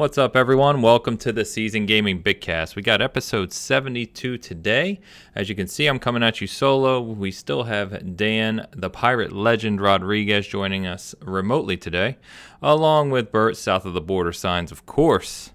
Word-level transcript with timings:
What's 0.00 0.16
up, 0.16 0.34
everyone? 0.34 0.80
Welcome 0.80 1.18
to 1.18 1.30
the 1.30 1.44
Season 1.44 1.84
Gaming 1.84 2.22
Bigcast. 2.22 2.74
We 2.74 2.80
got 2.80 3.02
episode 3.02 3.52
72 3.52 4.38
today. 4.38 4.98
As 5.34 5.50
you 5.50 5.54
can 5.54 5.66
see, 5.66 5.86
I'm 5.88 5.98
coming 5.98 6.22
at 6.22 6.40
you 6.40 6.46
solo. 6.46 7.02
We 7.02 7.30
still 7.30 7.64
have 7.64 8.16
Dan, 8.16 8.66
the 8.74 8.88
pirate 8.88 9.30
legend 9.30 9.78
Rodriguez, 9.78 10.46
joining 10.46 10.86
us 10.86 11.14
remotely 11.20 11.76
today, 11.76 12.16
along 12.62 13.10
with 13.10 13.30
Bert, 13.30 13.58
south 13.58 13.84
of 13.84 13.92
the 13.92 14.00
border 14.00 14.32
signs, 14.32 14.72
of 14.72 14.86
course. 14.86 15.50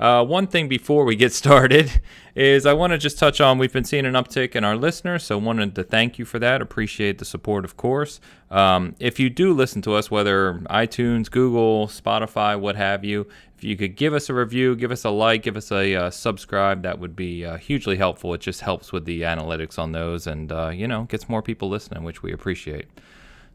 Uh, 0.00 0.24
one 0.24 0.48
thing 0.48 0.68
before 0.68 1.04
we 1.04 1.14
get 1.14 1.32
started 1.44 2.00
is 2.34 2.66
I 2.66 2.72
want 2.72 2.92
to 2.92 2.98
just 2.98 3.18
touch 3.18 3.40
on 3.40 3.58
we've 3.58 3.72
been 3.72 3.84
seeing 3.84 4.06
an 4.06 4.14
uptick 4.14 4.56
in 4.56 4.64
our 4.64 4.76
listeners, 4.76 5.22
so 5.22 5.38
wanted 5.38 5.74
to 5.76 5.84
thank 5.84 6.18
you 6.18 6.24
for 6.24 6.40
that. 6.40 6.60
Appreciate 6.60 7.18
the 7.18 7.24
support, 7.24 7.64
of 7.64 7.76
course. 7.76 8.20
Um, 8.50 8.96
if 8.98 9.20
you 9.20 9.30
do 9.30 9.52
listen 9.52 9.82
to 9.82 9.94
us, 9.94 10.10
whether 10.10 10.54
iTunes, 10.68 11.30
Google, 11.30 11.86
Spotify, 11.86 12.58
what 12.58 12.76
have 12.76 13.04
you, 13.04 13.28
you 13.64 13.76
could 13.76 13.96
give 13.96 14.14
us 14.14 14.28
a 14.28 14.34
review, 14.34 14.76
give 14.76 14.90
us 14.90 15.04
a 15.04 15.10
like, 15.10 15.42
give 15.42 15.56
us 15.56 15.72
a 15.72 15.94
uh, 15.94 16.10
subscribe, 16.10 16.82
that 16.82 16.98
would 16.98 17.16
be 17.16 17.44
uh, 17.44 17.56
hugely 17.56 17.96
helpful. 17.96 18.34
It 18.34 18.40
just 18.40 18.60
helps 18.60 18.92
with 18.92 19.04
the 19.04 19.22
analytics 19.22 19.78
on 19.78 19.92
those, 19.92 20.26
and 20.26 20.52
uh, 20.52 20.68
you 20.68 20.86
know 20.86 21.04
gets 21.04 21.28
more 21.28 21.42
people 21.42 21.68
listening, 21.68 22.04
which 22.04 22.22
we 22.22 22.32
appreciate. 22.32 22.86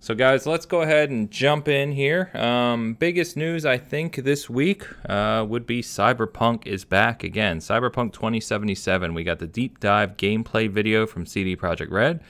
So, 0.02 0.16
guys, 0.16 0.46
let's 0.46 0.66
go 0.66 0.82
ahead 0.82 1.10
and 1.10 1.30
jump 1.30 1.68
in 1.68 1.92
here. 1.92 2.32
Um, 2.34 2.94
biggest 2.94 3.36
news, 3.36 3.66
I 3.66 3.78
think, 3.78 4.16
this 4.16 4.50
week 4.50 4.86
uh, 5.10 5.46
would 5.48 5.66
be 5.66 5.82
Cyberpunk 5.82 6.66
is 6.66 6.86
back 6.86 7.22
again. 7.22 7.60
Cyberpunk 7.60 8.14
2077. 8.14 9.14
We 9.14 9.26
got 9.26 9.40
the 9.40 9.48
deep 9.48 9.82
dive 9.82 10.16
gameplay 10.16 10.70
video 10.70 11.06
from 11.06 11.26
CD 11.26 11.58
Projekt 11.58 11.92
Red. 11.92 12.22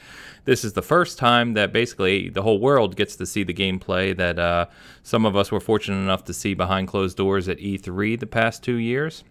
This 0.49 0.65
is 0.65 0.73
the 0.73 0.81
first 0.81 1.19
time 1.19 1.53
that 1.53 1.71
basically 1.71 2.27
the 2.27 2.41
whole 2.41 2.59
world 2.59 2.95
gets 2.95 3.15
to 3.17 3.27
see 3.27 3.43
the 3.43 3.53
gameplay 3.53 4.17
that 4.17 4.39
uh, 4.39 4.65
some 5.03 5.23
of 5.23 5.35
us 5.35 5.51
were 5.51 5.59
fortunate 5.59 5.97
enough 5.97 6.23
to 6.23 6.33
see 6.33 6.55
behind 6.55 6.87
closed 6.87 7.17
doors 7.17 7.47
at 7.47 7.59
E3 7.59 8.19
the 8.19 8.25
past 8.25 8.63
two 8.63 8.77
years. 8.77 9.23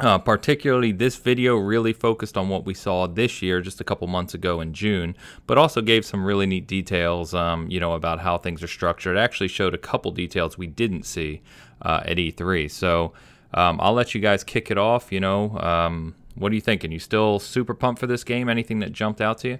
Uh, 0.00 0.16
particularly, 0.16 0.92
this 0.92 1.16
video 1.16 1.56
really 1.56 1.92
focused 1.92 2.38
on 2.38 2.48
what 2.48 2.64
we 2.64 2.72
saw 2.72 3.06
this 3.06 3.42
year, 3.42 3.60
just 3.60 3.82
a 3.82 3.84
couple 3.84 4.06
months 4.06 4.32
ago 4.32 4.62
in 4.62 4.72
June, 4.72 5.14
but 5.46 5.58
also 5.58 5.82
gave 5.82 6.06
some 6.06 6.24
really 6.24 6.46
neat 6.46 6.66
details, 6.66 7.34
um, 7.34 7.68
you 7.68 7.78
know, 7.78 7.92
about 7.92 8.20
how 8.20 8.38
things 8.38 8.62
are 8.62 8.66
structured. 8.66 9.18
It 9.18 9.20
actually 9.20 9.48
showed 9.48 9.74
a 9.74 9.78
couple 9.78 10.10
details 10.10 10.56
we 10.56 10.68
didn't 10.68 11.02
see 11.02 11.42
uh, 11.82 12.00
at 12.06 12.16
E3. 12.16 12.70
So 12.70 13.12
um, 13.52 13.78
I'll 13.78 13.92
let 13.92 14.14
you 14.14 14.22
guys 14.22 14.42
kick 14.42 14.70
it 14.70 14.78
off. 14.78 15.12
You 15.12 15.20
know, 15.20 15.58
um, 15.58 16.14
what 16.34 16.50
are 16.50 16.54
you 16.54 16.62
thinking? 16.62 16.92
You 16.92 16.98
still 16.98 17.38
super 17.40 17.74
pumped 17.74 18.00
for 18.00 18.06
this 18.06 18.24
game? 18.24 18.48
Anything 18.48 18.78
that 18.78 18.92
jumped 18.92 19.20
out 19.20 19.36
to 19.40 19.48
you? 19.48 19.58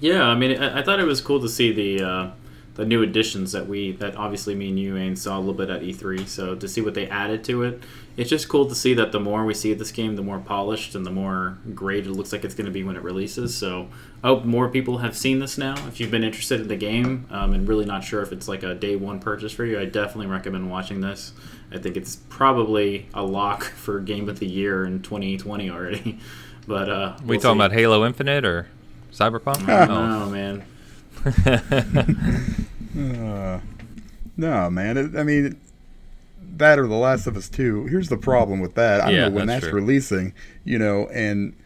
Yeah, 0.00 0.24
I 0.24 0.34
mean, 0.34 0.60
I, 0.60 0.80
I 0.80 0.82
thought 0.82 1.00
it 1.00 1.06
was 1.06 1.20
cool 1.20 1.40
to 1.40 1.48
see 1.48 1.72
the 1.72 2.04
uh, 2.04 2.30
the 2.76 2.84
new 2.84 3.02
additions 3.02 3.52
that 3.52 3.66
we 3.66 3.92
that 3.92 4.16
obviously 4.16 4.54
me 4.54 4.68
and 4.68 4.78
you 4.78 4.96
and 4.96 5.18
saw 5.18 5.38
a 5.38 5.40
little 5.40 5.54
bit 5.54 5.70
at 5.70 5.80
E3. 5.80 6.28
So 6.28 6.54
to 6.54 6.68
see 6.68 6.82
what 6.82 6.92
they 6.94 7.08
added 7.08 7.42
to 7.44 7.62
it, 7.62 7.82
it's 8.18 8.28
just 8.28 8.48
cool 8.48 8.66
to 8.66 8.74
see 8.74 8.92
that 8.94 9.12
the 9.12 9.20
more 9.20 9.46
we 9.46 9.54
see 9.54 9.72
this 9.72 9.90
game, 9.90 10.14
the 10.14 10.22
more 10.22 10.38
polished 10.38 10.94
and 10.94 11.04
the 11.04 11.10
more 11.10 11.56
great 11.74 12.06
it 12.06 12.10
looks 12.10 12.32
like 12.32 12.44
it's 12.44 12.54
going 12.54 12.66
to 12.66 12.72
be 12.72 12.84
when 12.84 12.94
it 12.94 13.02
releases. 13.02 13.56
So 13.56 13.88
I 14.22 14.28
hope 14.28 14.44
more 14.44 14.68
people 14.68 14.98
have 14.98 15.16
seen 15.16 15.38
this 15.38 15.56
now. 15.56 15.74
If 15.86 16.00
you've 16.00 16.10
been 16.10 16.24
interested 16.24 16.60
in 16.60 16.68
the 16.68 16.76
game 16.76 17.26
um, 17.30 17.54
and 17.54 17.66
really 17.66 17.86
not 17.86 18.04
sure 18.04 18.20
if 18.20 18.30
it's 18.30 18.46
like 18.46 18.62
a 18.62 18.74
day 18.74 18.94
one 18.94 19.20
purchase 19.20 19.52
for 19.52 19.64
you, 19.64 19.80
I 19.80 19.86
definitely 19.86 20.26
recommend 20.26 20.70
watching 20.70 21.00
this. 21.00 21.32
I 21.72 21.78
think 21.78 21.96
it's 21.96 22.16
probably 22.28 23.08
a 23.14 23.22
lock 23.22 23.64
for 23.76 24.00
game 24.00 24.28
of 24.28 24.38
the 24.38 24.46
year 24.46 24.84
in 24.84 25.00
2020 25.02 25.70
already. 25.70 26.18
But 26.68 26.90
uh, 26.90 27.14
we'll 27.20 27.28
we 27.28 27.36
talking 27.36 27.60
see. 27.60 27.64
about 27.64 27.70
Halo 27.70 28.04
Infinite 28.04 28.44
or 28.44 28.66
Cyberpunk? 29.16 29.68
I 29.68 29.86
don't 29.86 30.30
man. 30.30 30.62
uh, 33.24 33.60
no, 34.36 34.70
man. 34.70 34.98
It, 34.98 35.16
I 35.16 35.22
mean, 35.22 35.58
that 36.58 36.78
or 36.78 36.86
The 36.86 36.94
Last 36.94 37.26
of 37.26 37.36
Us 37.36 37.48
2. 37.48 37.86
Here's 37.86 38.10
the 38.10 38.18
problem 38.18 38.60
with 38.60 38.74
that. 38.74 39.00
I 39.00 39.06
don't 39.06 39.14
yeah, 39.14 39.28
know 39.28 39.34
when 39.34 39.46
that's, 39.46 39.64
that's 39.64 39.74
releasing, 39.74 40.34
you 40.64 40.78
know, 40.78 41.08
and 41.08 41.56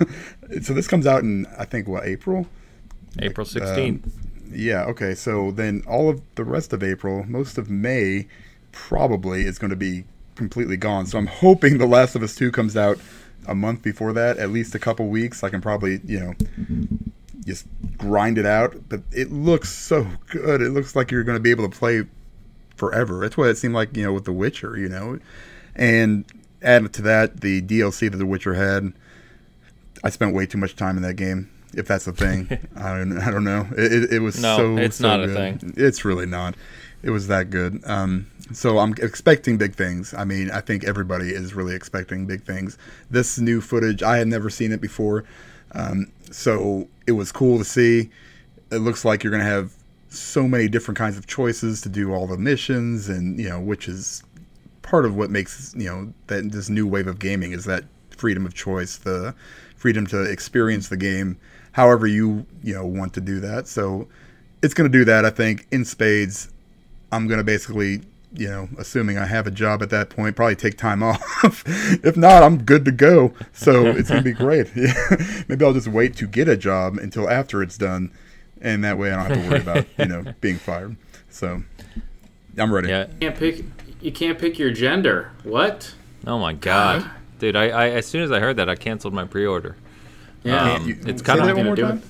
so 0.62 0.72
this 0.72 0.88
comes 0.88 1.06
out 1.06 1.22
in, 1.22 1.46
I 1.58 1.66
think, 1.66 1.88
what, 1.88 2.06
April? 2.06 2.46
April 3.18 3.46
16th. 3.46 4.06
Uh, 4.06 4.10
yeah, 4.50 4.84
okay. 4.84 5.14
So 5.14 5.50
then 5.50 5.82
all 5.86 6.08
of 6.08 6.22
the 6.36 6.44
rest 6.44 6.72
of 6.72 6.82
April, 6.82 7.22
most 7.28 7.58
of 7.58 7.68
May, 7.68 8.28
probably 8.72 9.42
is 9.42 9.58
going 9.58 9.70
to 9.70 9.76
be 9.76 10.04
completely 10.36 10.78
gone. 10.78 11.04
So 11.04 11.18
I'm 11.18 11.26
hoping 11.26 11.76
The 11.76 11.86
Last 11.86 12.14
of 12.14 12.22
Us 12.22 12.34
2 12.34 12.50
comes 12.50 12.78
out 12.78 12.98
a 13.48 13.54
month 13.54 13.82
before 13.82 14.12
that, 14.12 14.36
at 14.38 14.50
least 14.50 14.74
a 14.74 14.78
couple 14.78 15.08
weeks. 15.08 15.42
I 15.42 15.48
can 15.48 15.60
probably, 15.60 16.00
you 16.04 16.20
know, 16.20 16.34
just 17.44 17.66
grind 17.96 18.38
it 18.38 18.46
out. 18.46 18.88
But 18.88 19.00
it 19.10 19.32
looks 19.32 19.70
so 19.70 20.06
good. 20.30 20.60
It 20.60 20.70
looks 20.70 20.94
like 20.94 21.10
you're 21.10 21.24
going 21.24 21.36
to 21.38 21.42
be 21.42 21.50
able 21.50 21.68
to 21.68 21.76
play 21.76 22.04
forever. 22.76 23.20
That's 23.20 23.36
what 23.36 23.48
it 23.48 23.58
seemed 23.58 23.74
like, 23.74 23.96
you 23.96 24.04
know, 24.04 24.12
with 24.12 24.24
The 24.24 24.32
Witcher, 24.32 24.76
you 24.76 24.88
know. 24.88 25.18
And 25.74 26.24
added 26.62 26.92
to 26.94 27.02
that, 27.02 27.40
the 27.40 27.62
DLC 27.62 28.10
that 28.10 28.16
The 28.16 28.26
Witcher 28.26 28.54
had, 28.54 28.92
I 30.04 30.10
spent 30.10 30.34
way 30.34 30.46
too 30.46 30.58
much 30.58 30.76
time 30.76 30.96
in 30.96 31.02
that 31.02 31.14
game. 31.14 31.50
If 31.74 31.86
that's 31.86 32.06
a 32.06 32.12
thing, 32.12 32.48
I 32.76 32.98
don't, 32.98 33.18
I 33.18 33.30
don't 33.30 33.44
know. 33.44 33.68
It, 33.76 33.92
it, 33.92 34.12
it 34.14 34.18
was 34.20 34.40
no, 34.40 34.56
so. 34.56 34.76
it's 34.78 34.96
so 34.96 35.08
not 35.08 35.26
good. 35.26 35.30
a 35.30 35.34
thing. 35.34 35.74
It's 35.76 36.04
really 36.04 36.26
not. 36.26 36.54
It 37.02 37.10
was 37.10 37.28
that 37.28 37.50
good. 37.50 37.80
Um, 37.84 38.26
so 38.52 38.78
I'm 38.78 38.94
expecting 39.00 39.56
big 39.56 39.74
things. 39.74 40.14
I 40.14 40.24
mean, 40.24 40.50
I 40.50 40.60
think 40.60 40.84
everybody 40.84 41.28
is 41.28 41.54
really 41.54 41.74
expecting 41.74 42.26
big 42.26 42.42
things. 42.42 42.78
This 43.10 43.38
new 43.38 43.60
footage, 43.60 44.02
I 44.02 44.16
had 44.16 44.26
never 44.26 44.50
seen 44.50 44.72
it 44.72 44.80
before. 44.80 45.24
Um, 45.72 46.10
so 46.30 46.88
it 47.06 47.12
was 47.12 47.30
cool 47.30 47.58
to 47.58 47.64
see. 47.64 48.10
It 48.70 48.78
looks 48.78 49.04
like 49.04 49.22
you're 49.22 49.30
going 49.30 49.44
to 49.44 49.50
have 49.50 49.72
so 50.08 50.48
many 50.48 50.68
different 50.68 50.98
kinds 50.98 51.18
of 51.18 51.26
choices 51.26 51.80
to 51.82 51.88
do 51.88 52.12
all 52.12 52.26
the 52.26 52.38
missions, 52.38 53.08
and 53.08 53.38
you 53.38 53.48
know, 53.48 53.60
which 53.60 53.88
is 53.88 54.22
part 54.82 55.04
of 55.04 55.14
what 55.14 55.30
makes 55.30 55.74
you 55.76 55.84
know 55.84 56.12
that 56.28 56.50
this 56.50 56.68
new 56.68 56.86
wave 56.86 57.06
of 57.06 57.18
gaming 57.18 57.52
is 57.52 57.64
that 57.66 57.84
freedom 58.10 58.46
of 58.46 58.54
choice, 58.54 58.96
the 58.96 59.34
freedom 59.76 60.06
to 60.06 60.22
experience 60.22 60.88
the 60.88 60.96
game 60.96 61.38
however 61.72 62.06
you 62.06 62.46
you 62.62 62.74
know 62.74 62.86
want 62.86 63.14
to 63.14 63.20
do 63.20 63.40
that. 63.40 63.68
So 63.68 64.08
it's 64.62 64.74
going 64.74 64.90
to 64.90 64.98
do 64.98 65.04
that, 65.04 65.24
I 65.24 65.30
think, 65.30 65.66
in 65.70 65.84
spades. 65.84 66.50
I'm 67.12 67.26
going 67.28 67.38
to 67.38 67.44
basically 67.44 68.02
you 68.34 68.48
know, 68.48 68.68
assuming 68.78 69.18
I 69.18 69.26
have 69.26 69.46
a 69.46 69.50
job 69.50 69.82
at 69.82 69.90
that 69.90 70.10
point, 70.10 70.36
probably 70.36 70.56
take 70.56 70.76
time 70.76 71.02
off. 71.02 71.62
if 72.04 72.16
not, 72.16 72.42
I'm 72.42 72.62
good 72.62 72.84
to 72.84 72.92
go. 72.92 73.32
So 73.52 73.86
it's 73.86 74.08
gonna 74.08 74.22
be 74.22 74.32
great. 74.34 74.74
Maybe 75.48 75.64
I'll 75.64 75.72
just 75.72 75.88
wait 75.88 76.16
to 76.16 76.26
get 76.26 76.48
a 76.48 76.56
job 76.56 76.96
until 76.96 77.28
after 77.28 77.62
it's 77.62 77.78
done, 77.78 78.12
and 78.60 78.84
that 78.84 78.98
way 78.98 79.12
I 79.12 79.16
don't 79.16 79.36
have 79.36 79.44
to 79.44 79.50
worry 79.50 79.60
about 79.60 79.86
you 79.98 80.06
know 80.06 80.34
being 80.40 80.56
fired. 80.56 80.96
So 81.30 81.62
I'm 82.56 82.72
ready. 82.72 82.88
Yeah. 82.88 83.06
You 83.06 83.18
can't 83.20 83.36
pick. 83.36 83.64
You 84.00 84.12
can't 84.12 84.38
pick 84.38 84.58
your 84.58 84.70
gender. 84.70 85.32
What? 85.42 85.94
Oh 86.26 86.38
my 86.38 86.52
god, 86.52 87.10
dude! 87.38 87.56
I, 87.56 87.68
I 87.68 87.88
as 87.90 88.06
soon 88.06 88.22
as 88.22 88.30
I 88.30 88.40
heard 88.40 88.56
that, 88.56 88.68
I 88.68 88.74
canceled 88.74 89.14
my 89.14 89.24
pre-order. 89.24 89.76
Yeah, 90.48 90.74
um, 90.74 90.88
you, 90.88 90.96
it's 91.06 91.22
kind 91.22 91.40
of 91.40 91.56
one 91.56 91.66
more 91.66 91.76
time. 91.76 91.98
It. 91.98 92.04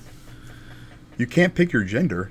You 1.19 1.26
can't 1.26 1.54
pick 1.54 1.72
your 1.72 1.84
gender. 1.84 2.31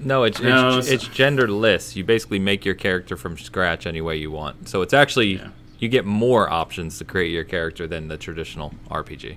No, 0.00 0.24
it's 0.24 0.40
no, 0.40 0.78
it's, 0.78 0.88
it's, 0.88 1.04
genderless. 1.06 1.94
You 1.94 2.02
basically 2.02 2.40
make 2.40 2.64
your 2.64 2.74
character 2.74 3.16
from 3.16 3.38
scratch 3.38 3.86
any 3.86 4.00
way 4.00 4.16
you 4.16 4.30
want. 4.30 4.68
So 4.68 4.82
it's 4.82 4.92
actually 4.92 5.36
yeah. 5.36 5.50
you 5.78 5.88
get 5.88 6.04
more 6.04 6.50
options 6.50 6.98
to 6.98 7.04
create 7.04 7.30
your 7.30 7.44
character 7.44 7.86
than 7.86 8.08
the 8.08 8.16
traditional 8.16 8.74
RPG. 8.90 9.36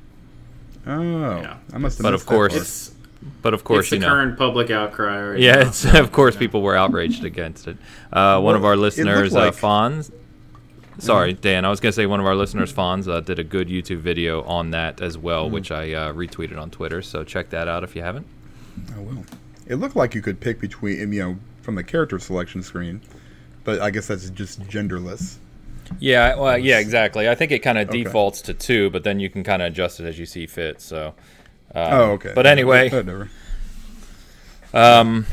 Oh, 0.87 1.01
yeah. 1.01 1.57
I 1.73 1.77
must 1.77 1.97
have. 1.97 2.03
But 2.03 2.13
of 2.13 2.25
course, 2.25 2.55
it's, 2.55 2.95
but 3.41 3.53
of 3.53 3.63
course, 3.63 3.85
it's 3.85 3.89
the 3.91 3.95
you 3.97 4.01
know, 4.01 4.07
current 4.07 4.37
public 4.37 4.71
outcry. 4.71 5.29
Right 5.31 5.39
yeah, 5.39 5.55
now, 5.55 5.67
it's, 5.67 5.85
of 5.85 6.11
course, 6.11 6.35
people 6.35 6.61
were 6.61 6.75
outraged 6.75 7.25
against 7.25 7.67
it. 7.67 7.77
Uh, 8.11 8.39
one 8.41 8.55
of 8.55 8.65
our 8.65 8.75
listeners, 8.75 9.35
uh, 9.35 9.39
like, 9.39 9.53
uh, 9.53 9.67
Fonz. 9.67 10.11
Sorry, 10.99 11.33
mm-hmm. 11.33 11.41
Dan. 11.41 11.65
I 11.65 11.69
was 11.69 11.79
gonna 11.79 11.93
say 11.93 12.05
one 12.05 12.19
of 12.19 12.25
our 12.25 12.35
listeners, 12.35 12.71
Fonz, 12.71 13.07
uh, 13.07 13.19
did 13.19 13.39
a 13.39 13.43
good 13.43 13.67
YouTube 13.67 13.99
video 13.99 14.43
on 14.43 14.71
that 14.71 15.01
as 15.01 15.17
well, 15.17 15.45
mm-hmm. 15.45 15.53
which 15.53 15.71
I 15.71 15.93
uh, 15.93 16.13
retweeted 16.13 16.59
on 16.59 16.71
Twitter. 16.71 17.01
So 17.01 17.23
check 17.23 17.49
that 17.49 17.67
out 17.67 17.83
if 17.83 17.95
you 17.95 18.01
haven't. 18.01 18.25
I 18.95 18.99
will. 18.99 19.25
It 19.67 19.75
looked 19.75 19.95
like 19.95 20.15
you 20.15 20.21
could 20.21 20.39
pick 20.39 20.59
between, 20.59 21.11
you 21.11 21.21
know, 21.21 21.37
from 21.61 21.75
the 21.75 21.83
character 21.83 22.19
selection 22.19 22.61
screen, 22.61 23.01
but 23.63 23.81
I 23.81 23.89
guess 23.89 24.07
that's 24.07 24.29
just 24.29 24.61
genderless. 24.63 25.37
Yeah, 25.99 26.35
well, 26.35 26.57
yeah, 26.57 26.79
exactly. 26.79 27.29
I 27.29 27.35
think 27.35 27.51
it 27.51 27.59
kind 27.59 27.77
of 27.77 27.89
okay. 27.89 28.03
defaults 28.03 28.41
to 28.43 28.53
two, 28.53 28.89
but 28.89 29.03
then 29.03 29.19
you 29.19 29.29
can 29.29 29.43
kind 29.43 29.61
of 29.61 29.67
adjust 29.67 29.99
it 29.99 30.05
as 30.05 30.17
you 30.17 30.25
see 30.25 30.47
fit. 30.47 30.81
So. 30.81 31.13
Um, 31.73 31.93
oh, 31.93 32.11
okay. 32.13 32.31
But 32.33 32.45
anyway. 32.45 32.89
Um, 34.73 35.25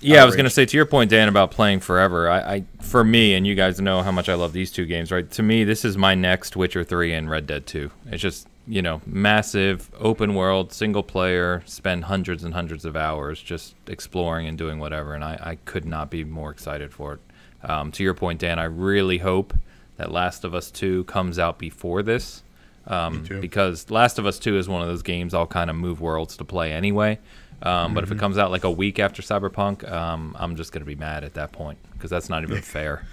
yeah, 0.00 0.22
I 0.22 0.24
was 0.24 0.36
gonna 0.36 0.50
say 0.50 0.64
to 0.64 0.76
your 0.76 0.86
point, 0.86 1.10
Dan, 1.10 1.28
about 1.28 1.50
playing 1.50 1.80
forever. 1.80 2.28
I, 2.28 2.38
I, 2.38 2.64
for 2.80 3.04
me, 3.04 3.34
and 3.34 3.46
you 3.46 3.54
guys 3.54 3.80
know 3.80 4.02
how 4.02 4.12
much 4.12 4.28
I 4.28 4.34
love 4.34 4.52
these 4.52 4.70
two 4.70 4.86
games, 4.86 5.10
right? 5.10 5.28
To 5.32 5.42
me, 5.42 5.64
this 5.64 5.84
is 5.84 5.96
my 5.96 6.14
next 6.14 6.56
Witcher 6.56 6.84
three 6.84 7.12
and 7.12 7.28
Red 7.28 7.46
Dead 7.46 7.66
two. 7.66 7.90
It's 8.06 8.22
just 8.22 8.48
you 8.68 8.82
know, 8.82 9.00
massive 9.06 9.90
open 9.98 10.34
world, 10.34 10.72
single 10.74 11.02
player, 11.02 11.62
spend 11.64 12.04
hundreds 12.04 12.44
and 12.44 12.52
hundreds 12.52 12.84
of 12.84 12.96
hours 12.96 13.40
just 13.40 13.74
exploring 13.86 14.46
and 14.46 14.58
doing 14.58 14.78
whatever. 14.78 15.14
And 15.14 15.24
I, 15.24 15.38
I 15.40 15.54
could 15.64 15.86
not 15.86 16.10
be 16.10 16.22
more 16.22 16.50
excited 16.50 16.92
for 16.92 17.14
it. 17.14 17.20
Um, 17.68 17.90
to 17.92 18.04
your 18.04 18.12
point, 18.12 18.40
Dan, 18.40 18.58
I 18.58 18.64
really 18.64 19.18
hope 19.18 19.54
that 19.96 20.12
Last 20.12 20.44
of 20.44 20.54
Us 20.54 20.70
2 20.70 21.04
comes 21.04 21.38
out 21.38 21.58
before 21.58 22.02
this. 22.02 22.42
Um, 22.86 23.24
because 23.40 23.90
Last 23.90 24.18
of 24.18 24.26
Us 24.26 24.38
2 24.38 24.58
is 24.58 24.68
one 24.68 24.82
of 24.82 24.88
those 24.88 25.02
games 25.02 25.34
I'll 25.34 25.46
kind 25.46 25.70
of 25.70 25.76
move 25.76 26.00
worlds 26.00 26.36
to 26.36 26.44
play 26.44 26.72
anyway. 26.72 27.18
Um, 27.62 27.86
mm-hmm. 27.86 27.94
But 27.94 28.04
if 28.04 28.10
it 28.10 28.14
mm-hmm. 28.14 28.20
comes 28.20 28.38
out 28.38 28.50
like 28.50 28.64
a 28.64 28.70
week 28.70 28.98
after 28.98 29.22
Cyberpunk, 29.22 29.90
um, 29.90 30.36
I'm 30.38 30.56
just 30.56 30.72
going 30.72 30.82
to 30.82 30.86
be 30.86 30.94
mad 30.94 31.24
at 31.24 31.34
that 31.34 31.52
point 31.52 31.78
because 31.92 32.10
that's 32.10 32.28
not 32.28 32.42
even 32.42 32.62
fair. 32.62 33.06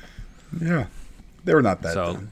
Yeah. 0.62 0.88
they 1.44 1.54
were 1.54 1.62
not 1.62 1.82
that. 1.82 1.94
So- 1.94 2.14
done. 2.14 2.32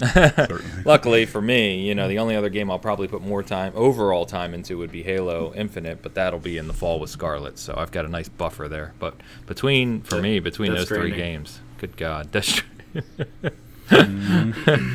Luckily 0.84 1.26
for 1.26 1.42
me, 1.42 1.80
you 1.88 1.92
know, 1.92 2.06
the 2.06 2.20
only 2.20 2.36
other 2.36 2.50
game 2.50 2.70
I'll 2.70 2.78
probably 2.78 3.08
put 3.08 3.20
more 3.20 3.42
time, 3.42 3.72
overall 3.74 4.26
time 4.26 4.54
into 4.54 4.78
would 4.78 4.92
be 4.92 5.02
Halo 5.02 5.52
Infinite, 5.54 6.02
but 6.02 6.14
that'll 6.14 6.38
be 6.38 6.56
in 6.56 6.68
the 6.68 6.72
fall 6.72 7.00
with 7.00 7.10
Scarlett. 7.10 7.58
So 7.58 7.74
I've 7.76 7.90
got 7.90 8.04
a 8.04 8.08
nice 8.08 8.28
buffer 8.28 8.68
there. 8.68 8.92
But 9.00 9.14
between, 9.46 10.02
for 10.02 10.16
Death- 10.16 10.22
me, 10.22 10.38
between 10.38 10.70
Death 10.70 10.88
those 10.88 10.98
three 10.98 11.10
games, 11.10 11.58
good 11.78 11.96
God, 11.96 12.30
Death 12.32 12.62
Mm-hmm. 13.88 14.94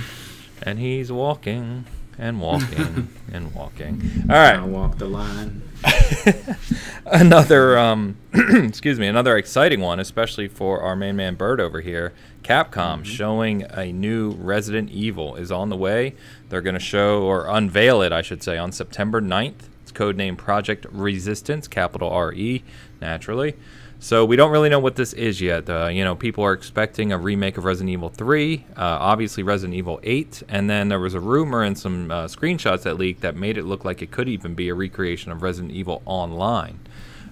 and 0.61 0.79
he's 0.79 1.11
walking 1.11 1.85
and 2.17 2.39
walking 2.39 3.09
and 3.31 3.53
walking. 3.53 4.25
All 4.29 4.35
right, 4.35 4.53
I 4.53 4.59
right, 4.59 4.67
walk 4.67 4.97
the 4.97 5.07
line. 5.07 5.63
another 7.05 7.77
um, 7.77 8.17
excuse 8.33 8.99
me, 8.99 9.07
another 9.07 9.37
exciting 9.37 9.81
one, 9.81 9.99
especially 9.99 10.47
for 10.47 10.81
our 10.81 10.95
main 10.95 11.15
man 11.15 11.35
Bert 11.35 11.59
over 11.59 11.81
here. 11.81 12.13
Capcom 12.43 13.05
showing 13.05 13.63
a 13.69 13.91
new 13.91 14.31
Resident 14.31 14.89
Evil 14.89 15.35
is 15.35 15.51
on 15.51 15.69
the 15.69 15.77
way. 15.77 16.15
They're 16.49 16.61
going 16.61 16.73
to 16.73 16.79
show 16.79 17.23
or 17.23 17.47
unveil 17.47 18.01
it, 18.01 18.11
I 18.11 18.21
should 18.21 18.43
say, 18.43 18.57
on 18.57 18.71
September 18.71 19.21
9th. 19.21 19.69
It's 19.81 19.91
codenamed 19.91 20.37
Project 20.37 20.85
Resistance, 20.91 21.67
capital 21.67 22.09
R 22.09 22.33
E, 22.33 22.63
naturally. 23.01 23.55
So 24.03 24.25
we 24.25 24.35
don't 24.35 24.51
really 24.51 24.67
know 24.67 24.81
what 24.81 24.97
this 24.97 25.13
is 25.13 25.39
yet. 25.39 25.69
Uh, 25.69 25.87
you 25.87 26.03
know, 26.03 26.13
people 26.13 26.43
are 26.43 26.51
expecting 26.51 27.13
a 27.13 27.17
remake 27.17 27.57
of 27.57 27.63
Resident 27.63 27.89
Evil 27.89 28.09
3, 28.09 28.65
uh, 28.75 28.81
obviously 28.81 29.43
Resident 29.43 29.75
Evil 29.75 30.01
8, 30.03 30.43
and 30.49 30.69
then 30.69 30.89
there 30.89 30.99
was 30.99 31.13
a 31.13 31.21
rumor 31.21 31.63
and 31.63 31.79
some 31.79 32.11
uh, 32.11 32.25
screenshots 32.25 32.81
that 32.81 32.97
leaked 32.97 33.21
that 33.21 33.37
made 33.37 33.57
it 33.57 33.63
look 33.63 33.85
like 33.85 34.01
it 34.01 34.11
could 34.11 34.27
even 34.27 34.55
be 34.55 34.67
a 34.67 34.73
recreation 34.73 35.31
of 35.31 35.41
Resident 35.41 35.71
Evil 35.71 36.01
Online. 36.05 36.79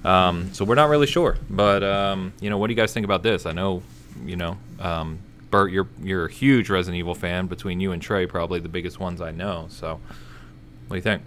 Um, 0.05 0.53
so 0.53 0.63
we're 0.63 0.75
not 0.75 0.87
really 0.87 1.07
sure, 1.07 1.37
but 1.49 1.83
um, 1.83 2.31
you 2.39 2.49
know, 2.49 2.57
what 2.57 2.67
do 2.67 2.73
you 2.73 2.77
guys 2.77 2.93
think 2.93 3.03
about 3.03 3.21
this? 3.21 3.45
I 3.45 3.51
know, 3.51 3.83
you 4.23 4.37
know, 4.37 4.55
um, 4.79 5.19
Bert, 5.49 5.73
you're 5.73 5.89
you're 6.01 6.27
a 6.27 6.31
huge 6.31 6.69
Resident 6.69 6.97
Evil 6.97 7.15
fan. 7.15 7.47
Between 7.47 7.81
you 7.81 7.91
and 7.91 8.01
Trey, 8.01 8.25
probably 8.27 8.61
the 8.61 8.69
biggest 8.69 8.97
ones 8.97 9.19
I 9.19 9.31
know. 9.31 9.65
So, 9.67 9.99
what 10.87 10.91
do 10.91 10.95
you 10.95 11.01
think? 11.01 11.21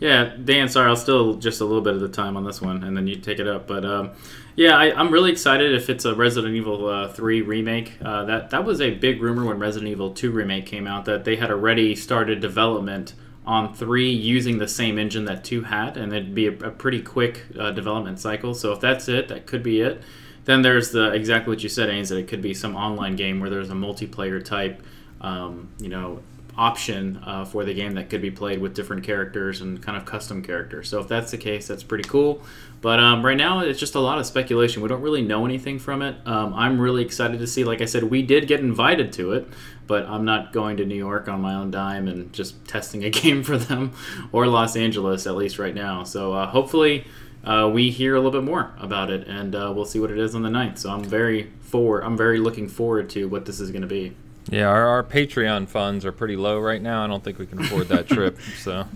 Yeah, 0.00 0.36
Dan, 0.44 0.68
sorry, 0.68 0.88
I'll 0.88 0.96
still 0.96 1.34
just 1.34 1.60
a 1.60 1.64
little 1.64 1.80
bit 1.80 1.94
of 1.94 2.00
the 2.00 2.08
time 2.08 2.36
on 2.36 2.44
this 2.44 2.60
one, 2.60 2.84
and 2.84 2.96
then 2.96 3.06
you 3.06 3.16
take 3.16 3.38
it 3.38 3.48
up. 3.48 3.66
But 3.66 3.84
um, 3.84 4.10
yeah, 4.58 4.76
I, 4.76 4.92
I'm 4.92 5.12
really 5.12 5.30
excited 5.30 5.72
if 5.72 5.88
it's 5.88 6.04
a 6.04 6.16
Resident 6.16 6.56
Evil 6.56 6.88
uh, 6.88 7.12
3 7.12 7.42
remake. 7.42 7.92
Uh, 8.04 8.24
that 8.24 8.50
that 8.50 8.64
was 8.64 8.80
a 8.80 8.90
big 8.90 9.22
rumor 9.22 9.44
when 9.44 9.60
Resident 9.60 9.88
Evil 9.88 10.10
2 10.10 10.32
remake 10.32 10.66
came 10.66 10.88
out 10.88 11.04
that 11.04 11.22
they 11.22 11.36
had 11.36 11.52
already 11.52 11.94
started 11.94 12.40
development 12.40 13.14
on 13.46 13.72
3 13.72 14.10
using 14.10 14.58
the 14.58 14.66
same 14.66 14.98
engine 14.98 15.26
that 15.26 15.44
2 15.44 15.62
had, 15.62 15.96
and 15.96 16.12
it'd 16.12 16.34
be 16.34 16.48
a, 16.48 16.52
a 16.54 16.72
pretty 16.72 17.00
quick 17.00 17.44
uh, 17.56 17.70
development 17.70 18.18
cycle. 18.18 18.52
So 18.52 18.72
if 18.72 18.80
that's 18.80 19.08
it, 19.08 19.28
that 19.28 19.46
could 19.46 19.62
be 19.62 19.80
it. 19.80 20.02
Then 20.44 20.62
there's 20.62 20.90
the 20.90 21.12
exactly 21.12 21.54
what 21.54 21.62
you 21.62 21.68
said, 21.68 21.88
Ains, 21.88 22.08
that 22.08 22.16
it 22.16 22.26
could 22.26 22.42
be 22.42 22.52
some 22.52 22.74
online 22.74 23.14
game 23.14 23.38
where 23.38 23.50
there's 23.50 23.70
a 23.70 23.74
multiplayer 23.74 24.44
type, 24.44 24.82
um, 25.20 25.68
you 25.78 25.88
know, 25.88 26.20
option 26.58 27.22
uh, 27.24 27.44
for 27.44 27.64
the 27.64 27.72
game 27.72 27.94
that 27.94 28.10
could 28.10 28.20
be 28.20 28.32
played 28.32 28.60
with 28.60 28.74
different 28.74 29.04
characters 29.04 29.60
and 29.60 29.80
kind 29.80 29.96
of 29.96 30.04
custom 30.04 30.42
characters. 30.42 30.88
So 30.88 31.00
if 31.00 31.06
that's 31.06 31.30
the 31.30 31.38
case, 31.38 31.68
that's 31.68 31.84
pretty 31.84 32.02
cool. 32.02 32.42
But 32.80 32.98
um, 32.98 33.24
right 33.24 33.36
now, 33.36 33.60
it's 33.60 33.78
just 33.78 33.94
a 33.94 34.00
lot 34.00 34.18
of 34.18 34.26
speculation. 34.26 34.82
We 34.82 34.88
don't 34.88 35.00
really 35.00 35.22
know 35.22 35.44
anything 35.44 35.78
from 35.78 36.02
it. 36.02 36.16
Um, 36.26 36.52
I'm 36.54 36.80
really 36.80 37.02
excited 37.02 37.38
to 37.38 37.46
see. 37.46 37.62
Like 37.62 37.80
I 37.80 37.84
said, 37.84 38.04
we 38.04 38.22
did 38.22 38.48
get 38.48 38.58
invited 38.58 39.12
to 39.14 39.32
it, 39.32 39.48
but 39.86 40.04
I'm 40.06 40.24
not 40.24 40.52
going 40.52 40.76
to 40.78 40.84
New 40.84 40.96
York 40.96 41.28
on 41.28 41.40
my 41.40 41.54
own 41.54 41.70
dime 41.70 42.08
and 42.08 42.32
just 42.32 42.66
testing 42.66 43.04
a 43.04 43.10
game 43.22 43.44
for 43.44 43.56
them, 43.56 43.92
or 44.32 44.48
Los 44.48 44.76
Angeles 44.76 45.28
at 45.28 45.36
least 45.36 45.60
right 45.60 45.74
now. 45.74 46.04
So 46.04 46.34
uh, 46.34 46.46
hopefully. 46.46 47.06
Uh, 47.44 47.70
we 47.72 47.88
hear 47.88 48.14
a 48.14 48.18
little 48.18 48.32
bit 48.32 48.42
more 48.42 48.74
about 48.78 49.10
it, 49.10 49.26
and 49.28 49.54
uh, 49.54 49.72
we'll 49.74 49.84
see 49.84 50.00
what 50.00 50.10
it 50.10 50.18
is 50.18 50.34
on 50.34 50.42
the 50.42 50.48
9th. 50.48 50.76
So 50.76 50.90
I'm 50.90 51.04
very 51.04 51.50
forward. 51.60 52.02
I'm 52.02 52.16
very 52.16 52.40
looking 52.40 52.68
forward 52.68 53.08
to 53.10 53.26
what 53.26 53.46
this 53.46 53.60
is 53.60 53.70
going 53.70 53.82
to 53.82 53.88
be. 53.88 54.14
Yeah, 54.50 54.66
our, 54.68 54.86
our 54.86 55.04
Patreon 55.04 55.68
funds 55.68 56.04
are 56.04 56.12
pretty 56.12 56.36
low 56.36 56.58
right 56.58 56.80
now. 56.80 57.04
I 57.04 57.06
don't 57.06 57.22
think 57.22 57.38
we 57.38 57.46
can 57.46 57.60
afford 57.60 57.88
that 57.88 58.08
trip. 58.08 58.38
So, 58.58 58.86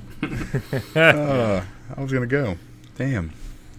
Uh, 0.97 1.63
I 1.97 2.01
was 2.01 2.13
gonna 2.13 2.27
go. 2.27 2.57
Damn. 2.97 3.33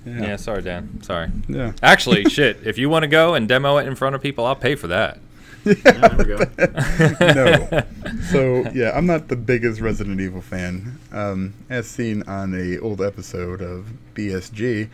yeah, 0.06 0.36
sorry, 0.36 0.62
Dan. 0.62 1.02
Sorry. 1.02 1.30
Yeah. 1.48 1.74
Actually, 1.81 2.25
shit. 2.30 2.60
If 2.66 2.78
you 2.78 2.90
want 2.90 3.04
to 3.04 3.08
go 3.08 3.34
and 3.36 3.48
demo 3.48 3.78
it 3.78 3.88
in 3.88 3.96
front 3.96 4.16
of 4.16 4.22
people, 4.22 4.46
I'll 4.46 4.56
pay 4.56 4.75
for 4.75 4.88
that. 4.88 5.20
Yeah, 5.66 6.08
there 6.10 6.18
we 6.18 6.25
go. 6.25 7.34
no. 7.34 7.84
So 8.30 8.70
yeah, 8.74 8.92
I'm 8.94 9.06
not 9.06 9.30
the 9.30 9.38
biggest 9.38 9.80
Resident 9.80 10.20
Evil 10.20 10.42
fan. 10.42 11.00
Um, 11.14 11.54
as 11.70 11.88
seen 11.88 12.22
on 12.24 12.54
a 12.54 12.80
old 12.80 13.02
episode 13.02 13.62
of 13.62 13.88
BSG, 14.14 14.90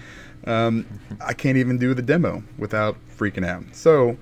um, 0.46 0.86
I 1.26 1.34
can't 1.34 1.58
even 1.58 1.78
do 1.80 1.94
the 1.96 2.04
demo 2.04 2.44
without 2.60 2.98
freaking 3.18 3.46
out. 3.46 3.64
So, 3.74 4.18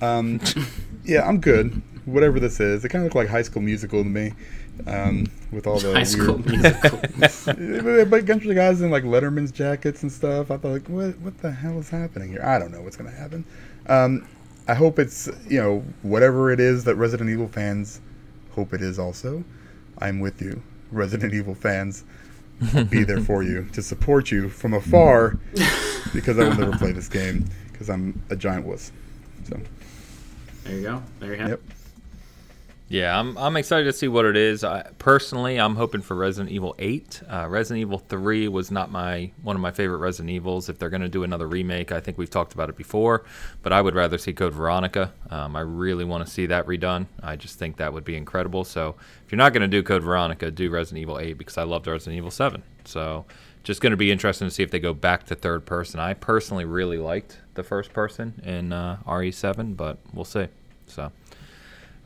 um, 0.00 0.40
yeah, 1.04 1.26
I'm 1.26 1.40
good. 1.40 1.82
Whatever 2.04 2.38
this 2.38 2.60
is, 2.60 2.84
it 2.84 2.90
kind 2.90 3.02
of 3.02 3.06
looked 3.06 3.16
like 3.16 3.28
High 3.28 3.42
School 3.42 3.62
Musical 3.62 4.02
to 4.02 4.08
me, 4.08 4.32
um, 4.86 5.26
with 5.50 5.66
all 5.66 5.78
the 5.78 5.92
High 5.92 6.04
School 6.04 6.36
weird. 6.36 6.62
Musical. 6.62 7.00
but 7.18 8.00
a 8.00 8.06
bunch 8.06 8.44
of 8.46 8.54
guys 8.54 8.80
in 8.80 8.90
like 8.90 9.04
Letterman's 9.04 9.50
jackets 9.50 10.02
and 10.02 10.12
stuff. 10.12 10.50
I 10.50 10.56
thought, 10.56 10.70
like, 10.70 10.88
what, 10.88 11.18
what 11.18 11.38
the 11.38 11.50
hell 11.50 11.78
is 11.78 11.88
happening 11.88 12.28
here? 12.28 12.42
I 12.44 12.58
don't 12.58 12.70
know 12.70 12.82
what's 12.82 12.96
gonna 12.96 13.10
happen. 13.10 13.44
Um, 13.88 14.26
I 14.68 14.74
hope 14.74 14.98
it's 14.98 15.28
you 15.48 15.60
know 15.60 15.84
whatever 16.02 16.50
it 16.50 16.60
is 16.60 16.84
that 16.84 16.96
Resident 16.96 17.30
Evil 17.30 17.48
fans 17.48 18.00
hope 18.52 18.72
it 18.72 18.82
is. 18.82 18.98
Also, 18.98 19.44
I'm 19.98 20.20
with 20.20 20.40
you, 20.42 20.62
Resident 20.92 21.34
Evil 21.34 21.54
fans. 21.54 22.04
I'll 22.74 22.84
be 22.84 23.04
there 23.04 23.20
for 23.20 23.42
you 23.42 23.66
to 23.72 23.82
support 23.82 24.30
you 24.30 24.48
from 24.48 24.74
afar 24.74 25.38
because 26.14 26.38
I 26.38 26.48
will 26.48 26.56
never 26.56 26.76
play 26.78 26.92
this 26.92 27.08
game 27.08 27.44
because 27.70 27.90
I'm 27.90 28.22
a 28.30 28.36
giant 28.36 28.64
wuss. 28.64 28.92
So 29.44 29.60
There 30.66 30.76
you 30.76 30.82
go. 30.82 31.02
There 31.20 31.32
you 31.32 31.38
have 31.38 31.50
yep. 31.50 31.60
it. 31.60 31.76
Yeah, 32.88 33.18
I'm, 33.18 33.36
I'm 33.36 33.56
excited 33.56 33.84
to 33.84 33.92
see 33.92 34.06
what 34.06 34.24
it 34.24 34.36
is. 34.36 34.62
I, 34.62 34.82
personally, 34.98 35.58
I'm 35.58 35.74
hoping 35.74 36.02
for 36.02 36.14
Resident 36.14 36.52
Evil 36.52 36.74
8. 36.78 37.22
Uh, 37.28 37.46
Resident 37.48 37.80
Evil 37.80 37.98
3 37.98 38.46
was 38.46 38.70
not 38.70 38.92
my 38.92 39.32
one 39.42 39.56
of 39.56 39.62
my 39.62 39.72
favorite 39.72 39.98
Resident 39.98 40.30
Evils. 40.30 40.68
If 40.68 40.78
they're 40.78 40.90
going 40.90 41.02
to 41.02 41.08
do 41.08 41.24
another 41.24 41.48
remake, 41.48 41.90
I 41.90 41.98
think 41.98 42.16
we've 42.16 42.30
talked 42.30 42.54
about 42.54 42.68
it 42.68 42.76
before, 42.76 43.24
but 43.62 43.72
I 43.72 43.80
would 43.80 43.96
rather 43.96 44.18
see 44.18 44.32
Code 44.32 44.54
Veronica. 44.54 45.12
Um, 45.30 45.56
I 45.56 45.60
really 45.60 46.04
want 46.04 46.24
to 46.26 46.32
see 46.32 46.46
that 46.46 46.66
redone. 46.66 47.06
I 47.22 47.34
just 47.34 47.58
think 47.58 47.76
that 47.78 47.92
would 47.92 48.04
be 48.04 48.16
incredible. 48.16 48.62
So 48.62 48.94
if 49.24 49.32
you're 49.32 49.36
not 49.36 49.52
going 49.52 49.62
to 49.62 49.68
do 49.68 49.82
Code 49.82 50.04
Veronica, 50.04 50.52
do 50.52 50.70
Resident 50.70 51.02
Evil 51.02 51.18
8 51.18 51.32
because 51.32 51.58
I 51.58 51.64
loved 51.64 51.88
Resident 51.88 52.16
Evil 52.16 52.30
7. 52.30 52.62
So 52.84 53.24
just 53.64 53.80
going 53.80 53.90
to 53.90 53.96
be 53.96 54.12
interesting 54.12 54.46
to 54.46 54.54
see 54.54 54.62
if 54.62 54.70
they 54.70 54.78
go 54.78 54.94
back 54.94 55.26
to 55.26 55.34
third 55.34 55.66
person. 55.66 55.98
I 55.98 56.14
personally 56.14 56.64
really 56.64 56.98
liked 56.98 57.38
the 57.54 57.64
first 57.64 57.92
person 57.92 58.40
in 58.44 58.72
uh, 58.72 58.98
RE7, 59.08 59.76
but 59.76 59.98
we'll 60.14 60.24
see. 60.24 60.46
So. 60.86 61.12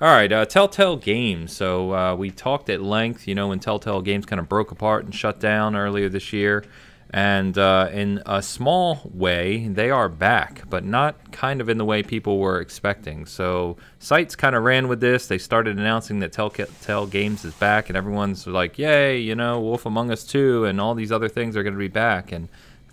All 0.03 0.09
right, 0.09 0.33
uh, 0.33 0.47
Telltale 0.47 0.97
Games. 0.97 1.55
So 1.55 1.95
uh, 1.95 2.15
we 2.15 2.31
talked 2.31 2.71
at 2.71 2.81
length, 2.81 3.29
you 3.29 3.35
know, 3.35 3.49
when 3.49 3.61
Telltale 3.61 4.01
Games 4.01 4.25
kind 4.25 4.41
of 4.41 4.49
broke 4.49 4.71
apart 4.71 5.05
and 5.05 5.15
shut 5.15 5.39
down 5.39 5.77
earlier 5.77 6.09
this 6.09 6.33
year. 6.33 6.65
And 7.13 7.59
uh, 7.59 7.91
in 7.93 8.23
a 8.25 8.41
small 8.41 9.11
way, 9.13 9.67
they 9.67 9.91
are 9.91 10.09
back, 10.09 10.63
but 10.71 10.85
not 10.85 11.33
kind 11.33 11.61
of 11.61 11.69
in 11.69 11.77
the 11.77 11.85
way 11.85 12.05
people 12.05 12.39
were 12.39 12.61
expecting. 12.61 13.27
So 13.27 13.77
sites 13.99 14.37
kind 14.37 14.55
of 14.55 14.63
ran 14.63 14.87
with 14.87 15.01
this. 15.01 15.27
They 15.27 15.37
started 15.37 15.77
announcing 15.77 16.21
that 16.21 16.33
Telltale 16.33 17.07
Games 17.07 17.45
is 17.45 17.53
back, 17.55 17.91
and 17.91 17.97
everyone's 17.97 18.47
like, 18.47 18.79
yay, 18.79 19.19
you 19.19 19.35
know, 19.35 19.61
Wolf 19.61 19.85
Among 19.85 20.13
Us 20.13 20.25
2 20.25 20.65
and 20.65 20.81
all 20.81 20.95
these 20.95 21.11
other 21.11 21.29
things 21.29 21.57
are 21.57 21.65
going 21.65 21.75
to 21.75 21.79
be 21.79 21.89
back. 21.89 22.31
And 22.31 22.49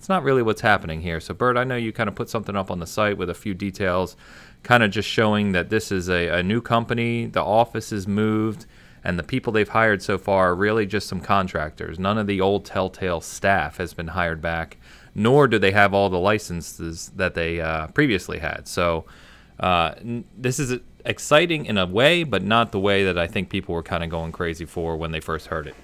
it's 0.07 0.09
not 0.09 0.23
really 0.23 0.41
what's 0.41 0.61
happening 0.61 1.01
here. 1.01 1.19
So, 1.19 1.33
Bert, 1.33 1.57
I 1.57 1.65
know 1.65 1.75
you 1.75 1.91
kind 1.91 2.07
of 2.07 2.15
put 2.15 2.29
something 2.29 2.55
up 2.55 2.71
on 2.71 2.79
the 2.79 2.87
site 2.87 3.17
with 3.17 3.29
a 3.29 3.33
few 3.33 3.53
details 3.53 4.15
kind 4.63 4.81
of 4.81 4.89
just 4.89 5.09
showing 5.09 5.51
that 5.51 5.69
this 5.69 5.91
is 5.91 6.09
a, 6.09 6.29
a 6.29 6.41
new 6.41 6.61
company, 6.61 7.25
the 7.25 7.43
office 7.43 7.91
is 7.91 8.07
moved, 8.07 8.65
and 9.03 9.19
the 9.19 9.23
people 9.23 9.51
they've 9.51 9.67
hired 9.67 10.01
so 10.01 10.17
far 10.17 10.51
are 10.51 10.55
really 10.55 10.85
just 10.85 11.09
some 11.09 11.19
contractors. 11.19 11.99
None 11.99 12.17
of 12.17 12.25
the 12.25 12.39
old 12.39 12.63
Telltale 12.63 13.19
staff 13.19 13.79
has 13.79 13.93
been 13.93 14.07
hired 14.07 14.41
back, 14.41 14.77
nor 15.13 15.45
do 15.45 15.59
they 15.59 15.71
have 15.71 15.93
all 15.93 16.09
the 16.09 16.17
licenses 16.17 17.11
that 17.17 17.33
they 17.33 17.59
uh, 17.59 17.87
previously 17.87 18.39
had. 18.39 18.65
So 18.69 19.03
uh, 19.59 19.95
this 20.37 20.57
is 20.57 20.79
exciting 21.03 21.65
in 21.65 21.77
a 21.77 21.85
way, 21.85 22.23
but 22.23 22.43
not 22.43 22.71
the 22.71 22.79
way 22.79 23.03
that 23.03 23.17
I 23.17 23.27
think 23.27 23.49
people 23.49 23.75
were 23.75 23.83
kind 23.83 24.05
of 24.05 24.09
going 24.09 24.31
crazy 24.31 24.63
for 24.63 24.95
when 24.95 25.11
they 25.11 25.19
first 25.19 25.47
heard 25.47 25.67
it. 25.67 25.75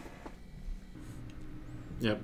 Yep. 2.00 2.22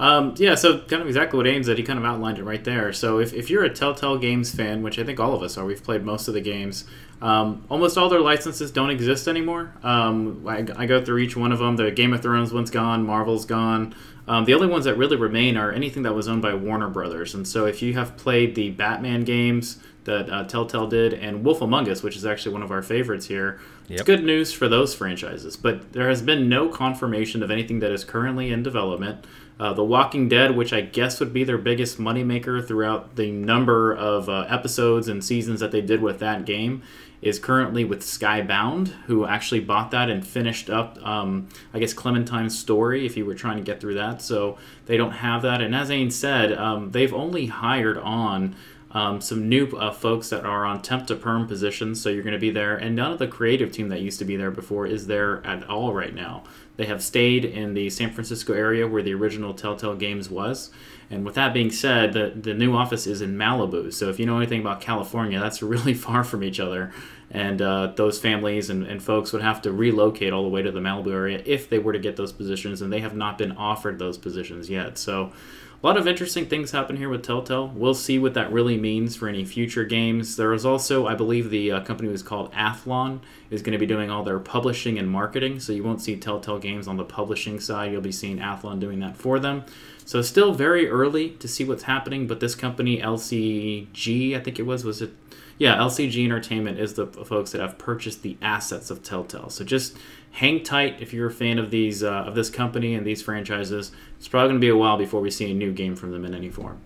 Um, 0.00 0.34
yeah, 0.38 0.54
so 0.54 0.78
kind 0.80 1.02
of 1.02 1.08
exactly 1.08 1.36
what 1.36 1.46
Ames 1.46 1.66
said. 1.66 1.76
He 1.76 1.82
kind 1.82 1.98
of 1.98 2.04
outlined 2.04 2.38
it 2.38 2.44
right 2.44 2.62
there. 2.62 2.92
So 2.92 3.18
if, 3.18 3.34
if 3.34 3.50
you're 3.50 3.64
a 3.64 3.70
Telltale 3.70 4.18
Games 4.18 4.54
fan, 4.54 4.82
which 4.82 4.98
I 4.98 5.04
think 5.04 5.18
all 5.18 5.34
of 5.34 5.42
us 5.42 5.58
are, 5.58 5.64
we've 5.64 5.82
played 5.82 6.04
most 6.04 6.28
of 6.28 6.34
the 6.34 6.40
games. 6.40 6.84
Um, 7.20 7.64
almost 7.68 7.98
all 7.98 8.08
their 8.08 8.20
licenses 8.20 8.70
don't 8.70 8.90
exist 8.90 9.26
anymore. 9.26 9.72
Um, 9.82 10.44
I, 10.46 10.64
I 10.76 10.86
go 10.86 11.04
through 11.04 11.18
each 11.18 11.36
one 11.36 11.50
of 11.50 11.58
them. 11.58 11.76
The 11.76 11.90
Game 11.90 12.12
of 12.12 12.22
Thrones 12.22 12.52
one's 12.52 12.70
gone. 12.70 13.04
Marvel's 13.04 13.44
gone. 13.44 13.94
Um, 14.28 14.44
the 14.44 14.54
only 14.54 14.68
ones 14.68 14.84
that 14.84 14.96
really 14.96 15.16
remain 15.16 15.56
are 15.56 15.72
anything 15.72 16.02
that 16.04 16.14
was 16.14 16.28
owned 16.28 16.42
by 16.42 16.54
Warner 16.54 16.88
Brothers. 16.88 17.34
And 17.34 17.48
so 17.48 17.66
if 17.66 17.82
you 17.82 17.94
have 17.94 18.16
played 18.16 18.54
the 18.54 18.70
Batman 18.70 19.24
games 19.24 19.78
that 20.04 20.30
uh, 20.30 20.44
Telltale 20.44 20.86
did 20.86 21.12
and 21.14 21.44
Wolf 21.44 21.60
Among 21.60 21.88
Us, 21.88 22.02
which 22.02 22.14
is 22.14 22.24
actually 22.24 22.52
one 22.52 22.62
of 22.62 22.70
our 22.70 22.82
favorites 22.82 23.26
here, 23.26 23.58
it's 23.88 24.02
good 24.02 24.22
news 24.22 24.52
for 24.52 24.68
those 24.68 24.94
franchises. 24.94 25.56
But 25.56 25.92
there 25.92 26.08
has 26.08 26.22
been 26.22 26.48
no 26.48 26.68
confirmation 26.68 27.42
of 27.42 27.50
anything 27.50 27.80
that 27.80 27.90
is 27.90 28.04
currently 28.04 28.52
in 28.52 28.62
development. 28.62 29.26
Uh, 29.60 29.72
the 29.72 29.84
Walking 29.84 30.28
Dead, 30.28 30.56
which 30.56 30.72
I 30.72 30.82
guess 30.82 31.18
would 31.18 31.32
be 31.32 31.42
their 31.42 31.58
biggest 31.58 31.98
moneymaker 31.98 32.66
throughout 32.66 33.16
the 33.16 33.32
number 33.32 33.92
of 33.92 34.28
uh, 34.28 34.46
episodes 34.48 35.08
and 35.08 35.24
seasons 35.24 35.60
that 35.60 35.72
they 35.72 35.80
did 35.80 36.00
with 36.00 36.20
that 36.20 36.44
game, 36.44 36.82
is 37.20 37.40
currently 37.40 37.84
with 37.84 38.00
Skybound, 38.00 38.88
who 39.06 39.26
actually 39.26 39.58
bought 39.58 39.90
that 39.90 40.08
and 40.08 40.24
finished 40.24 40.70
up, 40.70 41.04
um, 41.04 41.48
I 41.74 41.80
guess, 41.80 41.92
Clementine's 41.92 42.56
story 42.56 43.04
if 43.04 43.16
you 43.16 43.26
were 43.26 43.34
trying 43.34 43.56
to 43.56 43.64
get 43.64 43.80
through 43.80 43.94
that. 43.94 44.22
So 44.22 44.56
they 44.86 44.96
don't 44.96 45.10
have 45.10 45.42
that. 45.42 45.60
And 45.60 45.74
as 45.74 45.90
Ain 45.90 46.12
said, 46.12 46.52
um, 46.52 46.92
they've 46.92 47.12
only 47.12 47.46
hired 47.46 47.98
on 47.98 48.54
um, 48.90 49.20
some 49.20 49.48
new 49.48 49.66
uh, 49.76 49.92
folks 49.92 50.30
that 50.30 50.44
are 50.44 50.64
on 50.64 50.80
temp 50.80 51.06
to 51.08 51.16
perm 51.16 51.46
positions, 51.46 52.00
so 52.00 52.08
you're 52.08 52.22
going 52.22 52.32
to 52.32 52.38
be 52.38 52.50
there. 52.50 52.76
And 52.76 52.96
none 52.96 53.12
of 53.12 53.18
the 53.18 53.26
creative 53.26 53.70
team 53.70 53.88
that 53.90 54.00
used 54.00 54.18
to 54.20 54.24
be 54.24 54.36
there 54.36 54.50
before 54.50 54.86
is 54.86 55.06
there 55.06 55.46
at 55.46 55.68
all 55.68 55.92
right 55.92 56.14
now. 56.14 56.44
They 56.76 56.86
have 56.86 57.02
stayed 57.02 57.44
in 57.44 57.74
the 57.74 57.90
San 57.90 58.12
Francisco 58.12 58.54
area 58.54 58.86
where 58.86 59.02
the 59.02 59.12
original 59.12 59.52
Telltale 59.52 59.96
Games 59.96 60.30
was. 60.30 60.70
And 61.10 61.24
with 61.24 61.34
that 61.34 61.52
being 61.52 61.70
said, 61.70 62.12
the, 62.12 62.32
the 62.34 62.54
new 62.54 62.74
office 62.74 63.06
is 63.06 63.20
in 63.20 63.36
Malibu. 63.36 63.92
So 63.92 64.08
if 64.08 64.20
you 64.20 64.26
know 64.26 64.36
anything 64.36 64.60
about 64.60 64.80
California, 64.80 65.40
that's 65.40 65.62
really 65.62 65.94
far 65.94 66.24
from 66.24 66.42
each 66.42 66.60
other. 66.60 66.92
And 67.30 67.60
uh, 67.60 67.88
those 67.96 68.18
families 68.18 68.70
and, 68.70 68.86
and 68.86 69.02
folks 69.02 69.32
would 69.32 69.42
have 69.42 69.60
to 69.62 69.72
relocate 69.72 70.32
all 70.32 70.44
the 70.44 70.48
way 70.48 70.62
to 70.62 70.70
the 70.70 70.80
Malibu 70.80 71.12
area 71.12 71.42
if 71.44 71.68
they 71.68 71.78
were 71.78 71.92
to 71.92 71.98
get 71.98 72.16
those 72.16 72.32
positions. 72.32 72.80
And 72.80 72.92
they 72.92 73.00
have 73.00 73.14
not 73.14 73.36
been 73.36 73.52
offered 73.52 73.98
those 73.98 74.16
positions 74.16 74.70
yet. 74.70 74.96
So 74.96 75.32
a 75.80 75.86
lot 75.86 75.96
of 75.96 76.08
interesting 76.08 76.46
things 76.46 76.72
happen 76.72 76.96
here 76.96 77.08
with 77.08 77.22
Telltale. 77.22 77.68
We'll 77.68 77.94
see 77.94 78.18
what 78.18 78.34
that 78.34 78.50
really 78.50 78.76
means 78.76 79.14
for 79.14 79.28
any 79.28 79.44
future 79.44 79.84
games. 79.84 80.34
There 80.34 80.52
is 80.52 80.66
also, 80.66 81.06
I 81.06 81.14
believe, 81.14 81.50
the 81.50 81.70
uh, 81.70 81.80
company 81.84 82.08
was 82.08 82.22
called 82.22 82.52
Athlon 82.52 83.20
is 83.48 83.62
going 83.62 83.74
to 83.74 83.78
be 83.78 83.86
doing 83.86 84.10
all 84.10 84.24
their 84.24 84.40
publishing 84.40 84.98
and 84.98 85.08
marketing. 85.08 85.60
So 85.60 85.72
you 85.72 85.84
won't 85.84 86.02
see 86.02 86.16
Telltale 86.16 86.58
games 86.58 86.88
on 86.88 86.96
the 86.96 87.04
publishing 87.04 87.60
side. 87.60 87.92
You'll 87.92 88.00
be 88.00 88.10
seeing 88.10 88.38
Athlon 88.38 88.80
doing 88.80 88.98
that 89.00 89.16
for 89.16 89.38
them. 89.38 89.64
So 90.04 90.20
still 90.20 90.52
very 90.52 90.88
early 90.88 91.30
to 91.30 91.46
see 91.46 91.62
what's 91.62 91.84
happening. 91.84 92.26
But 92.26 92.40
this 92.40 92.56
company, 92.56 93.00
LCG, 93.00 94.36
I 94.36 94.40
think 94.40 94.58
it 94.58 94.64
was, 94.64 94.84
was 94.84 95.00
it? 95.00 95.12
Yeah, 95.58 95.76
LCG 95.76 96.24
Entertainment 96.24 96.78
is 96.78 96.94
the 96.94 97.06
folks 97.06 97.50
that 97.50 97.60
have 97.60 97.78
purchased 97.78 98.22
the 98.22 98.36
assets 98.40 98.90
of 98.90 99.02
Telltale. 99.02 99.50
So 99.50 99.64
just 99.64 99.96
hang 100.30 100.62
tight 100.62 101.00
if 101.00 101.12
you're 101.12 101.26
a 101.26 101.32
fan 101.32 101.58
of 101.58 101.70
these 101.70 102.02
uh, 102.02 102.10
of 102.10 102.36
this 102.36 102.48
company 102.48 102.94
and 102.94 103.04
these 103.04 103.22
franchises. 103.22 103.90
It's 104.18 104.28
probably 104.28 104.50
going 104.50 104.60
to 104.60 104.64
be 104.64 104.68
a 104.68 104.76
while 104.76 104.96
before 104.96 105.20
we 105.20 105.30
see 105.30 105.50
a 105.50 105.54
new 105.54 105.72
game 105.72 105.96
from 105.96 106.12
them 106.12 106.24
in 106.24 106.32
any 106.34 106.48
form. 106.48 106.80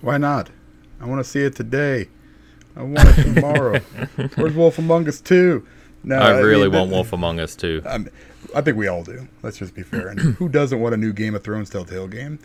Why 0.00 0.16
not? 0.16 0.50
I 1.00 1.06
want 1.06 1.22
to 1.22 1.30
see 1.30 1.42
it 1.42 1.54
today. 1.54 2.08
I 2.74 2.82
want 2.82 3.18
it 3.18 3.34
tomorrow. 3.34 3.78
Where's 4.36 4.54
Wolf 4.54 4.78
Among 4.78 5.08
Us 5.08 5.20
2? 5.20 5.66
No, 6.04 6.16
I 6.16 6.38
really 6.38 6.62
I 6.62 6.64
mean, 6.64 6.72
want 6.72 6.90
Wolf 6.90 7.12
Among 7.12 7.40
Us 7.40 7.56
2. 7.56 7.82
Um, 7.84 8.08
I 8.54 8.60
think 8.60 8.76
we 8.76 8.86
all 8.86 9.02
do. 9.02 9.26
Let's 9.42 9.58
just 9.58 9.74
be 9.74 9.82
fair. 9.82 10.08
And 10.08 10.20
who 10.20 10.48
doesn't 10.48 10.78
want 10.78 10.94
a 10.94 10.96
new 10.96 11.12
Game 11.12 11.34
of 11.34 11.42
Thrones 11.42 11.70
Telltale 11.70 12.06
game? 12.06 12.38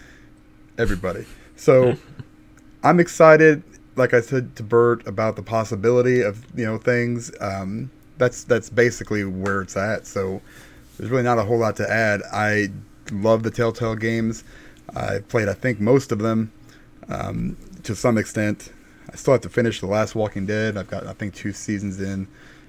Everybody. 0.78 1.26
So 1.56 1.96
I'm 2.84 3.00
excited, 3.00 3.64
like 3.96 4.14
I 4.14 4.22
said 4.22 4.56
to 4.56 4.64
Bert, 4.64 5.06
about 5.08 5.36
the 5.36 5.44
possibility 5.44 6.22
of 6.22 6.46
you 6.58 6.66
know 6.66 6.78
things. 6.78 7.32
Um, 7.40 7.92
that's 8.18 8.44
that's 8.44 8.70
basically 8.70 9.24
where 9.26 9.62
it's 9.62 9.76
at. 9.76 10.06
So 10.06 10.42
there's 10.98 11.10
really 11.10 11.24
not 11.24 11.40
a 11.40 11.44
whole 11.44 11.58
lot 11.58 11.76
to 11.78 11.92
add. 11.92 12.22
I 12.32 12.70
love 13.12 13.44
the 13.44 13.52
Telltale 13.52 13.96
games. 13.96 14.44
I 14.96 15.20
played, 15.20 15.48
I 15.50 15.54
think, 15.54 15.80
most 15.80 16.12
of 16.12 16.20
them 16.20 16.52
um, 17.10 17.58
to 17.84 17.96
some 17.96 18.18
extent. 18.18 18.72
I 19.12 19.16
still 19.16 19.34
have 19.34 19.42
to 19.42 19.50
finish 19.50 19.82
the 19.82 19.88
last 19.88 20.16
Walking 20.16 20.46
Dead. 20.46 20.78
I've 20.78 20.88
got, 20.88 21.06
I 21.06 21.14
think, 21.14 21.34
two 21.34 21.52
seasons 21.52 22.00
in 22.00 22.28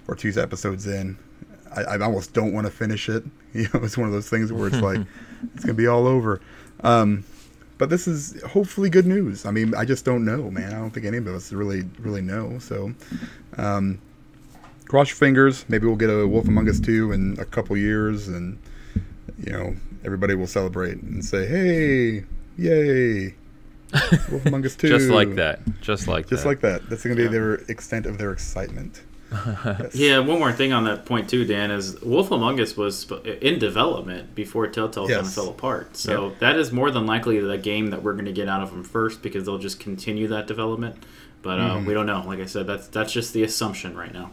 or 0.08 0.14
two 0.14 0.32
episodes 0.40 0.86
in. 0.86 1.18
I, 1.74 1.82
I 1.82 2.00
almost 2.00 2.32
don't 2.32 2.52
want 2.52 2.66
to 2.66 2.72
finish 2.72 3.08
it. 3.08 3.24
You 3.54 3.68
know, 3.74 3.80
it's 3.82 3.98
one 3.98 4.06
of 4.06 4.14
those 4.14 4.30
things 4.30 4.50
where 4.50 4.66
it's 4.68 4.80
like 4.80 5.00
it's 5.54 5.62
gonna 5.62 5.74
be 5.74 5.86
all 5.86 6.06
over. 6.06 6.40
Um, 6.82 7.22
but 7.82 7.90
this 7.90 8.06
is 8.06 8.40
hopefully 8.42 8.88
good 8.88 9.06
news. 9.06 9.44
I 9.44 9.50
mean, 9.50 9.74
I 9.74 9.84
just 9.84 10.04
don't 10.04 10.24
know, 10.24 10.52
man. 10.52 10.72
I 10.72 10.78
don't 10.78 10.90
think 10.90 11.04
any 11.04 11.16
of 11.16 11.26
us 11.26 11.52
really, 11.52 11.82
really 11.98 12.22
know. 12.22 12.60
So, 12.60 12.94
um, 13.58 14.00
cross 14.86 15.08
your 15.08 15.16
fingers. 15.16 15.64
Maybe 15.68 15.88
we'll 15.88 15.96
get 15.96 16.08
a 16.08 16.24
Wolf 16.24 16.46
Among 16.46 16.68
Us 16.68 16.78
2 16.78 17.10
in 17.10 17.36
a 17.40 17.44
couple 17.44 17.76
years, 17.76 18.28
and 18.28 18.56
you 19.36 19.52
know 19.52 19.74
everybody 20.04 20.36
will 20.36 20.46
celebrate 20.46 20.98
and 20.98 21.24
say, 21.24 21.44
"Hey, 21.44 22.24
yay!" 22.56 23.34
Wolf 24.30 24.46
Among 24.46 24.64
Us 24.64 24.76
2. 24.76 24.88
Just 24.96 25.08
like 25.08 25.34
that. 25.34 25.58
Just 25.80 26.06
like 26.06 26.28
Just 26.28 26.44
that. 26.44 26.48
like 26.48 26.60
that. 26.60 26.88
That's 26.88 27.02
going 27.02 27.16
to 27.16 27.20
be 27.20 27.24
yeah. 27.24 27.32
their 27.32 27.54
extent 27.66 28.06
of 28.06 28.16
their 28.16 28.30
excitement. 28.30 29.02
Yes. 29.32 29.94
Yeah, 29.94 30.18
one 30.20 30.38
more 30.38 30.52
thing 30.52 30.72
on 30.72 30.84
that 30.84 31.04
point 31.04 31.28
too, 31.28 31.44
Dan 31.44 31.70
is 31.70 32.00
Wolf 32.02 32.30
Among 32.30 32.60
Us 32.60 32.76
was 32.76 33.10
in 33.40 33.58
development 33.58 34.34
before 34.34 34.66
Telltale 34.66 35.08
yes. 35.08 35.16
kind 35.16 35.26
of 35.26 35.32
fell 35.32 35.48
apart. 35.48 35.96
So 35.96 36.28
yep. 36.28 36.38
that 36.40 36.56
is 36.56 36.72
more 36.72 36.90
than 36.90 37.06
likely 37.06 37.40
the 37.40 37.58
game 37.58 37.90
that 37.90 38.02
we're 38.02 38.14
going 38.14 38.26
to 38.26 38.32
get 38.32 38.48
out 38.48 38.62
of 38.62 38.70
them 38.70 38.84
first 38.84 39.22
because 39.22 39.46
they'll 39.46 39.58
just 39.58 39.80
continue 39.80 40.28
that 40.28 40.46
development. 40.46 40.96
But 41.42 41.58
uh, 41.58 41.62
mm-hmm. 41.76 41.86
we 41.86 41.94
don't 41.94 42.06
know. 42.06 42.22
Like 42.24 42.38
I 42.38 42.46
said, 42.46 42.66
that's 42.66 42.86
that's 42.88 43.12
just 43.12 43.32
the 43.32 43.42
assumption 43.42 43.96
right 43.96 44.12
now. 44.12 44.30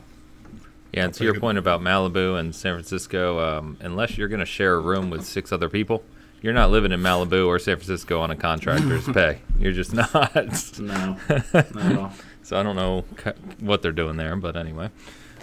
Yeah, 0.94 1.06
and 1.06 1.14
to 1.16 1.24
your 1.24 1.40
point 1.40 1.58
about 1.58 1.82
Malibu 1.82 2.40
and 2.40 2.56
San 2.56 2.74
Francisco, 2.74 3.40
um, 3.40 3.78
unless 3.80 4.18
you're 4.18 4.28
going 4.28 4.40
to 4.40 4.46
share 4.46 4.76
a 4.76 4.80
room 4.80 5.12
with 5.12 5.24
six 5.24 5.52
other 5.52 5.70
people, 5.70 6.04
you're 6.42 6.54
not 6.54 6.72
living 6.72 6.92
in 6.92 7.00
Malibu 7.00 7.48
or 7.48 7.60
San 7.60 7.76
Francisco 7.76 8.20
on 8.22 8.32
a 8.32 8.36
contractor's 8.36 9.08
pay. 9.14 9.42
You're 9.60 9.74
just 9.74 9.94
not. 9.94 10.36
no, 10.80 11.18
not 11.54 11.54
at 11.54 11.98
all. 11.98 12.14
So 12.50 12.60
I 12.60 12.64
don't 12.64 12.76
know 12.76 13.06
what 13.60 13.84
they're 13.84 13.92
doing 13.92 14.18
there, 14.18 14.36
but 14.36 14.58
anyway. 14.58 14.90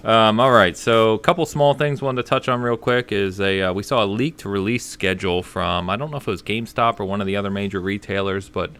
Um, 0.02 0.40
all 0.40 0.50
right, 0.50 0.76
so 0.76 1.14
a 1.14 1.18
couple 1.20 1.46
small 1.46 1.72
things 1.72 2.02
wanted 2.02 2.22
to 2.22 2.28
touch 2.28 2.48
on 2.48 2.60
real 2.60 2.76
quick 2.76 3.12
is 3.12 3.40
a 3.40 3.62
uh, 3.62 3.72
we 3.72 3.84
saw 3.84 4.04
a 4.04 4.06
leaked 4.06 4.44
release 4.44 4.84
schedule 4.84 5.44
from 5.44 5.88
I 5.88 5.96
don't 5.96 6.10
know 6.10 6.16
if 6.16 6.26
it 6.26 6.30
was 6.30 6.42
GameStop 6.42 6.98
or 6.98 7.04
one 7.04 7.20
of 7.20 7.28
the 7.28 7.36
other 7.36 7.50
major 7.50 7.80
retailers, 7.80 8.48
but 8.48 8.72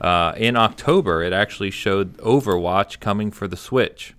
uh, 0.00 0.32
in 0.36 0.56
October 0.56 1.22
it 1.22 1.34
actually 1.34 1.70
showed 1.70 2.16
Overwatch 2.16 3.00
coming 3.00 3.30
for 3.30 3.46
the 3.46 3.56
Switch. 3.56 4.14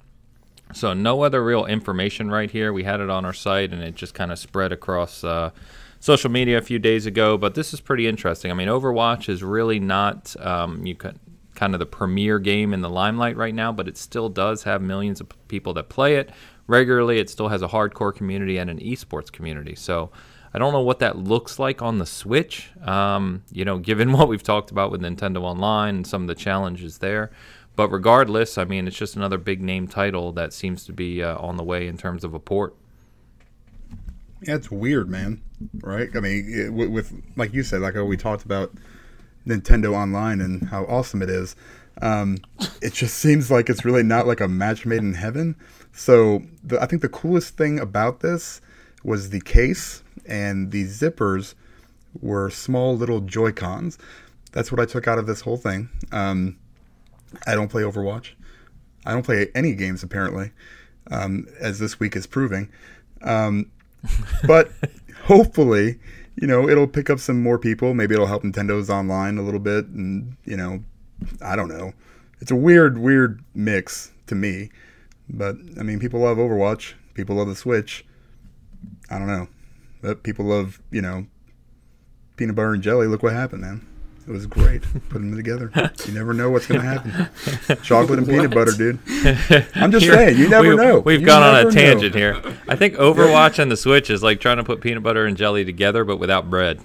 So 0.74 0.94
no 0.94 1.24
other 1.24 1.44
real 1.44 1.66
information 1.66 2.30
right 2.30 2.52
here. 2.52 2.72
We 2.72 2.84
had 2.84 3.00
it 3.00 3.10
on 3.10 3.26
our 3.26 3.34
site, 3.34 3.74
and 3.74 3.82
it 3.82 3.96
just 3.96 4.14
kind 4.14 4.32
of 4.32 4.38
spread 4.38 4.72
across 4.72 5.24
uh, 5.24 5.52
social 6.00 6.30
media 6.30 6.58
a 6.58 6.62
few 6.62 6.80
days 6.80 7.06
ago. 7.06 7.38
But 7.38 7.56
this 7.56 7.74
is 7.74 7.82
pretty 7.82 8.08
interesting. 8.08 8.52
I 8.52 8.54
mean, 8.54 8.68
Overwatch 8.68 9.28
is 9.28 9.44
really 9.44 9.80
not 9.80 10.36
um, 10.40 10.86
you 10.86 10.96
can 10.96 11.20
kind 11.56 11.74
of 11.74 11.80
the 11.80 11.86
premier 11.86 12.40
game 12.40 12.74
in 12.74 12.82
the 12.82 12.90
limelight 12.90 13.38
right 13.38 13.56
now, 13.56 13.72
but 13.72 13.88
it 13.88 13.98
still 13.98 14.30
does 14.30 14.64
have 14.64 14.82
millions 14.82 15.22
of 15.22 15.30
people 15.48 15.74
that 15.74 15.90
play 15.90 16.16
it 16.16 16.30
regularly. 16.68 17.20
It 17.20 17.30
still 17.30 17.48
has 17.48 17.62
a 17.62 17.68
hardcore 17.70 18.14
community 18.14 18.58
and 18.58 18.70
an 18.70 18.80
esports 18.80 19.32
community. 19.32 19.76
So. 19.76 20.12
I 20.54 20.58
don't 20.58 20.72
know 20.72 20.80
what 20.80 21.00
that 21.00 21.18
looks 21.18 21.60
like 21.60 21.82
on 21.82 21.98
the 21.98 22.06
Switch. 22.06 22.70
Um, 22.82 23.44
you 23.52 23.66
know, 23.66 23.78
given 23.90 24.14
what 24.14 24.30
we've 24.30 24.42
talked 24.42 24.72
about 24.72 24.90
with 24.90 25.02
Nintendo 25.02 25.42
Online 25.42 25.98
and 25.98 26.08
some 26.08 26.22
of 26.22 26.28
the 26.30 26.36
challenges 26.36 27.00
there, 27.00 27.32
but 27.76 27.90
regardless, 27.90 28.58
I 28.58 28.64
mean, 28.64 28.88
it's 28.88 28.96
just 28.96 29.16
another 29.16 29.38
big 29.38 29.62
name 29.62 29.88
title 29.88 30.32
that 30.34 30.54
seems 30.54 30.86
to 30.86 30.94
be 30.94 31.22
uh, 31.22 31.38
on 31.38 31.58
the 31.58 31.64
way 31.64 31.88
in 31.88 31.98
terms 31.98 32.24
of 32.24 32.34
a 32.34 32.40
port. 32.40 32.76
Yeah, 34.42 34.56
it's 34.56 34.72
weird, 34.72 35.10
man. 35.10 35.42
Right? 35.82 36.10
I 36.16 36.20
mean, 36.20 36.46
it, 36.48 36.74
with, 36.74 36.90
with, 36.90 37.14
like 37.36 37.54
you 37.54 37.64
said, 37.64 37.82
like 37.82 37.96
we 37.96 38.18
talked 38.18 38.46
about 38.46 38.72
Nintendo 39.48 39.94
Online 39.94 40.42
and 40.42 40.70
how 40.70 40.86
awesome 40.86 41.22
it 41.22 41.30
is. 41.30 41.56
Um, 42.02 42.38
it 42.82 42.94
just 42.94 43.18
seems 43.18 43.50
like 43.50 43.70
it's 43.70 43.86
really 43.86 44.04
not 44.04 44.28
like 44.28 44.42
a 44.42 44.48
match 44.48 44.86
made 44.86 45.00
in 45.00 45.14
heaven. 45.14 45.56
So 45.94 46.44
the, 46.64 46.82
I 46.82 46.86
think 46.86 47.02
the 47.02 47.10
coolest 47.10 47.56
thing 47.56 47.80
about 47.80 48.20
this 48.20 48.60
was 49.04 49.30
the 49.30 49.42
case 49.42 50.04
and 50.26 50.72
the 50.72 50.86
zippers 50.86 51.54
were 52.22 52.50
small 52.50 52.98
little 52.98 53.22
Joy 53.22 53.52
Cons. 53.52 53.98
That's 54.52 54.72
what 54.72 54.82
I 54.82 54.86
took 54.86 55.08
out 55.08 55.20
of 55.20 55.28
this 55.28 55.42
whole 55.42 55.58
thing. 55.58 55.90
Um, 56.12 56.58
I 57.46 57.56
don't 57.56 57.70
play 57.70 57.84
Overwatch. 57.84 58.32
I 59.06 59.12
don't 59.12 59.24
play 59.24 59.50
any 59.54 59.74
games 59.74 60.02
apparently, 60.02 60.52
um, 61.12 61.48
as 61.60 61.80
this 61.80 62.00
week 62.00 62.16
is 62.16 62.26
proving. 62.26 62.70
Um, 63.22 63.72
but 64.48 64.72
hopefully, 65.26 66.00
you 66.36 66.48
know, 66.48 66.68
it'll 66.68 66.88
pick 66.88 67.10
up 67.10 67.20
some 67.20 67.42
more 67.42 67.58
people. 67.58 67.94
Maybe 67.94 68.14
it'll 68.14 68.28
help 68.28 68.44
Nintendo's 68.44 68.90
online 68.90 69.38
a 69.38 69.42
little 69.42 69.60
bit, 69.60 69.88
and 69.88 70.36
you 70.44 70.58
know, 70.58 70.84
I 71.42 71.56
don't 71.56 71.70
know. 71.70 71.94
It's 72.42 72.52
a 72.52 72.56
weird, 72.56 72.98
weird 72.98 73.44
mix 73.54 74.12
to 74.28 74.36
me. 74.36 74.70
But 75.30 75.56
I 75.80 75.84
mean, 75.84 76.00
people 76.00 76.20
love 76.20 76.38
Overwatch. 76.38 76.94
People 77.14 77.38
love 77.38 77.48
the 77.48 77.56
Switch. 77.56 78.06
I 79.10 79.18
don't 79.18 79.28
know. 79.28 79.48
But 80.02 80.24
people 80.24 80.46
love, 80.46 80.82
you 80.92 81.02
know, 81.02 81.26
peanut 82.36 82.56
butter 82.56 82.74
and 82.74 82.84
jelly. 82.84 83.08
Look 83.08 83.24
what 83.24 83.34
happened, 83.34 83.62
man. 83.62 83.88
It 84.28 84.32
was 84.32 84.48
great 84.48 84.82
putting 85.10 85.30
them 85.30 85.38
together. 85.38 85.72
You 86.06 86.14
never 86.14 86.34
know 86.34 86.50
what's 86.50 86.66
going 86.66 86.82
to 86.82 86.88
happen. 86.88 87.78
Chocolate 87.84 88.18
and 88.18 88.28
peanut 88.28 88.52
butter, 88.52 88.72
dude. 88.72 88.98
I'm 89.76 89.92
just 89.92 90.06
saying, 90.12 90.40
you 90.40 90.50
never 90.50 90.70
we, 90.70 90.76
know. 90.76 91.00
We've 91.00 91.22
you 91.22 91.28
gone 91.28 91.44
on 91.44 91.68
a 91.68 91.72
tangent 91.72 92.16
know. 92.16 92.20
here. 92.20 92.58
I 92.68 92.76
think 92.76 92.96
Overwatch 92.96 93.60
and 93.60 93.72
the 93.72 93.78
Switch 93.78 94.10
is 94.10 94.24
like 94.24 94.40
trying 94.40 94.58
to 94.58 94.64
put 94.64 94.82
peanut 94.82 95.04
butter 95.04 95.26
and 95.26 95.38
jelly 95.38 95.64
together, 95.64 96.04
but 96.04 96.18
without 96.18 96.50
bread. 96.50 96.82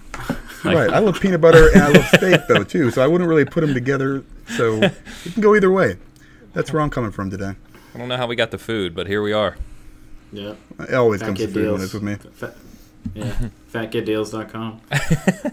Like, 0.64 0.76
right. 0.76 0.90
I 0.90 0.98
love 0.98 1.18
peanut 1.18 1.40
butter 1.40 1.70
and 1.72 1.82
I 1.82 1.88
love 1.88 2.04
steak 2.08 2.42
though 2.46 2.64
too, 2.64 2.90
so 2.90 3.02
I 3.02 3.06
wouldn't 3.06 3.28
really 3.28 3.46
put 3.46 3.62
them 3.62 3.72
together. 3.72 4.22
So 4.48 4.74
you 4.74 5.32
can 5.32 5.40
go 5.40 5.56
either 5.56 5.70
way. 5.70 5.96
That's 6.52 6.72
where 6.72 6.82
I'm 6.82 6.90
coming 6.90 7.10
from 7.10 7.30
today. 7.30 7.54
I 7.94 7.98
don't 7.98 8.08
know 8.08 8.18
how 8.18 8.26
we 8.26 8.36
got 8.36 8.50
the 8.50 8.58
food, 8.58 8.94
but 8.94 9.06
here 9.06 9.22
we 9.22 9.32
are. 9.32 9.56
Yeah. 10.32 10.54
It 10.80 10.94
always 10.94 11.20
Fat 11.20 11.26
comes 11.28 11.38
to 11.38 11.46
food 11.46 11.54
deals. 11.54 11.72
when 11.72 11.82
it's 11.82 11.94
with 11.94 12.02
me. 12.42 12.52
Yeah, 13.14 13.48
fatgooddeals.com. 13.72 14.80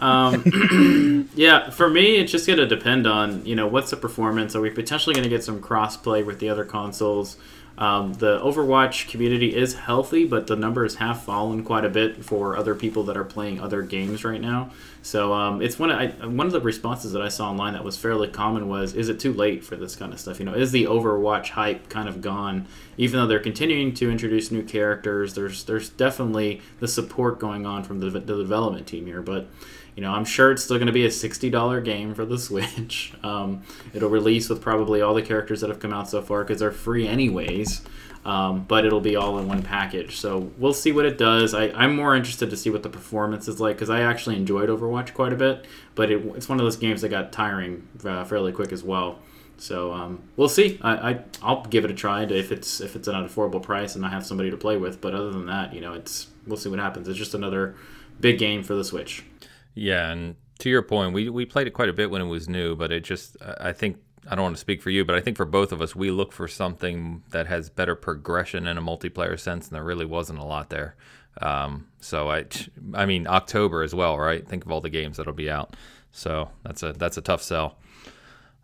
um, 0.01 1.29
yeah, 1.36 1.69
for 1.69 1.89
me, 1.89 2.17
it's 2.17 2.31
just 2.31 2.47
going 2.47 2.59
to 2.59 2.67
depend 2.67 3.07
on, 3.07 3.45
you 3.45 3.55
know, 3.55 3.67
what's 3.67 3.91
the 3.91 3.97
performance? 3.97 4.55
Are 4.55 4.62
we 4.62 4.69
potentially 4.69 5.13
going 5.13 5.24
to 5.24 5.29
get 5.29 5.43
some 5.43 5.62
cross 5.62 5.97
play 5.97 6.24
with 6.24 6.39
the 6.39 6.50
other 6.50 6.65
consoles? 6.65 7.38
Um, 7.77 8.13
the 8.15 8.39
Overwatch 8.39 9.07
community 9.07 9.55
is 9.55 9.75
healthy, 9.75 10.25
but 10.25 10.47
the 10.47 10.55
numbers 10.55 10.95
have 10.95 11.21
fallen 11.21 11.63
quite 11.63 11.86
a 11.86 11.89
bit 11.89 12.25
for 12.25 12.57
other 12.57 12.74
people 12.74 13.03
that 13.03 13.15
are 13.15 13.24
playing 13.24 13.59
other 13.59 13.83
games 13.83 14.24
right 14.24 14.41
now. 14.41 14.71
So 15.08 15.34
um, 15.34 15.62
it's 15.62 15.80
one 15.80 15.90
of 15.90 15.98
I, 15.98 16.08
one 16.28 16.48
of 16.48 16.52
the 16.52 16.60
responses 16.60 17.14
that 17.14 17.22
I 17.22 17.30
saw 17.30 17.50
online 17.50 17.72
that 17.74 17.84
was 17.86 17.96
fairly 17.96 18.28
common 18.28 18.68
was, 18.68 18.94
"Is 18.94 19.08
it 19.08 19.22
too 19.22 19.32
late 19.32 19.64
for 19.64 19.78
this 19.78 19.96
kind 19.96 20.12
of 20.12 20.20
stuff? 20.20 20.38
You 20.38 20.46
know, 20.46 20.54
is 20.54 20.74
the 20.74 20.84
Overwatch 20.84 21.52
hype 21.52 21.88
kind 21.88 22.10
of 22.10 22.20
gone? 22.20 22.68
Even 22.98 23.22
though 23.22 23.26
they're 23.26 23.40
continuing 23.40 23.94
to 23.94 24.12
introduce 24.12 24.52
new 24.52 24.64
characters, 24.64 25.34
there's 25.34 25.64
there's 25.64 25.88
definitely 25.88 26.62
the 26.82 26.90
support 26.90 27.40
going 27.40 27.66
on 27.66 27.86
from 27.86 28.02
the, 28.02 28.10
the 28.10 28.20
development 28.20 28.86
team 28.86 29.06
here, 29.06 29.22
but." 29.22 29.48
You 29.98 30.04
know, 30.04 30.12
I'm 30.12 30.25
sure 30.25 30.51
it's 30.51 30.63
still 30.63 30.77
going 30.77 30.88
to 30.88 30.94
be 30.94 31.06
a 31.06 31.10
$60 31.10 31.84
game 31.84 32.13
for 32.13 32.24
the 32.24 32.38
Switch. 32.38 33.13
Um, 33.24 33.63
it'll 33.96 34.12
release 34.12 34.48
with 34.48 34.62
probably 34.62 35.01
all 35.01 35.16
the 35.16 35.24
characters 35.24 35.62
that 35.62 35.72
have 35.72 35.80
come 35.80 35.92
out 35.92 36.08
so 36.08 36.22
far 36.22 36.44
because 36.44 36.60
they're 36.60 36.72
free 36.72 37.08
anyways. 37.08 37.82
Um, 38.24 38.66
but 38.66 38.86
it'll 38.86 39.01
be 39.01 39.16
all 39.16 39.39
in 39.39 39.48
one 39.48 39.63
package. 39.63 40.18
So 40.18 40.51
we'll 40.58 40.74
see 40.74 40.92
what 40.92 41.06
it 41.06 41.18
does. 41.18 41.54
I, 41.54 41.68
am 41.84 41.96
more 41.96 42.16
interested 42.16 42.50
to 42.50 42.58
see 42.58 42.70
what 42.70 42.84
the 42.84 42.89
performance 42.89 43.48
is 43.48 43.60
like 43.60 43.77
because 43.77 43.89
I 43.89 44.01
actually 44.01 44.36
enjoyed 44.36 44.70
Overwatch 44.70 45.13
quite 45.13 45.34
a 45.34 45.36
bit, 45.36 45.66
but 45.96 46.12
it, 46.12 46.24
it's 46.36 46.48
one 46.48 46.60
of 46.60 46.66
those 46.66 46.75
games 46.75 47.01
that 47.01 47.10
got 47.10 47.32
tiring 47.32 47.88
uh, 48.06 48.25
fairly 48.25 48.51
quick 48.51 48.72
as 48.72 48.84
well. 48.84 49.20
So 49.58 49.94
um, 49.94 50.22
we'll 50.36 50.50
see. 50.50 50.77
I, 50.84 51.24
I 51.42 51.54
will 51.54 51.63
give 51.63 51.86
it 51.86 51.92
a 51.92 51.94
try 51.94 52.24
if 52.24 52.51
it's 52.51 52.82
if 52.82 52.96
it's 52.96 53.08
at 53.08 53.16
an 53.16 53.27
affordable 53.27 53.63
price 53.63 53.96
and 53.96 54.06
I 54.06 54.10
have 54.10 54.25
somebody 54.25 54.51
to 54.51 54.58
play 54.58 54.77
with. 54.77 55.01
But 55.01 55.16
other 55.16 55.32
than 55.32 55.48
that, 55.48 55.74
you 55.74 55.82
know, 55.82 55.94
it's 55.94 56.27
we'll 56.46 56.58
see 56.58 56.70
what 56.70 56.80
happens. 56.80 57.08
It's 57.08 57.18
just 57.18 57.34
another 57.34 57.75
big 58.20 58.38
game 58.38 58.62
for 58.62 58.75
the 58.75 58.84
Switch. 58.84 59.24
Yeah, 59.77 60.12
and 60.12 60.36
to 60.60 60.69
your 60.69 60.81
point, 60.81 61.13
we 61.13 61.29
we 61.29 61.46
played 61.46 61.67
it 61.67 61.72
quite 61.72 61.89
a 61.89 61.93
bit 61.93 62.10
when 62.10 62.22
it 62.22 62.25
was 62.25 62.50
new, 62.50 62.75
but 62.75 62.91
it 62.91 63.03
just 63.03 63.38
I 63.60 63.72
think 63.72 63.98
I 64.29 64.36
don't 64.36 64.43
want 64.43 64.55
to 64.55 64.60
speak 64.62 64.81
for 64.81 64.89
you, 64.89 65.05
but 65.05 65.15
I 65.15 65.22
think 65.22 65.38
for 65.38 65.46
both 65.46 65.72
of 65.72 65.81
us, 65.81 65.96
we 65.96 66.12
look 66.12 66.34
for 66.34 66.48
something 66.48 67.24
that 67.29 67.48
has 67.48 67.69
better 67.69 67.96
progression 67.96 68.67
in 68.67 68.77
a 68.77 68.81
multiplayer 68.81 69.39
sense, 69.39 69.67
and 69.67 69.75
there 69.75 69.84
really 69.84 70.05
wasn't 70.05 70.39
a 70.39 70.43
lot 70.43 70.69
there. 70.69 70.96
Um, 71.41 71.88
so 72.00 72.31
I, 72.31 72.46
I 72.93 73.05
mean 73.05 73.27
October 73.27 73.84
as 73.84 73.93
well, 73.93 74.17
right? 74.17 74.46
Think 74.46 74.65
of 74.65 74.72
all 74.72 74.81
the 74.81 74.89
games 74.89 75.17
that'll 75.17 75.34
be 75.34 75.50
out. 75.50 75.75
So 76.12 76.50
that's 76.63 76.81
a 76.81 76.93
that's 76.93 77.17
a 77.17 77.22
tough 77.22 77.43
sell. 77.43 77.77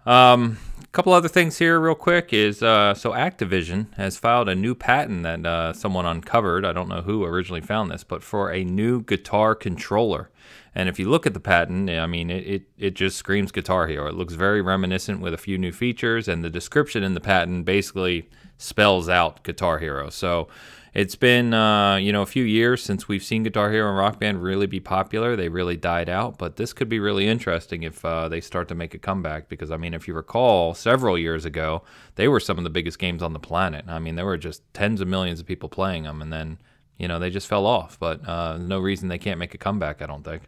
Um, 0.05 0.57
a 0.83 0.87
couple 0.87 1.13
other 1.13 1.29
things 1.29 1.59
here, 1.59 1.79
real 1.79 1.95
quick, 1.95 2.33
is 2.33 2.61
uh, 2.61 2.93
so 2.93 3.11
Activision 3.11 3.93
has 3.95 4.17
filed 4.17 4.49
a 4.49 4.55
new 4.55 4.75
patent 4.75 5.23
that 5.23 5.45
uh, 5.45 5.73
someone 5.73 6.05
uncovered. 6.05 6.65
I 6.65 6.73
don't 6.73 6.89
know 6.89 7.01
who 7.01 7.23
originally 7.23 7.61
found 7.61 7.91
this, 7.91 8.03
but 8.03 8.23
for 8.23 8.51
a 8.51 8.63
new 8.63 9.01
guitar 9.01 9.55
controller. 9.55 10.29
And 10.75 10.89
if 10.89 10.97
you 10.97 11.09
look 11.09 11.27
at 11.27 11.33
the 11.33 11.39
patent, 11.39 11.89
I 11.89 12.07
mean, 12.07 12.29
it, 12.29 12.47
it, 12.47 12.63
it 12.77 12.93
just 12.95 13.17
screams 13.17 13.51
Guitar 13.51 13.87
Hero. 13.87 14.07
It 14.07 14.15
looks 14.15 14.33
very 14.33 14.61
reminiscent 14.61 15.19
with 15.21 15.33
a 15.33 15.37
few 15.37 15.57
new 15.57 15.71
features, 15.71 16.27
and 16.27 16.43
the 16.43 16.49
description 16.49 17.03
in 17.03 17.13
the 17.13 17.21
patent 17.21 17.65
basically 17.65 18.29
spells 18.57 19.07
out 19.07 19.43
Guitar 19.43 19.77
Hero. 19.79 20.09
So 20.09 20.47
it's 20.93 21.15
been, 21.15 21.53
uh, 21.53 21.97
you 21.97 22.11
know, 22.11 22.21
a 22.21 22.27
few 22.27 22.43
years 22.43 22.81
since 22.81 23.07
we've 23.07 23.23
seen 23.23 23.43
Guitar 23.43 23.71
Hero 23.71 23.89
and 23.89 23.97
Rock 23.97 24.19
Band 24.19 24.43
really 24.43 24.67
be 24.67 24.79
popular. 24.79 25.35
They 25.35 25.49
really 25.49 25.75
died 25.75 26.07
out, 26.07 26.37
but 26.37 26.55
this 26.55 26.71
could 26.71 26.89
be 26.89 26.99
really 26.99 27.27
interesting 27.27 27.83
if 27.83 28.03
uh, 28.05 28.29
they 28.29 28.41
start 28.41 28.67
to 28.69 28.75
make 28.75 28.93
a 28.93 28.99
comeback. 28.99 29.49
Because, 29.49 29.71
I 29.71 29.77
mean, 29.77 29.93
if 29.93 30.07
you 30.07 30.13
recall, 30.13 30.73
several 30.73 31.17
years 31.17 31.45
ago, 31.45 31.83
they 32.15 32.27
were 32.27 32.39
some 32.39 32.57
of 32.57 32.63
the 32.63 32.69
biggest 32.69 32.99
games 32.99 33.23
on 33.23 33.33
the 33.33 33.39
planet. 33.39 33.85
I 33.87 33.99
mean, 33.99 34.15
there 34.15 34.25
were 34.25 34.37
just 34.37 34.61
tens 34.73 35.01
of 35.01 35.07
millions 35.07 35.39
of 35.39 35.45
people 35.45 35.69
playing 35.69 36.03
them, 36.03 36.21
and 36.21 36.31
then, 36.31 36.59
you 36.97 37.07
know, 37.07 37.17
they 37.17 37.31
just 37.31 37.47
fell 37.47 37.65
off. 37.65 37.99
But 37.99 38.27
uh, 38.27 38.57
no 38.57 38.79
reason 38.79 39.07
they 39.07 39.17
can't 39.17 39.39
make 39.39 39.55
a 39.55 39.59
comeback, 39.59 40.01
I 40.01 40.05
don't 40.05 40.23
think. 40.23 40.43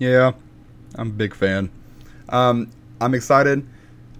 Yeah, 0.00 0.32
I'm 0.94 1.08
a 1.08 1.12
big 1.12 1.34
fan. 1.34 1.70
Um, 2.30 2.70
I'm 3.02 3.14
excited. 3.14 3.68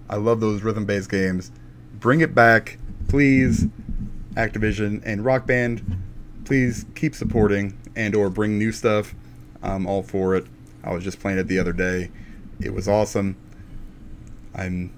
I 0.07 0.17
love 0.17 0.39
those 0.39 0.61
rhythm 0.61 0.85
based 0.85 1.09
games. 1.09 1.51
Bring 1.99 2.21
it 2.21 2.35
back, 2.35 2.77
please. 3.09 3.65
Activision 4.35 5.01
and 5.03 5.25
Rock 5.25 5.45
Band, 5.45 6.01
please 6.45 6.85
keep 6.95 7.15
supporting 7.15 7.77
and 7.95 8.15
or 8.15 8.29
bring 8.29 8.57
new 8.59 8.71
stuff. 8.71 9.15
I'm 9.63 9.87
all 9.87 10.03
for 10.03 10.35
it. 10.35 10.45
I 10.83 10.93
was 10.93 11.03
just 11.03 11.19
playing 11.19 11.39
it 11.39 11.47
the 11.47 11.59
other 11.59 11.73
day. 11.73 12.11
It 12.61 12.73
was 12.73 12.87
awesome. 12.87 13.35
I'm 14.53 14.93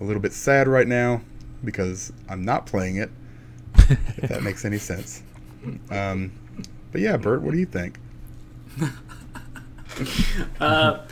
a 0.00 0.04
little 0.04 0.20
bit 0.20 0.34
sad 0.34 0.68
right 0.68 0.86
now 0.86 1.22
because 1.64 2.12
I'm 2.28 2.44
not 2.44 2.66
playing 2.66 2.96
it. 2.96 3.10
if 3.76 4.28
that 4.28 4.42
makes 4.44 4.64
any 4.66 4.78
sense. 4.78 5.22
Um, 5.90 6.30
but 6.92 7.00
yeah, 7.00 7.16
Bert, 7.16 7.40
what 7.40 7.52
do 7.52 7.58
you 7.58 7.66
think? 7.66 7.98
uh, 10.60 11.06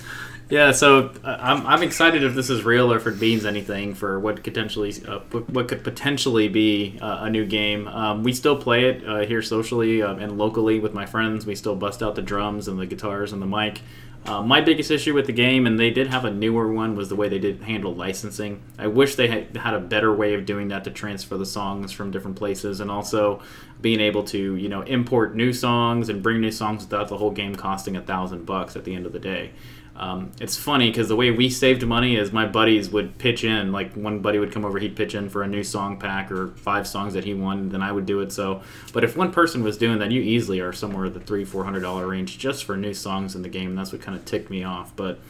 yeah, 0.51 0.73
so 0.73 1.11
uh, 1.25 1.39
I'm, 1.41 1.67
I'm 1.67 1.83
excited 1.83 2.23
if 2.23 2.35
this 2.35 2.51
is 2.51 2.65
real 2.65 2.93
or 2.93 2.97
if 2.97 3.07
it 3.07 3.19
means 3.19 3.47
anything 3.47 3.95
for 3.95 4.21
what 4.21 4.43
potentially 4.43 4.93
uh, 5.09 5.21
what 5.31 5.69
could 5.69 5.83
potentially 5.83 6.49
be 6.49 6.99
uh, 7.01 7.21
a 7.23 7.31
new 7.31 7.47
game. 7.47 7.89
Um, 7.89 8.23
we 8.23 8.33
still 8.33 8.57
play 8.57 8.85
it 8.85 9.07
uh, 9.07 9.21
here 9.21 9.41
socially 9.43 10.03
um, 10.03 10.19
and 10.19 10.37
locally 10.37 10.81
with 10.81 10.93
my 10.93 11.07
friends. 11.07 11.47
We 11.47 11.55
still 11.55 11.77
bust 11.77 12.03
out 12.03 12.15
the 12.15 12.23
drums 12.23 12.69
and 12.69 12.79
the 12.79 12.87
guitars 12.87 13.33
and 13.33 13.41
the 13.41 13.47
mic. 13.47 13.81
Uh, 14.27 14.41
my 14.41 14.59
biggest 14.59 14.91
issue 14.91 15.13
with 15.13 15.27
the 15.27 15.33
game, 15.33 15.67
and 15.67 15.79
they 15.79 15.91
did 15.91 16.07
have 16.07 16.25
a 16.25 16.31
newer 16.31 16.73
one, 16.73 16.97
was 16.97 17.11
the 17.11 17.17
way 17.17 17.29
they 17.29 17.39
did 17.39 17.61
handle 17.63 17.95
licensing. 17.95 18.63
I 18.79 18.87
wish 18.87 19.17
they 19.17 19.29
had 19.29 19.55
had 19.57 19.75
a 19.75 19.81
better 19.81 20.15
way 20.15 20.33
of 20.33 20.47
doing 20.47 20.69
that 20.69 20.85
to 20.85 20.91
transfer 20.91 21.37
the 21.37 21.45
songs 21.45 21.93
from 21.93 22.11
different 22.11 22.39
places, 22.39 22.81
and 22.81 22.91
also 22.91 23.43
being 23.83 24.01
able 24.01 24.23
to 24.25 24.57
you 24.57 24.69
know 24.69 24.81
import 24.83 25.35
new 25.35 25.53
songs 25.53 26.09
and 26.09 26.23
bring 26.23 26.41
new 26.41 26.51
songs 26.51 26.85
without 26.85 27.09
the 27.09 27.19
whole 27.19 27.33
game 27.33 27.55
costing 27.55 27.97
a 27.97 28.01
thousand 28.01 28.47
bucks 28.47 28.77
at 28.77 28.85
the 28.85 28.95
end 28.95 29.05
of 29.05 29.13
the 29.13 29.19
day. 29.19 29.51
Um, 29.97 30.33
it's 30.41 30.57
funny 30.57 30.91
because 30.91 31.07
the 31.07 31.15
way 31.15 31.31
we 31.31 31.49
saved 31.49 31.87
money 31.87 32.17
is 32.17 32.33
my 32.33 32.47
buddies 32.47 32.91
would 32.91 33.17
pitch 33.19 33.45
in. 33.45 33.71
Like 33.71 33.95
one 33.95 34.21
buddy 34.21 34.39
would 34.41 34.51
come 34.51 34.65
over, 34.65 34.79
he'd 34.79 34.97
pitch 34.97 35.15
in 35.15 35.29
for 35.29 35.45
a 35.45 35.47
new 35.47 35.63
song 35.63 35.99
pack 35.99 36.33
or 36.33 36.49
five 36.57 36.89
songs 36.89 37.15
that 37.15 37.25
he 37.25 37.33
won, 37.33 37.69
then 37.69 37.81
I 37.81 37.93
would 37.93 38.05
do 38.05 38.21
it. 38.21 38.33
So, 38.33 38.63
but 38.93 39.05
if 39.05 39.17
one 39.17 39.33
person 39.33 39.63
was 39.63 39.79
doing 39.79 39.99
that, 40.01 40.11
you 40.11 40.21
easily 40.21 40.61
are 40.61 40.73
somewhere 40.73 41.09
the 41.11 41.21
three, 41.21 41.45
four 41.45 41.65
hundred 41.65 41.81
dollar 41.81 42.09
range 42.09 42.39
just 42.39 42.65
for 42.65 42.77
new 42.77 42.93
songs 42.93 43.37
in 43.37 43.43
the 43.43 43.49
game. 43.49 43.77
That's 43.77 43.93
what 43.93 44.03
kind 44.03 44.19
of 44.19 44.25
ticked 44.25 44.51
me 44.51 44.65
off. 44.65 44.95
But 44.97 45.21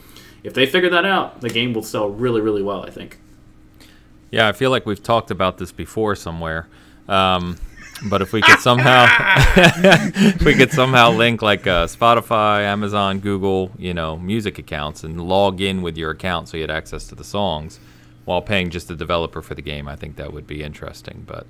if 0.43 0.55
they 0.55 0.65
figure 0.65 0.91
that 0.91 1.05
out, 1.05 1.43
the 1.43 1.51
game 1.51 1.75
will 1.75 1.83
sell 1.83 2.09
really, 2.09 2.41
really 2.41 2.63
well. 2.63 2.85
I 2.87 2.91
think. 2.91 3.19
Yeah, 4.31 4.49
I 4.49 4.53
feel 4.53 4.71
like 4.71 4.87
we've 4.87 5.03
talked 5.03 5.31
about 5.31 5.59
this 5.59 5.73
before 5.73 6.17
somewhere. 6.17 6.67
Um, 7.07 7.59
but 8.03 8.23
if 8.23 8.33
we 8.33 8.43
could 8.43 8.59
somehow, 8.61 9.07
if 9.57 10.43
we 10.43 10.55
could 10.55 10.71
somehow 10.71 11.11
link 11.11 11.43
like 11.43 11.67
uh, 11.67 11.87
Spotify, 11.87 12.61
Amazon, 12.63 13.21
Google, 13.21 13.71
you 13.79 13.95
know, 13.95 14.17
music 14.17 14.59
accounts, 14.59 15.05
and 15.05 15.21
log 15.21 15.61
in 15.61 15.83
with 15.83 15.97
your 15.97 16.11
account 16.11 16.49
so 16.49 16.57
you 16.57 16.63
had 16.63 16.71
access 16.71 17.07
to 17.09 17.15
the 17.15 17.25
songs, 17.25 17.81
while 18.25 18.43
paying 18.43 18.71
just 18.71 18.89
the 18.89 18.97
developer 18.97 19.43
for 19.43 19.55
the 19.55 19.63
game, 19.63 19.89
I 19.89 19.97
think 19.97 20.17
that 20.17 20.33
would 20.33 20.47
be 20.47 20.63
interesting. 20.63 21.25
But 21.27 21.47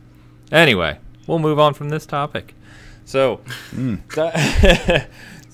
anyway, 0.52 0.98
we'll 1.26 1.38
move 1.38 1.58
on 1.58 1.74
from 1.74 1.88
this 1.88 2.06
topic. 2.06 2.54
So, 3.04 3.40
mm. 3.70 4.00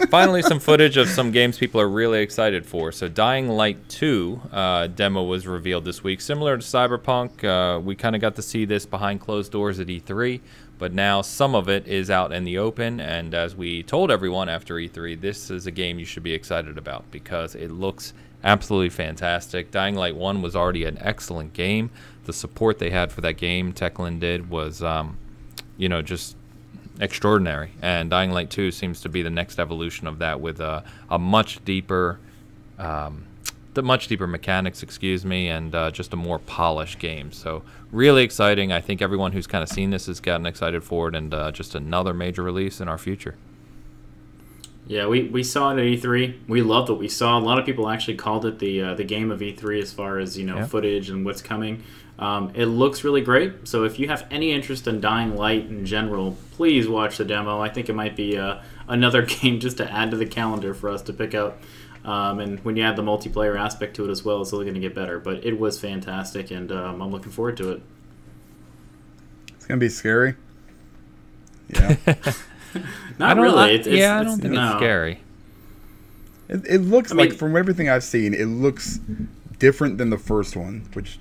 finally, 0.11 0.43
some 0.43 0.61
footage 0.61 0.97
of 0.97 1.09
some 1.09 1.33
games 1.33 1.59
people 1.59 1.81
are 1.81 1.89
really 1.89 2.23
excited 2.23 2.65
for. 2.65 2.93
So, 2.93 3.09
Dying 3.09 3.49
Light 3.49 3.89
2 3.89 4.41
uh, 4.53 4.87
demo 4.89 5.25
was 5.25 5.47
revealed 5.47 5.85
this 5.85 6.05
week. 6.05 6.21
Similar 6.21 6.59
to 6.59 6.63
Cyberpunk, 6.63 7.45
uh, 7.45 7.81
we 7.81 7.97
kind 7.97 8.15
of 8.15 8.21
got 8.21 8.37
to 8.37 8.43
see 8.43 8.65
this 8.65 8.87
behind 8.87 9.21
closed 9.21 9.51
doors 9.51 9.81
at 9.81 9.89
E3. 9.89 10.41
But 10.81 10.95
now 10.95 11.21
some 11.21 11.55
of 11.55 11.69
it 11.69 11.87
is 11.87 12.09
out 12.09 12.33
in 12.33 12.45
the 12.45 12.57
open, 12.57 13.01
and 13.01 13.35
as 13.35 13.55
we 13.55 13.83
told 13.83 14.11
everyone 14.11 14.49
after 14.49 14.77
E3, 14.77 15.21
this 15.21 15.51
is 15.51 15.67
a 15.67 15.71
game 15.71 15.99
you 15.99 16.07
should 16.07 16.23
be 16.23 16.33
excited 16.33 16.79
about 16.79 17.05
because 17.11 17.55
it 17.55 17.71
looks 17.71 18.15
absolutely 18.43 18.89
fantastic. 18.89 19.71
Dying 19.71 19.95
Light 19.95 20.17
1 20.17 20.41
was 20.41 20.57
already 20.57 20.87
an 20.87 20.97
excellent 20.99 21.53
game. 21.53 21.91
The 22.25 22.33
support 22.33 22.79
they 22.79 22.89
had 22.89 23.13
for 23.13 23.21
that 23.21 23.35
game, 23.35 23.75
Techland 23.75 24.21
did, 24.21 24.49
was, 24.49 24.83
um, 24.83 25.19
you 25.77 25.91
know, 25.91 26.01
just 26.01 26.35
extraordinary. 26.99 27.73
And 27.83 28.09
Dying 28.09 28.33
Light 28.33 28.49
2 28.49 28.71
seems 28.71 29.03
to 29.03 29.11
be 29.11 29.21
the 29.21 29.29
next 29.29 29.59
evolution 29.59 30.07
of 30.07 30.19
that 30.21 30.41
with 30.41 30.61
a, 30.61 30.83
a 31.11 31.19
much 31.19 31.63
deeper. 31.67 32.19
Um, 32.79 33.27
the 33.75 33.83
much 33.83 34.09
deeper 34.09 34.27
mechanics, 34.27 34.83
excuse 34.83 35.25
me, 35.25 35.49
and 35.49 35.75
uh, 35.75 35.91
just 35.91 36.13
a 36.13 36.17
more 36.17 36.39
polished 36.41 36.99
game. 36.99 37.33
So 37.33 37.63
really 37.93 38.23
exciting. 38.23 38.73
I 38.73 38.81
think 38.81 39.01
everyone 39.01 39.33
who's 39.33 39.47
kind 39.47 39.63
of 39.63 39.69
seen 39.69 39.91
this 39.91 40.07
has 40.07 40.21
gotten 40.21 40.47
excited 40.47 40.83
for 40.83 41.09
it, 41.09 41.15
and 41.15 41.33
uh, 41.33 41.53
just 41.53 41.75
another 41.75 42.13
major 42.13 42.43
release 42.43 42.81
in 42.81 42.89
our 42.89 42.99
future. 42.99 43.37
Yeah, 44.87 45.07
we, 45.07 45.23
we 45.29 45.45
saw 45.45 45.71
it 45.71 45.79
at 45.79 45.85
E3. 46.03 46.49
We 46.49 46.63
loved 46.63 46.89
what 46.89 46.99
we 46.99 47.07
saw. 47.07 47.39
A 47.39 47.41
lot 47.41 47.61
of 47.61 47.65
people 47.65 47.89
actually 47.89 48.17
called 48.17 48.45
it 48.45 48.59
the 48.59 48.83
uh, 48.83 48.95
the 48.95 49.05
game 49.05 49.31
of 49.31 49.39
E3 49.39 49.81
as 49.81 49.93
far 49.93 50.19
as 50.19 50.37
you 50.37 50.45
know 50.45 50.57
yeah. 50.57 50.67
footage 50.67 51.11
and 51.11 51.25
what's 51.25 51.43
coming. 51.43 51.85
Um, 52.19 52.51
it 52.55 52.67
looks 52.67 53.05
really 53.05 53.23
great. 53.23 53.69
So 53.69 53.85
if 53.85 53.99
you 53.99 54.09
have 54.09 54.27
any 54.31 54.53
interest 54.53 54.87
in 54.87 55.01
Dying 55.01 55.37
Light 55.37 55.67
in 55.67 55.87
general, 55.87 56.37
please 56.53 56.89
watch 56.89 57.17
the 57.17 57.25
demo. 57.25 57.61
I 57.61 57.69
think 57.69 57.89
it 57.89 57.95
might 57.95 58.17
be 58.17 58.37
uh, 58.37 58.59
another 58.89 59.23
game 59.27 59.61
just 59.61 59.77
to 59.77 59.91
add 59.91 60.11
to 60.11 60.17
the 60.17 60.27
calendar 60.27 60.75
for 60.75 60.91
us 60.91 61.03
to 61.03 61.13
pick 61.13 61.35
up 61.35 61.63
um, 62.05 62.41
and 62.41 62.61
when 62.65 62.77
you 62.77 62.83
add 62.83 62.97
the 62.97 63.03
multiplayer 63.03 63.59
aspect 63.59 63.97
to 63.97 64.09
it 64.09 64.11
as 64.11 64.25
well, 64.25 64.41
it's 64.43 64.53
only 64.53 64.65
going 64.65 64.75
to 64.75 64.81
get 64.81 64.95
better. 64.95 65.19
But 65.19 65.45
it 65.45 65.59
was 65.59 65.79
fantastic, 65.79 66.51
and 66.51 66.71
um, 66.73 67.03
I'm 67.03 67.11
looking 67.11 67.33
forward 67.33 67.57
to 67.59 67.73
it. 67.73 67.83
It's 69.55 69.67
going 69.67 69.79
to 69.79 69.85
be 69.85 69.91
scary. 69.91 70.35
Yeah. 71.69 71.97
Not 73.19 73.37
really. 73.37 73.59
I, 73.59 73.69
it's, 73.71 73.87
yeah, 73.87 74.21
it's, 74.21 74.27
I 74.27 74.31
don't 74.31 74.41
think 74.41 74.55
no. 74.55 74.67
it's 74.71 74.77
scary. 74.77 75.21
It, 76.49 76.67
it 76.67 76.79
looks 76.79 77.13
I 77.13 77.17
like, 77.17 77.31
mean, 77.31 77.39
from 77.39 77.57
everything 77.57 77.89
I've 77.89 78.05
seen, 78.05 78.35
it 78.35 78.47
looks 78.47 78.99
different 79.59 79.99
than 79.99 80.11
the 80.11 80.19
first 80.19 80.57
one, 80.57 80.89
which, 80.95 81.19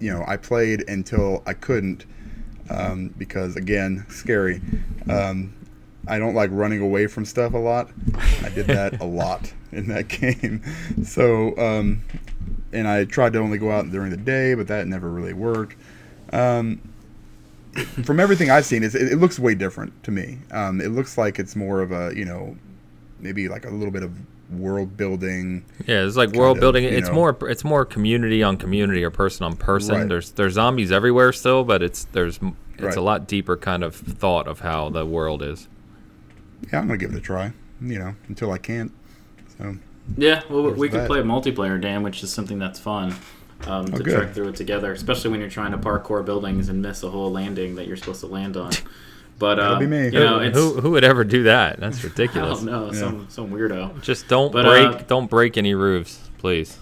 you 0.00 0.12
know, 0.12 0.24
I 0.26 0.36
played 0.36 0.88
until 0.88 1.42
I 1.46 1.54
couldn't. 1.54 2.04
um, 2.68 3.14
because 3.16 3.56
again, 3.56 4.04
scary. 4.08 4.60
Um, 5.08 5.54
I 6.08 6.18
don't 6.18 6.34
like 6.34 6.50
running 6.52 6.80
away 6.80 7.06
from 7.06 7.24
stuff 7.24 7.54
a 7.54 7.58
lot. 7.58 7.90
I 8.42 8.48
did 8.50 8.66
that 8.66 9.00
a 9.00 9.04
lot 9.22 9.52
in 9.72 9.88
that 9.88 10.08
game. 10.08 10.62
So, 11.04 11.56
um, 11.58 12.02
and 12.72 12.88
I 12.88 13.04
tried 13.04 13.32
to 13.34 13.38
only 13.38 13.58
go 13.58 13.70
out 13.70 13.90
during 13.90 14.10
the 14.10 14.16
day, 14.16 14.54
but 14.54 14.66
that 14.68 14.86
never 14.86 15.10
really 15.10 15.32
worked. 15.32 15.76
Um, 16.32 16.80
from 18.04 18.18
everything 18.18 18.50
I've 18.50 18.64
seen, 18.64 18.82
it, 18.82 18.94
it 18.94 19.18
looks 19.18 19.38
way 19.38 19.54
different 19.54 20.02
to 20.04 20.10
me. 20.10 20.38
Um, 20.50 20.80
it 20.80 20.88
looks 20.88 21.18
like 21.18 21.38
it's 21.38 21.54
more 21.54 21.80
of 21.80 21.92
a, 21.92 22.12
you 22.16 22.24
know, 22.24 22.56
maybe 23.20 23.48
like 23.48 23.64
a 23.64 23.70
little 23.70 23.92
bit 23.92 24.02
of 24.02 24.12
world 24.50 24.96
building. 24.96 25.64
Yeah, 25.86 26.04
it's 26.04 26.16
like 26.16 26.32
world 26.32 26.58
of, 26.58 26.60
building. 26.60 26.84
It's 26.84 27.08
know. 27.08 27.14
more 27.14 27.38
it's 27.48 27.64
more 27.64 27.84
community 27.84 28.42
on 28.42 28.56
community 28.56 29.04
or 29.04 29.10
person 29.10 29.44
on 29.44 29.56
person. 29.56 29.94
Right. 29.94 30.08
There's 30.08 30.32
there's 30.32 30.54
zombies 30.54 30.92
everywhere 30.92 31.32
still, 31.32 31.64
but 31.64 31.82
it's 31.82 32.04
there's 32.04 32.38
it's 32.74 32.82
right. 32.82 32.96
a 32.96 33.00
lot 33.00 33.26
deeper 33.26 33.56
kind 33.56 33.82
of 33.82 33.94
thought 33.94 34.46
of 34.46 34.60
how 34.60 34.90
the 34.90 35.04
world 35.04 35.42
is. 35.42 35.68
Yeah, 36.72 36.80
I'm 36.80 36.86
gonna 36.86 36.98
give 36.98 37.12
it 37.12 37.16
a 37.16 37.20
try. 37.20 37.52
You 37.80 37.98
know, 37.98 38.14
until 38.28 38.52
I 38.52 38.58
can't. 38.58 38.92
So. 39.58 39.76
Yeah, 40.16 40.42
well, 40.48 40.70
we 40.70 40.88
could 40.88 41.06
play 41.06 41.18
multiplayer, 41.20 41.80
Dan, 41.80 42.02
which 42.02 42.22
is 42.22 42.32
something 42.32 42.58
that's 42.58 42.78
fun 42.78 43.14
um, 43.66 43.86
oh, 43.92 43.98
to 43.98 44.04
trek 44.04 44.32
through 44.32 44.48
it 44.48 44.56
together, 44.56 44.92
especially 44.92 45.30
when 45.30 45.40
you're 45.40 45.50
trying 45.50 45.72
to 45.72 45.78
parkour 45.78 46.24
buildings 46.24 46.68
and 46.68 46.80
miss 46.80 47.02
a 47.02 47.10
whole 47.10 47.30
landing 47.30 47.74
that 47.76 47.86
you're 47.86 47.96
supposed 47.96 48.20
to 48.20 48.26
land 48.26 48.56
on. 48.56 48.72
But 49.38 49.58
uh, 49.58 49.78
be 49.78 49.86
me. 49.86 50.04
You 50.04 50.12
know, 50.12 50.50
who 50.50 50.80
who 50.80 50.92
would 50.92 51.04
ever 51.04 51.22
do 51.22 51.42
that? 51.42 51.78
That's 51.78 52.02
ridiculous. 52.04 52.62
I 52.62 52.64
don't 52.64 52.64
know, 52.64 52.86
yeah. 52.86 52.98
some 52.98 53.26
some 53.28 53.50
weirdo. 53.50 54.00
Just 54.00 54.28
don't 54.28 54.50
but, 54.50 54.64
break 54.64 55.02
uh, 55.02 55.04
don't 55.06 55.28
break 55.28 55.58
any 55.58 55.74
roofs, 55.74 56.30
please. 56.38 56.78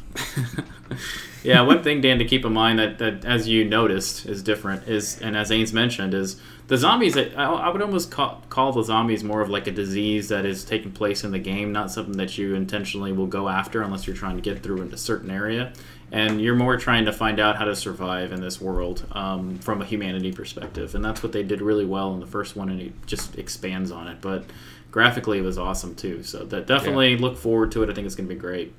yeah, 1.42 1.62
one 1.62 1.82
thing, 1.82 2.00
Dan, 2.00 2.18
to 2.18 2.24
keep 2.24 2.44
in 2.44 2.52
mind 2.52 2.78
that, 2.78 2.98
that 2.98 3.24
as 3.24 3.48
you 3.48 3.64
noticed 3.64 4.26
is 4.26 4.40
different 4.40 4.86
is, 4.86 5.20
and 5.20 5.36
as 5.36 5.50
Ains 5.50 5.72
mentioned, 5.72 6.14
is 6.14 6.40
the 6.66 6.78
zombies. 6.78 7.16
I, 7.16 7.24
I 7.34 7.68
would 7.68 7.82
almost 7.82 8.10
call, 8.10 8.42
call 8.48 8.72
the 8.72 8.82
zombies 8.82 9.22
more 9.22 9.40
of 9.40 9.50
like 9.50 9.66
a 9.66 9.70
disease 9.70 10.28
that 10.28 10.46
is 10.46 10.64
taking 10.64 10.92
place 10.92 11.24
in 11.24 11.30
the 11.30 11.38
game, 11.38 11.72
not 11.72 11.90
something 11.90 12.16
that 12.16 12.38
you 12.38 12.54
intentionally 12.54 13.12
will 13.12 13.26
go 13.26 13.48
after 13.48 13.82
unless 13.82 14.06
you're 14.06 14.16
trying 14.16 14.36
to 14.36 14.42
get 14.42 14.62
through 14.62 14.82
in 14.82 14.92
a 14.92 14.96
certain 14.96 15.30
area. 15.30 15.72
And 16.12 16.40
you're 16.40 16.54
more 16.54 16.76
trying 16.76 17.06
to 17.06 17.12
find 17.12 17.40
out 17.40 17.56
how 17.56 17.64
to 17.64 17.74
survive 17.74 18.32
in 18.32 18.40
this 18.40 18.60
world 18.60 19.04
um, 19.12 19.58
from 19.58 19.82
a 19.82 19.84
humanity 19.84 20.32
perspective. 20.32 20.94
And 20.94 21.04
that's 21.04 21.22
what 21.22 21.32
they 21.32 21.42
did 21.42 21.60
really 21.60 21.86
well 21.86 22.14
in 22.14 22.20
the 22.20 22.26
first 22.26 22.56
one 22.56 22.68
and 22.68 22.80
it 22.80 23.06
just 23.06 23.36
expands 23.36 23.90
on 23.90 24.06
it. 24.08 24.20
But 24.20 24.44
graphically 24.90 25.38
it 25.38 25.42
was 25.42 25.58
awesome 25.58 25.94
too. 25.94 26.22
So 26.22 26.44
that 26.44 26.66
definitely 26.66 27.14
yeah. 27.14 27.20
look 27.20 27.36
forward 27.36 27.72
to 27.72 27.82
it. 27.82 27.90
I 27.90 27.94
think 27.94 28.06
it's 28.06 28.14
going 28.14 28.28
to 28.28 28.34
be 28.34 28.40
great. 28.40 28.72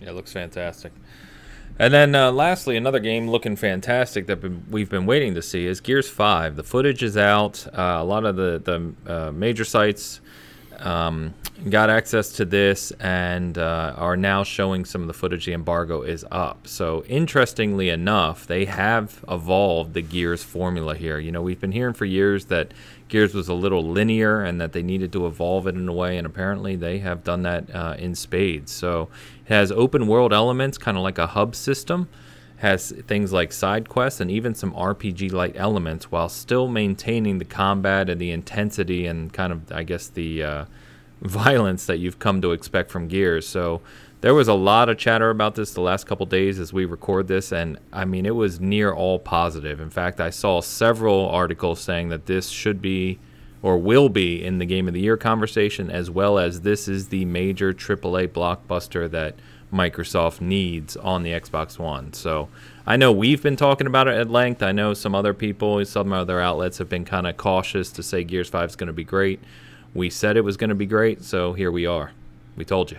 Yeah 0.00 0.10
it 0.10 0.14
looks 0.14 0.32
fantastic 0.32 0.92
and 1.78 1.92
then 1.92 2.14
uh, 2.14 2.32
lastly, 2.32 2.76
another 2.76 2.98
game 2.98 3.28
looking 3.28 3.56
fantastic 3.56 4.26
that 4.26 4.42
we've 4.70 4.90
been 4.90 5.06
waiting 5.06 5.34
to 5.34 5.42
see 5.42 5.66
is 5.66 5.80
Gears 5.80 6.08
5. 6.08 6.56
The 6.56 6.62
footage 6.62 7.02
is 7.02 7.16
out. 7.16 7.66
Uh, 7.66 7.98
a 8.00 8.04
lot 8.04 8.24
of 8.24 8.36
the, 8.36 8.60
the 8.64 9.12
uh, 9.12 9.32
major 9.32 9.64
sites 9.64 10.20
um, 10.78 11.34
got 11.70 11.90
access 11.90 12.32
to 12.32 12.44
this 12.44 12.90
and 12.92 13.56
uh, 13.58 13.94
are 13.96 14.16
now 14.16 14.44
showing 14.44 14.84
some 14.84 15.00
of 15.00 15.06
the 15.06 15.14
footage. 15.14 15.46
The 15.46 15.52
embargo 15.52 16.02
is 16.02 16.24
up. 16.30 16.66
So, 16.66 17.04
interestingly 17.04 17.88
enough, 17.88 18.46
they 18.46 18.66
have 18.66 19.24
evolved 19.28 19.94
the 19.94 20.02
Gears 20.02 20.42
formula 20.42 20.94
here. 20.94 21.18
You 21.18 21.32
know, 21.32 21.42
we've 21.42 21.60
been 21.60 21.72
hearing 21.72 21.94
for 21.94 22.04
years 22.04 22.46
that 22.46 22.72
Gears 23.08 23.34
was 23.34 23.48
a 23.48 23.54
little 23.54 23.82
linear 23.84 24.42
and 24.42 24.60
that 24.60 24.72
they 24.72 24.82
needed 24.82 25.12
to 25.12 25.26
evolve 25.26 25.66
it 25.66 25.74
in 25.74 25.88
a 25.88 25.92
way, 25.92 26.18
and 26.18 26.26
apparently 26.26 26.76
they 26.76 26.98
have 26.98 27.24
done 27.24 27.42
that 27.42 27.74
uh, 27.74 27.96
in 27.98 28.14
spades. 28.14 28.72
So, 28.72 29.08
it 29.46 29.52
has 29.52 29.72
open 29.72 30.06
world 30.06 30.32
elements, 30.32 30.78
kind 30.78 30.96
of 30.96 31.02
like 31.02 31.18
a 31.18 31.28
hub 31.28 31.54
system 31.54 32.08
has 32.58 32.90
things 33.06 33.32
like 33.32 33.52
side 33.52 33.88
quests 33.88 34.20
and 34.20 34.30
even 34.30 34.54
some 34.54 34.72
RPG 34.72 35.32
like 35.32 35.54
elements 35.56 36.10
while 36.10 36.28
still 36.28 36.68
maintaining 36.68 37.38
the 37.38 37.44
combat 37.44 38.08
and 38.08 38.20
the 38.20 38.30
intensity 38.30 39.06
and 39.06 39.32
kind 39.32 39.52
of, 39.52 39.70
I 39.70 39.82
guess, 39.82 40.08
the 40.08 40.42
uh, 40.42 40.64
violence 41.20 41.86
that 41.86 41.98
you've 41.98 42.18
come 42.18 42.40
to 42.42 42.52
expect 42.52 42.90
from 42.90 43.08
Gears. 43.08 43.46
So 43.46 43.82
there 44.22 44.34
was 44.34 44.48
a 44.48 44.54
lot 44.54 44.88
of 44.88 44.96
chatter 44.96 45.28
about 45.28 45.54
this 45.54 45.74
the 45.74 45.82
last 45.82 46.06
couple 46.06 46.24
days 46.26 46.58
as 46.58 46.72
we 46.72 46.86
record 46.86 47.28
this, 47.28 47.52
and 47.52 47.78
I 47.92 48.06
mean, 48.06 48.24
it 48.24 48.34
was 48.34 48.60
near 48.60 48.92
all 48.92 49.18
positive. 49.18 49.80
In 49.80 49.90
fact, 49.90 50.20
I 50.20 50.30
saw 50.30 50.60
several 50.62 51.28
articles 51.28 51.80
saying 51.80 52.08
that 52.08 52.26
this 52.26 52.48
should 52.48 52.80
be 52.80 53.18
or 53.62 53.78
will 53.78 54.08
be 54.08 54.44
in 54.44 54.58
the 54.58 54.66
Game 54.66 54.88
of 54.88 54.94
the 54.94 55.00
Year 55.00 55.16
conversation, 55.16 55.90
as 55.90 56.10
well 56.10 56.38
as 56.38 56.60
this 56.60 56.88
is 56.88 57.08
the 57.08 57.24
major 57.24 57.72
AAA 57.72 58.28
blockbuster 58.28 59.10
that 59.10 59.34
Microsoft 59.72 60.40
needs 60.40 60.96
on 60.96 61.22
the 61.22 61.30
Xbox 61.30 61.78
One. 61.78 62.12
So 62.12 62.48
I 62.86 62.96
know 62.96 63.10
we've 63.10 63.42
been 63.42 63.56
talking 63.56 63.86
about 63.86 64.08
it 64.08 64.16
at 64.16 64.30
length. 64.30 64.62
I 64.62 64.72
know 64.72 64.94
some 64.94 65.14
other 65.14 65.34
people, 65.34 65.84
some 65.84 66.12
other 66.12 66.40
outlets 66.40 66.78
have 66.78 66.88
been 66.88 67.04
kind 67.04 67.26
of 67.26 67.36
cautious 67.36 67.90
to 67.92 68.02
say 68.02 68.24
Gears 68.24 68.48
5 68.48 68.70
is 68.70 68.76
going 68.76 68.86
to 68.86 68.92
be 68.92 69.04
great. 69.04 69.40
We 69.94 70.10
said 70.10 70.36
it 70.36 70.42
was 70.42 70.56
going 70.56 70.70
to 70.70 70.76
be 70.76 70.86
great, 70.86 71.24
so 71.24 71.52
here 71.52 71.72
we 71.72 71.86
are. 71.86 72.12
We 72.54 72.64
told 72.64 72.90
you. 72.90 72.98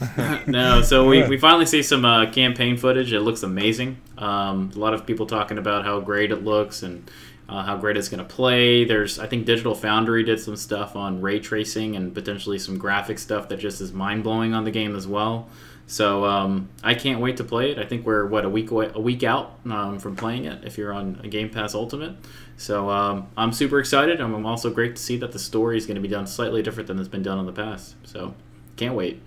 no, 0.46 0.82
so 0.82 1.08
we, 1.08 1.26
we 1.28 1.38
finally 1.38 1.66
see 1.66 1.82
some 1.82 2.04
uh, 2.04 2.30
campaign 2.30 2.76
footage. 2.76 3.12
It 3.12 3.20
looks 3.20 3.42
amazing. 3.42 3.98
Um, 4.18 4.72
a 4.74 4.78
lot 4.78 4.92
of 4.92 5.06
people 5.06 5.26
talking 5.26 5.56
about 5.56 5.84
how 5.84 6.00
great 6.00 6.32
it 6.32 6.44
looks 6.44 6.82
and 6.82 7.08
uh, 7.48 7.62
how 7.62 7.76
great 7.76 7.96
it's 7.96 8.08
going 8.08 8.26
to 8.26 8.34
play. 8.34 8.84
There's, 8.84 9.18
I 9.18 9.26
think, 9.26 9.46
Digital 9.46 9.74
Foundry 9.74 10.24
did 10.24 10.40
some 10.40 10.56
stuff 10.56 10.96
on 10.96 11.20
ray 11.20 11.40
tracing 11.40 11.96
and 11.96 12.14
potentially 12.14 12.58
some 12.58 12.78
graphic 12.78 13.18
stuff 13.18 13.48
that 13.48 13.58
just 13.58 13.80
is 13.80 13.92
mind 13.92 14.24
blowing 14.24 14.54
on 14.54 14.64
the 14.64 14.70
game 14.70 14.96
as 14.96 15.06
well. 15.06 15.48
So 15.86 16.24
um, 16.24 16.70
I 16.82 16.94
can't 16.94 17.20
wait 17.20 17.36
to 17.36 17.44
play 17.44 17.70
it. 17.70 17.78
I 17.78 17.84
think 17.84 18.06
we're 18.06 18.26
what 18.26 18.44
a 18.44 18.48
week 18.48 18.70
away, 18.70 18.90
a 18.94 19.00
week 19.00 19.22
out 19.22 19.58
um, 19.66 19.98
from 19.98 20.16
playing 20.16 20.46
it 20.46 20.64
if 20.64 20.78
you're 20.78 20.92
on 20.92 21.20
a 21.22 21.28
Game 21.28 21.50
Pass 21.50 21.74
Ultimate. 21.74 22.16
So 22.56 22.88
um, 22.88 23.28
I'm 23.36 23.52
super 23.52 23.78
excited. 23.78 24.20
I'm 24.20 24.46
also 24.46 24.70
great 24.70 24.96
to 24.96 25.02
see 25.02 25.18
that 25.18 25.32
the 25.32 25.38
story 25.38 25.76
is 25.76 25.84
going 25.84 25.96
to 25.96 26.00
be 26.00 26.08
done 26.08 26.26
slightly 26.26 26.62
different 26.62 26.86
than 26.86 26.98
it's 26.98 27.08
been 27.08 27.22
done 27.22 27.38
in 27.38 27.44
the 27.44 27.52
past. 27.52 27.96
So 28.04 28.34
can't 28.76 28.94
wait. 28.94 29.20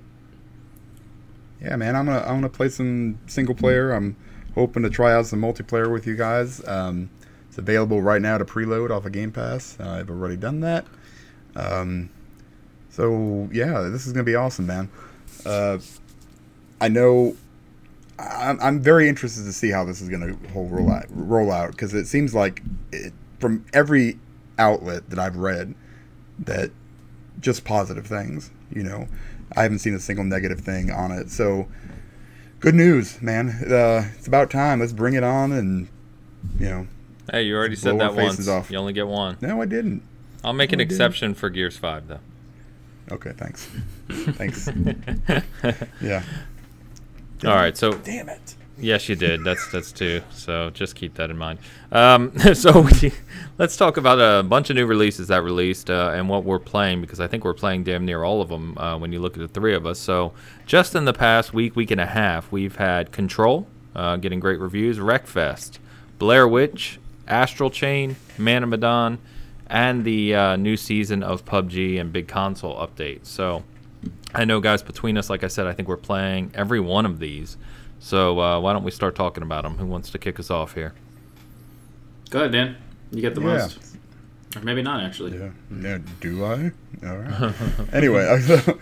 Yeah, 1.62 1.76
man, 1.76 1.96
I'm 1.96 2.06
gonna 2.06 2.22
I'm 2.22 2.36
gonna 2.36 2.50
play 2.50 2.70
some 2.70 3.20
single 3.28 3.56
player. 3.56 3.92
I'm 3.92 4.16
hoping 4.56 4.84
to 4.84 4.90
try 4.90 5.14
out 5.14 5.26
some 5.26 5.42
multiplayer 5.42 5.92
with 5.92 6.06
you 6.06 6.16
guys. 6.16 6.66
Um, 6.68 7.10
it's 7.58 7.64
available 7.68 8.04
right 8.04 8.22
now 8.22 8.38
to 8.38 8.46
preload 8.46 8.92
off 8.92 9.06
of 9.06 9.12
Game 9.12 9.32
Pass. 9.32 9.78
Uh, 9.80 9.90
I've 9.90 10.12
already 10.12 10.38
done 10.38 10.60
that. 10.60 10.86
Um, 11.56 12.12
so 12.92 13.50
yeah, 13.52 13.82
this 13.82 14.06
is 14.06 14.14
gonna 14.14 14.24
be 14.24 14.36
awesome, 14.36 14.68
man. 14.68 14.90
Uh, 15.44 15.80
I 16.80 16.88
know. 16.88 17.36
I'm, 18.20 18.60
I'm 18.62 18.80
very 18.80 19.10
interested 19.10 19.44
to 19.46 19.54
see 19.54 19.72
how 19.72 19.84
this 19.86 20.02
is 20.02 20.10
gonna 20.10 20.36
whole 20.54 20.68
roll 20.68 20.92
out 20.92 21.06
roll 21.10 21.52
out 21.52 21.72
because 21.72 21.96
it 21.96 22.06
seems 22.06 22.36
like 22.36 22.62
it, 22.92 23.14
from 23.40 23.66
every 23.74 24.20
outlet 24.60 25.10
that 25.10 25.18
I've 25.18 25.38
read 25.38 25.74
that 26.38 26.70
just 27.40 27.66
positive 27.66 28.06
things. 28.06 28.52
You 28.72 28.84
know, 28.84 29.08
I 29.56 29.64
haven't 29.64 29.80
seen 29.80 29.96
a 29.96 30.00
single 30.00 30.26
negative 30.26 30.60
thing 30.60 30.92
on 30.92 31.12
it. 31.12 31.32
So 31.32 31.68
good 32.60 32.76
news, 32.76 33.20
man. 33.20 33.50
Uh, 33.50 34.12
it's 34.16 34.28
about 34.28 34.52
time. 34.52 34.80
Let's 34.80 34.94
bring 34.94 35.16
it 35.16 35.24
on 35.24 35.52
and 35.52 35.88
you 36.60 36.70
know 36.70 36.88
Hey, 37.32 37.44
you 37.44 37.56
already 37.56 37.76
said 37.76 38.00
that 38.00 38.16
once. 38.16 38.48
Off. 38.48 38.72
You 38.72 38.78
only 38.78 38.94
get 38.94 39.08
one. 39.08 39.38
No, 39.42 39.62
I 39.62 39.66
didn't. 39.66 40.02
I'll 40.44 40.54
make 40.54 40.72
no, 40.72 40.76
an 40.76 40.82
exception 40.82 41.30
didn't. 41.30 41.40
for 41.40 41.50
Gears 41.50 41.78
Five, 41.78 42.08
though. 42.08 42.20
Okay, 43.12 43.34
thanks. 43.38 43.70
thanks. 44.10 44.70
yeah. 46.02 46.24
All 47.46 47.56
right, 47.56 47.76
so 47.78 47.94
damn 47.94 48.30
it. 48.30 48.56
Yes, 48.80 49.10
you 49.10 49.16
did. 49.16 49.44
That's 49.44 49.72
that's 49.72 49.92
two. 49.92 50.22
So 50.32 50.70
just 50.70 50.96
keep 50.96 51.16
that 51.16 51.32
in 51.32 51.38
mind. 51.38 51.60
Um, 51.92 52.38
so 52.54 52.82
we, 52.82 53.12
let's 53.58 53.76
talk 53.76 53.98
about 53.98 54.20
a 54.20 54.44
bunch 54.44 54.70
of 54.70 54.76
new 54.76 54.86
releases 54.86 55.30
that 55.30 55.44
released 55.44 55.90
uh, 55.90 56.12
and 56.14 56.30
what 56.30 56.44
we're 56.44 56.60
playing 56.60 57.02
because 57.02 57.20
I 57.20 57.28
think 57.28 57.44
we're 57.44 57.56
playing 57.56 57.86
damn 57.86 58.06
near 58.06 58.24
all 58.24 58.42
of 58.42 58.50
them 58.50 58.78
uh, 58.78 58.98
when 58.98 59.12
you 59.12 59.20
look 59.20 59.34
at 59.34 59.40
the 59.40 59.48
three 59.48 59.74
of 59.74 59.86
us. 59.86 60.00
So 60.00 60.34
just 60.68 60.94
in 60.94 61.06
the 61.06 61.14
past 61.14 61.54
week, 61.54 61.76
week 61.76 61.90
and 61.90 62.00
a 62.00 62.06
half, 62.06 62.52
we've 62.52 62.76
had 62.76 63.12
Control 63.12 63.68
uh, 63.96 64.18
getting 64.18 64.40
great 64.40 64.60
reviews, 64.60 65.00
Wreckfest, 65.00 65.80
Blair 66.20 66.48
Witch, 66.48 67.00
Astral 67.28 67.70
Chain, 67.70 68.16
Man 68.38 68.64
of 68.64 68.70
Medan, 68.70 69.20
and 69.68 70.06
the 70.06 70.36
uh, 70.36 70.56
new 70.56 70.78
season 70.78 71.24
of 71.24 71.46
PUBG 71.46 72.00
and 72.00 72.12
big 72.12 72.28
console 72.28 72.76
update. 72.76 73.26
So 73.26 73.64
I 74.34 74.46
know, 74.46 74.60
guys, 74.60 74.82
between 74.82 75.18
us, 75.18 75.30
like 75.30 75.44
I 75.44 75.48
said, 75.48 75.68
I 75.68 75.74
think 75.74 75.88
we're 75.88 75.98
playing 75.98 76.52
every 76.54 76.80
one 76.80 77.06
of 77.06 77.20
these. 77.20 77.58
So 78.00 78.40
uh, 78.40 78.60
why 78.60 78.74
don't 78.74 78.84
we 78.84 78.92
start 78.92 79.16
talking 79.16 79.44
about 79.44 79.64
them? 79.64 79.78
Who 79.78 79.86
wants 79.86 80.10
to 80.12 80.20
kick 80.20 80.40
us 80.40 80.50
off 80.50 80.74
here? 80.74 80.94
Go 82.30 82.40
ahead, 82.40 82.52
Dan. 82.52 82.78
You 83.12 83.22
get 83.22 83.36
the 83.36 83.42
yeah. 83.42 83.48
most. 83.48 83.80
Or 84.56 84.62
maybe 84.62 84.82
not, 84.82 85.04
actually. 85.04 85.38
Yeah. 85.38 85.50
yeah. 85.82 85.98
Do 86.22 86.46
I? 86.46 86.72
All 87.06 87.18
right. 87.18 87.54
anyway, 87.94 88.26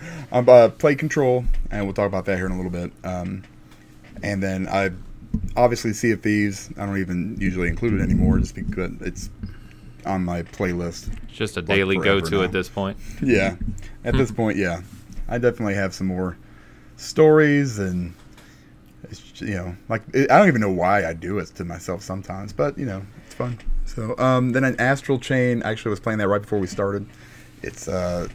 I'm 0.32 0.48
uh, 0.48 0.70
play 0.70 0.96
control, 0.96 1.46
and 1.72 1.86
we'll 1.86 1.94
talk 1.94 2.08
about 2.08 2.26
that 2.26 2.38
here 2.38 2.46
in 2.46 2.52
a 2.52 2.56
little 2.56 2.72
bit. 2.72 2.92
Um, 3.04 3.44
and 4.24 4.42
then 4.42 4.68
I 4.68 4.92
obviously 5.56 5.94
Sea 5.94 6.12
of 6.12 6.22
Thieves. 6.22 6.70
I 6.78 6.86
don't 6.86 6.98
even 6.98 7.38
usually 7.40 7.68
include 7.68 8.00
it 8.00 8.02
anymore, 8.02 8.40
just 8.40 8.56
because 8.56 8.92
it's 9.02 9.30
on 10.06 10.24
my 10.24 10.44
playlist. 10.44 11.18
Just 11.28 11.58
a 11.58 11.62
daily 11.62 11.98
go-to 11.98 12.44
at 12.44 12.52
this 12.52 12.70
point. 12.70 12.98
Yeah, 13.22 13.56
at 14.04 14.16
this 14.16 14.32
point, 14.32 14.58
yeah, 14.58 14.82
I 15.28 15.38
definitely 15.38 15.76
have 15.76 15.94
some 15.94 16.08
more 16.08 16.38
stories 16.98 17.80
and 17.80 18.14
it's, 19.04 19.42
you 19.42 19.56
know, 19.56 19.76
like 19.90 20.02
I 20.16 20.26
don't 20.26 20.48
even 20.48 20.62
know 20.62 20.72
why 20.72 21.08
I 21.08 21.14
do 21.14 21.40
it 21.40 21.48
to 21.56 21.66
myself 21.66 22.02
sometimes, 22.02 22.54
but 22.54 22.78
you 22.78 22.86
know, 22.86 23.06
it's 23.26 23.36
fun. 23.36 23.60
So 23.86 24.18
um, 24.18 24.52
then 24.52 24.64
an 24.64 24.80
Astral 24.80 25.20
Chain. 25.20 25.62
Actually, 25.64 25.92
was 25.92 26.00
playing 26.00 26.20
that 26.20 26.28
right 26.28 26.42
before 26.42 26.60
we 26.60 26.68
started. 26.68 27.06
It's 27.62 27.88
uh, 27.88 28.28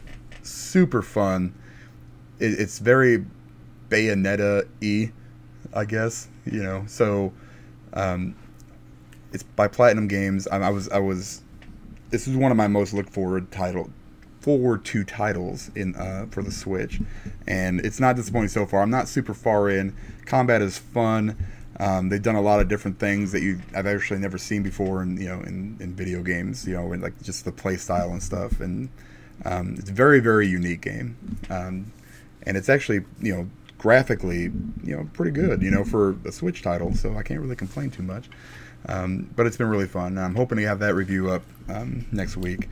super 0.43 1.01
fun. 1.01 1.53
It, 2.39 2.59
it's 2.59 2.79
very 2.79 3.25
Bayonetta 3.89 4.67
e, 4.81 5.09
I 5.73 5.85
guess. 5.85 6.27
You 6.45 6.63
know, 6.63 6.83
so 6.87 7.33
um, 7.93 8.35
it's 9.31 9.43
by 9.43 9.67
Platinum 9.67 10.07
Games. 10.07 10.47
I, 10.47 10.57
I 10.59 10.69
was 10.69 10.89
I 10.89 10.99
was. 10.99 11.41
This 12.09 12.27
is 12.27 12.35
one 12.35 12.51
of 12.51 12.57
my 12.57 12.67
most 12.67 12.93
looked 12.93 13.11
forward 13.11 13.51
title 13.51 13.89
forward 14.41 14.83
to 14.83 15.03
titles 15.03 15.69
in 15.75 15.95
uh, 15.95 16.25
for 16.31 16.41
the 16.41 16.51
Switch, 16.51 16.99
and 17.47 17.79
it's 17.81 17.99
not 17.99 18.15
disappointing 18.15 18.49
so 18.49 18.65
far. 18.65 18.81
I'm 18.81 18.89
not 18.89 19.07
super 19.07 19.33
far 19.33 19.69
in. 19.69 19.95
Combat 20.25 20.61
is 20.61 20.77
fun. 20.77 21.37
Um, 21.79 22.09
they've 22.09 22.21
done 22.21 22.35
a 22.35 22.41
lot 22.41 22.59
of 22.59 22.67
different 22.67 22.99
things 22.99 23.31
that 23.31 23.41
you 23.41 23.61
I've 23.75 23.87
actually 23.87 24.19
never 24.19 24.37
seen 24.37 24.63
before, 24.63 25.01
in 25.01 25.17
you 25.17 25.27
know, 25.27 25.41
in, 25.41 25.77
in 25.79 25.95
video 25.95 26.21
games. 26.21 26.67
You 26.67 26.75
know, 26.75 26.91
in 26.91 27.01
like 27.01 27.21
just 27.21 27.45
the 27.45 27.51
play 27.51 27.77
style 27.77 28.11
and 28.11 28.21
stuff, 28.21 28.59
and 28.59 28.89
um, 29.45 29.75
it's 29.77 29.89
a 29.89 29.93
very 29.93 30.19
very 30.19 30.47
unique 30.47 30.81
game, 30.81 31.39
um, 31.49 31.91
and 32.43 32.57
it's 32.57 32.69
actually 32.69 33.05
you 33.21 33.35
know 33.35 33.49
graphically 33.81 34.51
you 34.83 34.95
know 34.95 35.09
pretty 35.13 35.31
good. 35.31 35.63
You 35.63 35.71
know, 35.71 35.83
for 35.83 36.15
a 36.23 36.31
Switch 36.31 36.61
title, 36.61 36.93
so 36.93 37.17
I 37.17 37.23
can't 37.23 37.41
really 37.41 37.55
complain 37.55 37.89
too 37.89 38.03
much. 38.03 38.29
Um, 38.87 39.29
but 39.35 39.47
it's 39.47 39.57
been 39.57 39.69
really 39.69 39.87
fun. 39.87 40.17
I'm 40.17 40.35
hoping 40.35 40.59
to 40.59 40.67
have 40.67 40.79
that 40.79 40.93
review 40.93 41.31
up 41.31 41.41
um, 41.67 42.05
next 42.11 42.37
week 42.37 42.69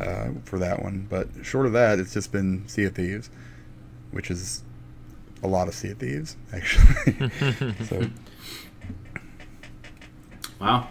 uh, 0.00 0.28
for 0.44 0.58
that 0.58 0.82
one. 0.82 1.06
But 1.08 1.28
short 1.42 1.66
of 1.66 1.72
that, 1.72 1.98
it's 1.98 2.14
just 2.14 2.32
been 2.32 2.66
Sea 2.68 2.84
of 2.84 2.94
Thieves, 2.94 3.30
which 4.12 4.30
is 4.30 4.62
a 5.42 5.48
lot 5.48 5.68
of 5.68 5.74
Sea 5.74 5.90
of 5.90 5.98
Thieves 5.98 6.36
actually. 6.52 7.30
so. 7.84 8.10
Wow. 10.58 10.88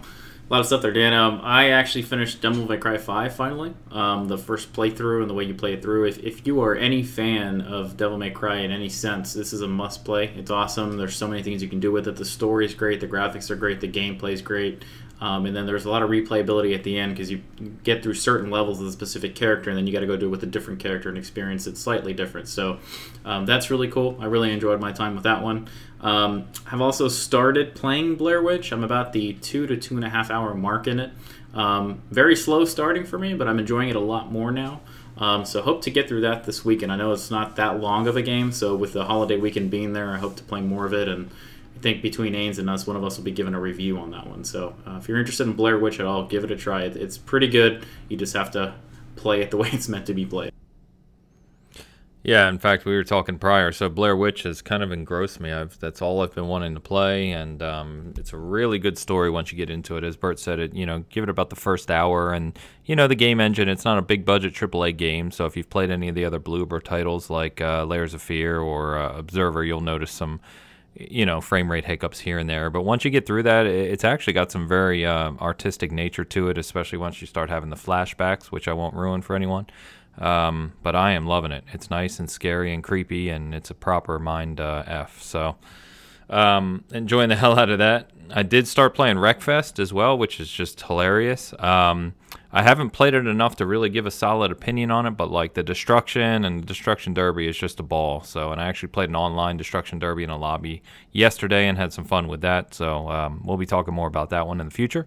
A 0.48 0.52
lot 0.52 0.60
of 0.60 0.66
stuff 0.66 0.82
there, 0.82 0.92
Dan. 0.92 1.12
Um, 1.12 1.40
I 1.42 1.70
actually 1.70 2.02
finished 2.02 2.40
Devil 2.40 2.68
May 2.68 2.76
Cry 2.76 2.98
5 2.98 3.34
finally. 3.34 3.74
Um, 3.90 4.28
the 4.28 4.38
first 4.38 4.72
playthrough 4.72 5.22
and 5.22 5.28
the 5.28 5.34
way 5.34 5.42
you 5.42 5.54
play 5.54 5.72
it 5.72 5.82
through. 5.82 6.04
If, 6.04 6.18
if 6.18 6.46
you 6.46 6.60
are 6.60 6.76
any 6.76 7.02
fan 7.02 7.62
of 7.62 7.96
Devil 7.96 8.16
May 8.16 8.30
Cry 8.30 8.58
in 8.58 8.70
any 8.70 8.88
sense, 8.88 9.32
this 9.32 9.52
is 9.52 9.62
a 9.62 9.66
must 9.66 10.04
play. 10.04 10.32
It's 10.36 10.52
awesome. 10.52 10.98
There's 10.98 11.16
so 11.16 11.26
many 11.26 11.42
things 11.42 11.64
you 11.64 11.68
can 11.68 11.80
do 11.80 11.90
with 11.90 12.06
it. 12.06 12.14
The 12.14 12.24
story 12.24 12.64
is 12.64 12.74
great. 12.74 13.00
The 13.00 13.08
graphics 13.08 13.50
are 13.50 13.56
great. 13.56 13.80
The 13.80 13.88
gameplay 13.88 14.34
is 14.34 14.40
great. 14.40 14.84
Um, 15.20 15.46
and 15.46 15.56
then 15.56 15.66
there's 15.66 15.84
a 15.84 15.90
lot 15.90 16.02
of 16.02 16.10
replayability 16.10 16.74
at 16.74 16.84
the 16.84 16.96
end 16.98 17.14
because 17.14 17.30
you 17.30 17.42
get 17.82 18.02
through 18.02 18.14
certain 18.14 18.50
levels 18.50 18.78
of 18.78 18.86
the 18.86 18.92
specific 18.92 19.34
character, 19.34 19.70
and 19.70 19.76
then 19.76 19.86
you 19.86 19.92
got 19.92 20.00
to 20.00 20.06
go 20.06 20.16
do 20.16 20.26
it 20.26 20.30
with 20.30 20.42
a 20.42 20.46
different 20.46 20.78
character 20.78 21.08
and 21.08 21.16
experience 21.16 21.66
it 21.66 21.76
slightly 21.76 22.12
different. 22.12 22.48
So 22.48 22.78
um, 23.24 23.46
that's 23.46 23.70
really 23.70 23.88
cool. 23.88 24.16
I 24.20 24.26
really 24.26 24.52
enjoyed 24.52 24.80
my 24.80 24.92
time 24.92 25.14
with 25.14 25.24
that 25.24 25.42
one. 25.42 25.68
Um, 26.00 26.48
I've 26.70 26.80
also 26.80 27.08
started 27.08 27.74
playing 27.74 28.16
Blair 28.16 28.42
Witch. 28.42 28.72
I'm 28.72 28.84
about 28.84 29.12
the 29.12 29.34
two 29.34 29.66
to 29.66 29.76
two 29.76 29.96
and 29.96 30.04
a 30.04 30.10
half 30.10 30.30
hour 30.30 30.54
mark 30.54 30.86
in 30.86 31.00
it. 31.00 31.10
Um, 31.54 32.02
very 32.10 32.36
slow 32.36 32.64
starting 32.64 33.04
for 33.04 33.18
me, 33.18 33.34
but 33.34 33.48
I'm 33.48 33.58
enjoying 33.58 33.88
it 33.88 33.96
a 33.96 34.00
lot 34.00 34.30
more 34.30 34.52
now. 34.52 34.80
Um, 35.16 35.46
so 35.46 35.62
hope 35.62 35.82
to 35.82 35.90
get 35.90 36.08
through 36.08 36.20
that 36.22 36.44
this 36.44 36.64
weekend. 36.64 36.92
I 36.92 36.96
know 36.96 37.12
it's 37.12 37.30
not 37.30 37.56
that 37.56 37.80
long 37.80 38.06
of 38.06 38.16
a 38.16 38.22
game, 38.22 38.52
so 38.52 38.76
with 38.76 38.92
the 38.92 39.06
holiday 39.06 39.38
weekend 39.38 39.70
being 39.70 39.94
there, 39.94 40.10
I 40.10 40.18
hope 40.18 40.36
to 40.36 40.44
play 40.44 40.60
more 40.60 40.84
of 40.84 40.92
it 40.92 41.08
and 41.08 41.30
I 41.76 41.78
think 41.78 42.00
between 42.00 42.32
Ains 42.32 42.58
and 42.58 42.70
us, 42.70 42.86
one 42.86 42.96
of 42.96 43.04
us 43.04 43.18
will 43.18 43.24
be 43.24 43.30
giving 43.32 43.54
a 43.54 43.60
review 43.60 43.98
on 43.98 44.10
that 44.12 44.26
one. 44.26 44.44
So 44.44 44.74
uh, 44.86 44.96
if 44.96 45.08
you're 45.08 45.18
interested 45.18 45.46
in 45.46 45.52
Blair 45.52 45.78
Witch 45.78 46.00
at 46.00 46.06
all, 46.06 46.24
give 46.24 46.42
it 46.42 46.50
a 46.50 46.56
try. 46.56 46.84
It's 46.84 47.18
pretty 47.18 47.48
good. 47.48 47.84
You 48.08 48.16
just 48.16 48.32
have 48.32 48.50
to 48.52 48.74
play 49.14 49.42
it 49.42 49.50
the 49.50 49.56
way 49.58 49.68
it's 49.72 49.88
meant 49.88 50.06
to 50.06 50.14
be 50.14 50.24
played. 50.24 50.52
Yeah, 52.26 52.48
in 52.48 52.58
fact, 52.58 52.84
we 52.84 52.96
were 52.96 53.04
talking 53.04 53.38
prior. 53.38 53.70
So 53.70 53.88
Blair 53.88 54.16
Witch 54.16 54.42
has 54.42 54.60
kind 54.60 54.82
of 54.82 54.90
engrossed 54.90 55.38
me. 55.38 55.52
I've 55.52 55.78
that's 55.78 56.02
all 56.02 56.22
I've 56.22 56.34
been 56.34 56.48
wanting 56.48 56.74
to 56.74 56.80
play, 56.80 57.30
and 57.30 57.62
um, 57.62 58.14
it's 58.16 58.32
a 58.32 58.36
really 58.36 58.80
good 58.80 58.98
story 58.98 59.30
once 59.30 59.52
you 59.52 59.56
get 59.56 59.70
into 59.70 59.96
it. 59.96 60.02
As 60.02 60.16
Bert 60.16 60.40
said, 60.40 60.58
it 60.58 60.74
you 60.74 60.84
know 60.86 61.04
give 61.08 61.22
it 61.22 61.30
about 61.30 61.50
the 61.50 61.56
first 61.56 61.88
hour, 61.88 62.32
and 62.32 62.58
you 62.84 62.96
know 62.96 63.06
the 63.06 63.14
game 63.14 63.38
engine. 63.38 63.68
It's 63.68 63.84
not 63.84 63.96
a 63.96 64.02
big 64.02 64.24
budget 64.24 64.54
AAA 64.54 64.96
game, 64.96 65.30
so 65.30 65.46
if 65.46 65.56
you've 65.56 65.70
played 65.70 65.88
any 65.88 66.08
of 66.08 66.16
the 66.16 66.24
other 66.24 66.40
Bloober 66.40 66.82
titles 66.82 67.30
like 67.30 67.60
uh, 67.60 67.84
Layers 67.84 68.12
of 68.12 68.22
Fear 68.22 68.58
or 68.58 68.98
uh, 68.98 69.16
Observer, 69.16 69.62
you'll 69.62 69.80
notice 69.80 70.10
some 70.10 70.40
you 70.98 71.24
know 71.24 71.40
frame 71.40 71.70
rate 71.70 71.84
hiccups 71.84 72.20
here 72.20 72.38
and 72.38 72.48
there 72.48 72.70
but 72.70 72.80
once 72.80 73.04
you 73.04 73.10
get 73.10 73.26
through 73.26 73.42
that 73.42 73.66
it's 73.66 74.02
actually 74.02 74.32
got 74.32 74.50
some 74.50 74.66
very 74.66 75.04
uh, 75.04 75.30
artistic 75.42 75.92
nature 75.92 76.24
to 76.24 76.48
it 76.48 76.56
especially 76.56 76.96
once 76.96 77.20
you 77.20 77.26
start 77.26 77.50
having 77.50 77.68
the 77.68 77.76
flashbacks 77.76 78.46
which 78.46 78.66
i 78.66 78.72
won't 78.72 78.94
ruin 78.94 79.20
for 79.20 79.36
anyone 79.36 79.66
um, 80.18 80.72
but 80.82 80.94
i 80.94 81.12
am 81.12 81.26
loving 81.26 81.52
it 81.52 81.64
it's 81.72 81.90
nice 81.90 82.18
and 82.18 82.30
scary 82.30 82.72
and 82.72 82.82
creepy 82.82 83.28
and 83.28 83.54
it's 83.54 83.70
a 83.70 83.74
proper 83.74 84.18
mind 84.18 84.60
uh, 84.60 84.82
f 84.86 85.22
so 85.22 85.56
um, 86.28 86.84
enjoying 86.92 87.28
the 87.28 87.36
hell 87.42 87.58
out 87.58 87.70
of 87.70 87.78
that 87.78 88.10
i 88.30 88.42
did 88.42 88.66
start 88.66 88.94
playing 88.94 89.16
wreckfest 89.16 89.78
as 89.78 89.92
well 89.92 90.16
which 90.16 90.40
is 90.40 90.50
just 90.50 90.80
hilarious 90.82 91.54
um, 91.58 92.14
I 92.56 92.62
haven't 92.62 92.90
played 92.90 93.12
it 93.12 93.26
enough 93.26 93.56
to 93.56 93.66
really 93.66 93.90
give 93.90 94.06
a 94.06 94.10
solid 94.10 94.50
opinion 94.50 94.90
on 94.90 95.04
it, 95.04 95.10
but 95.10 95.30
like 95.30 95.52
the 95.52 95.62
Destruction 95.62 96.42
and 96.42 96.62
the 96.62 96.66
Destruction 96.66 97.12
Derby 97.12 97.46
is 97.46 97.58
just 97.58 97.80
a 97.80 97.82
ball. 97.82 98.22
So, 98.22 98.50
and 98.50 98.62
I 98.62 98.68
actually 98.68 98.88
played 98.88 99.10
an 99.10 99.16
online 99.16 99.58
Destruction 99.58 99.98
Derby 99.98 100.24
in 100.24 100.30
a 100.30 100.38
lobby 100.38 100.82
yesterday 101.12 101.68
and 101.68 101.76
had 101.76 101.92
some 101.92 102.06
fun 102.06 102.28
with 102.28 102.40
that. 102.40 102.72
So, 102.72 103.10
um, 103.10 103.42
we'll 103.44 103.58
be 103.58 103.66
talking 103.66 103.92
more 103.92 104.08
about 104.08 104.30
that 104.30 104.46
one 104.46 104.58
in 104.58 104.68
the 104.68 104.72
future. 104.72 105.06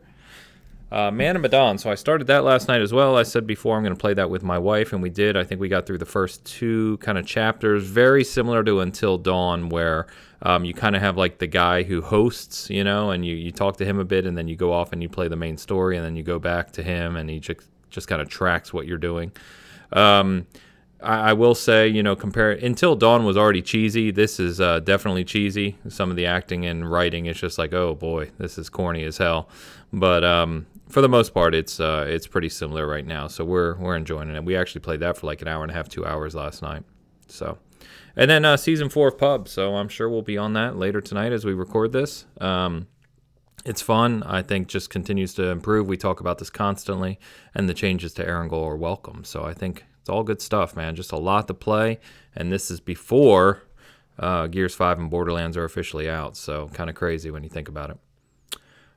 Uh, 0.91 1.11
Man 1.11 1.35
of 1.35 1.43
Medan. 1.43 1.77
So 1.77 1.91
I 1.91 1.95
started 1.95 2.27
that 2.27 2.43
last 2.43 2.67
night 2.67 2.81
as 2.81 2.91
well. 2.91 3.15
I 3.15 3.23
said 3.23 3.45
before 3.45 3.77
I'm 3.77 3.83
going 3.83 3.93
to 3.93 3.99
play 3.99 4.15
that 4.15 4.29
with 4.29 4.41
my 4.41 4.57
wife, 4.57 4.91
and 4.91 5.03
we 5.03 5.09
did. 5.09 5.37
I 5.37 5.43
think 5.43 5.61
we 5.61 5.69
got 5.69 5.85
through 5.85 5.99
the 5.99 6.05
first 6.05 6.43
two 6.45 6.97
kind 6.97 7.17
of 7.17 7.27
chapters, 7.27 7.83
very 7.83 8.23
similar 8.23 8.63
to 8.63 8.79
Until 8.79 9.17
Dawn, 9.19 9.69
where 9.69 10.07
um, 10.41 10.65
you 10.65 10.73
kind 10.73 10.95
of 10.95 11.01
have 11.01 11.15
like 11.15 11.37
the 11.37 11.47
guy 11.47 11.83
who 11.83 12.01
hosts, 12.01 12.69
you 12.71 12.83
know, 12.83 13.11
and 13.11 13.23
you, 13.23 13.35
you 13.35 13.51
talk 13.51 13.77
to 13.77 13.85
him 13.85 13.99
a 13.99 14.05
bit, 14.05 14.25
and 14.25 14.35
then 14.35 14.47
you 14.47 14.55
go 14.55 14.73
off 14.73 14.91
and 14.91 15.03
you 15.03 15.09
play 15.09 15.27
the 15.27 15.35
main 15.35 15.57
story, 15.57 15.95
and 15.95 16.03
then 16.03 16.15
you 16.15 16.23
go 16.23 16.39
back 16.39 16.71
to 16.71 16.83
him, 16.83 17.15
and 17.15 17.29
he 17.29 17.39
just, 17.39 17.67
just 17.91 18.07
kind 18.07 18.21
of 18.21 18.27
tracks 18.27 18.73
what 18.73 18.87
you're 18.87 18.97
doing. 18.97 19.31
Um, 19.93 20.47
I, 21.01 21.29
I, 21.29 21.33
will 21.33 21.55
say, 21.55 21.87
you 21.87 22.03
know, 22.03 22.15
compare 22.15 22.51
Until 22.51 22.95
Dawn 22.95 23.25
was 23.25 23.37
already 23.37 23.61
cheesy. 23.61 24.11
This 24.11 24.39
is 24.39 24.59
uh, 24.59 24.79
definitely 24.79 25.23
cheesy. 25.23 25.77
Some 25.87 26.09
of 26.09 26.15
the 26.15 26.25
acting 26.25 26.65
and 26.65 26.89
writing 26.89 27.27
is 27.27 27.39
just 27.39 27.57
like, 27.57 27.73
oh 27.73 27.95
boy, 27.95 28.31
this 28.37 28.57
is 28.57 28.69
corny 28.69 29.03
as 29.03 29.17
hell. 29.17 29.49
But 29.91 30.23
um, 30.23 30.67
for 30.89 31.01
the 31.01 31.09
most 31.09 31.33
part, 31.33 31.53
it's 31.53 31.79
uh, 31.79 32.05
it's 32.07 32.27
pretty 32.27 32.49
similar 32.49 32.87
right 32.87 33.05
now. 33.05 33.27
So 33.27 33.45
we're 33.45 33.75
we're 33.75 33.95
enjoying 33.95 34.29
it. 34.29 34.43
We 34.43 34.55
actually 34.55 34.81
played 34.81 34.99
that 35.01 35.17
for 35.17 35.27
like 35.27 35.41
an 35.41 35.47
hour 35.47 35.63
and 35.63 35.71
a 35.71 35.75
half, 35.75 35.87
two 35.87 36.05
hours 36.05 36.35
last 36.35 36.61
night. 36.61 36.83
So, 37.27 37.59
and 38.15 38.29
then 38.29 38.43
uh, 38.43 38.57
season 38.57 38.89
four 38.89 39.07
of 39.07 39.17
Pub. 39.17 39.47
So 39.47 39.75
I'm 39.75 39.87
sure 39.87 40.09
we'll 40.09 40.23
be 40.23 40.37
on 40.37 40.53
that 40.53 40.77
later 40.77 40.99
tonight 40.99 41.31
as 41.31 41.45
we 41.45 41.53
record 41.53 41.91
this. 41.91 42.25
Um, 42.41 42.87
it's 43.65 43.81
fun. 43.81 44.23
I 44.23 44.41
think 44.41 44.67
just 44.67 44.89
continues 44.89 45.33
to 45.35 45.49
improve. 45.49 45.87
We 45.87 45.97
talk 45.97 46.19
about 46.19 46.39
this 46.39 46.49
constantly, 46.49 47.19
and 47.53 47.69
the 47.69 47.73
changes 47.73 48.13
to 48.13 48.25
Erangel 48.25 48.65
are 48.65 48.77
welcome. 48.77 49.23
So 49.23 49.43
I 49.43 49.53
think 49.53 49.85
it's 50.01 50.09
all 50.09 50.23
good 50.23 50.41
stuff, 50.41 50.75
man. 50.75 50.95
Just 50.95 51.11
a 51.11 51.17
lot 51.17 51.47
to 51.49 51.53
play, 51.53 51.99
and 52.35 52.51
this 52.51 52.71
is 52.71 52.79
before 52.79 53.63
uh, 54.17 54.47
Gears 54.47 54.73
Five 54.73 54.97
and 54.97 55.09
Borderlands 55.09 55.55
are 55.55 55.65
officially 55.65 56.09
out. 56.09 56.35
So 56.35 56.69
kind 56.69 56.89
of 56.89 56.95
crazy 56.95 57.29
when 57.29 57.43
you 57.43 57.49
think 57.49 57.67
about 57.67 57.91
it. 57.91 57.97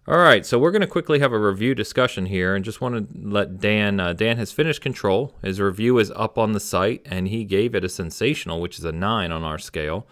All 0.09 0.19
right, 0.19 0.45
so 0.45 0.59
we're 0.59 0.73
going 0.73 0.81
to 0.81 0.89
quickly 0.89 1.21
have 1.21 1.33
a 1.33 1.39
review 1.39 1.77
discussion 1.77 2.27
here, 2.27 2.57
and 2.57 2.65
just 2.65 2.81
want 2.81 2.97
to 2.97 3.29
let 3.29 3.61
Dan. 3.61 4.01
Uh, 4.01 4.13
Dan 4.13 4.37
has 4.37 4.51
finished 4.51 4.81
Control. 4.81 5.33
His 5.43 5.61
review 5.61 5.97
is 5.99 6.11
up 6.17 6.39
on 6.39 6.51
the 6.51 6.59
site, 6.59 7.03
and 7.05 7.29
he 7.29 7.45
gave 7.45 7.73
it 7.77 7.85
a 7.85 7.89
sensational, 7.89 8.61
which 8.61 8.81
is 8.81 8.85
a 8.85 8.91
nine 8.91 9.31
on 9.31 9.45
our 9.45 9.61
scale. 9.61 10.09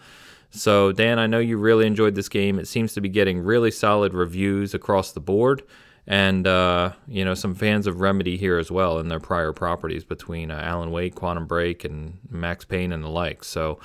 So, 0.49 0.93
Dan, 0.93 1.19
I 1.19 1.27
know 1.27 1.39
you 1.39 1.57
really 1.57 1.85
enjoyed 1.87 2.15
this 2.15 2.29
game. 2.29 2.57
It 2.57 2.69
seems 2.69 2.93
to 2.93 3.01
be 3.01 3.09
getting 3.09 3.39
really 3.41 3.69
solid 3.69 4.13
reviews 4.13 4.73
across 4.73 5.11
the 5.11 5.19
board, 5.19 5.61
and 6.07 6.47
uh, 6.47 6.93
you 7.05 7.25
know 7.25 7.33
some 7.33 7.53
fans 7.53 7.85
of 7.85 7.99
Remedy 7.99 8.37
here 8.37 8.57
as 8.57 8.71
well 8.71 8.97
in 8.97 9.09
their 9.09 9.19
prior 9.19 9.51
properties 9.51 10.05
between 10.05 10.51
uh, 10.51 10.61
Alan 10.63 10.91
Wake, 10.91 11.15
Quantum 11.15 11.47
Break, 11.47 11.83
and 11.83 12.17
Max 12.29 12.63
Payne 12.63 12.93
and 12.93 13.03
the 13.03 13.09
like. 13.09 13.43
So, 13.43 13.77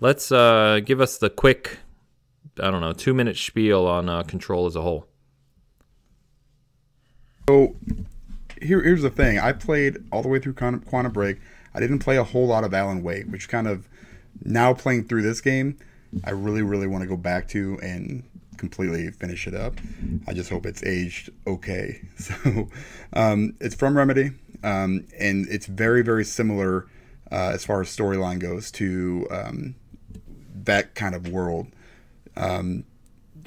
let's 0.00 0.32
uh, 0.32 0.80
give 0.82 1.02
us 1.02 1.18
the 1.18 1.28
quick, 1.28 1.80
I 2.58 2.70
don't 2.70 2.80
know, 2.80 2.94
two 2.94 3.12
minute 3.12 3.36
spiel 3.36 3.84
on 3.86 4.08
uh, 4.08 4.22
Control 4.22 4.64
as 4.64 4.74
a 4.74 4.80
whole. 4.80 5.09
So 7.50 7.74
here, 8.62 8.80
here's 8.80 9.02
the 9.02 9.10
thing. 9.10 9.40
I 9.40 9.50
played 9.50 9.96
all 10.12 10.22
the 10.22 10.28
way 10.28 10.38
through 10.38 10.54
Quantum 10.54 11.10
Break. 11.10 11.38
I 11.74 11.80
didn't 11.80 11.98
play 11.98 12.16
a 12.16 12.22
whole 12.22 12.46
lot 12.46 12.62
of 12.62 12.72
Alan 12.72 13.02
Wake, 13.02 13.26
which 13.26 13.48
kind 13.48 13.66
of 13.66 13.88
now 14.44 14.72
playing 14.72 15.08
through 15.08 15.22
this 15.22 15.40
game, 15.40 15.76
I 16.22 16.30
really, 16.30 16.62
really 16.62 16.86
want 16.86 17.02
to 17.02 17.08
go 17.08 17.16
back 17.16 17.48
to 17.48 17.76
and 17.82 18.22
completely 18.56 19.10
finish 19.10 19.48
it 19.48 19.54
up. 19.56 19.74
I 20.28 20.32
just 20.32 20.48
hope 20.48 20.64
it's 20.64 20.84
aged 20.84 21.30
okay. 21.44 22.02
So 22.18 22.68
um, 23.14 23.56
it's 23.60 23.74
from 23.74 23.96
Remedy, 23.96 24.30
um, 24.62 25.08
and 25.18 25.48
it's 25.48 25.66
very, 25.66 26.02
very 26.02 26.24
similar 26.24 26.86
uh, 27.32 27.50
as 27.52 27.64
far 27.64 27.80
as 27.80 27.88
storyline 27.88 28.38
goes 28.38 28.70
to 28.72 29.26
um, 29.32 29.74
that 30.54 30.94
kind 30.94 31.16
of 31.16 31.26
world, 31.26 31.66
um, 32.36 32.84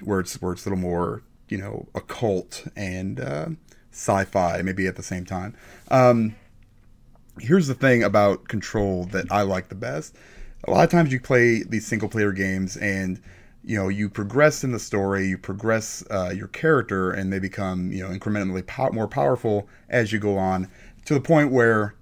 where 0.01 0.19
it's 0.19 0.41
where 0.41 0.51
it's 0.51 0.65
a 0.65 0.69
little 0.69 0.81
more, 0.81 1.23
you 1.47 1.57
know, 1.57 1.87
occult 1.95 2.67
and 2.75 3.21
uh, 3.21 3.47
sci-fi 3.93 4.61
maybe 4.61 4.87
at 4.87 4.95
the 4.95 5.03
same 5.03 5.25
time. 5.25 5.55
Um, 5.89 6.35
here's 7.39 7.67
the 7.67 7.75
thing 7.75 8.03
about 8.03 8.47
Control 8.47 9.05
that 9.05 9.31
I 9.31 9.41
like 9.41 9.69
the 9.69 9.75
best. 9.75 10.15
A 10.65 10.71
lot 10.71 10.83
of 10.83 10.89
times 10.89 11.11
you 11.11 11.19
play 11.19 11.63
these 11.63 11.85
single 11.85 12.09
player 12.09 12.31
games 12.31 12.77
and 12.77 13.21
you 13.63 13.77
know 13.77 13.87
you 13.87 14.09
progress 14.09 14.63
in 14.63 14.71
the 14.71 14.79
story 14.79 15.27
you 15.27 15.37
progress 15.37 16.03
uh, 16.11 16.31
your 16.35 16.47
character 16.49 17.11
and 17.11 17.31
they 17.31 17.39
become 17.39 17.91
you 17.91 18.03
know 18.03 18.09
incrementally 18.09 18.65
pow- 18.65 18.89
more 18.89 19.07
powerful 19.07 19.67
as 19.89 20.11
you 20.11 20.19
go 20.19 20.37
on 20.37 20.69
to 21.05 21.13
the 21.13 21.21
point 21.21 21.51
where 21.51 21.95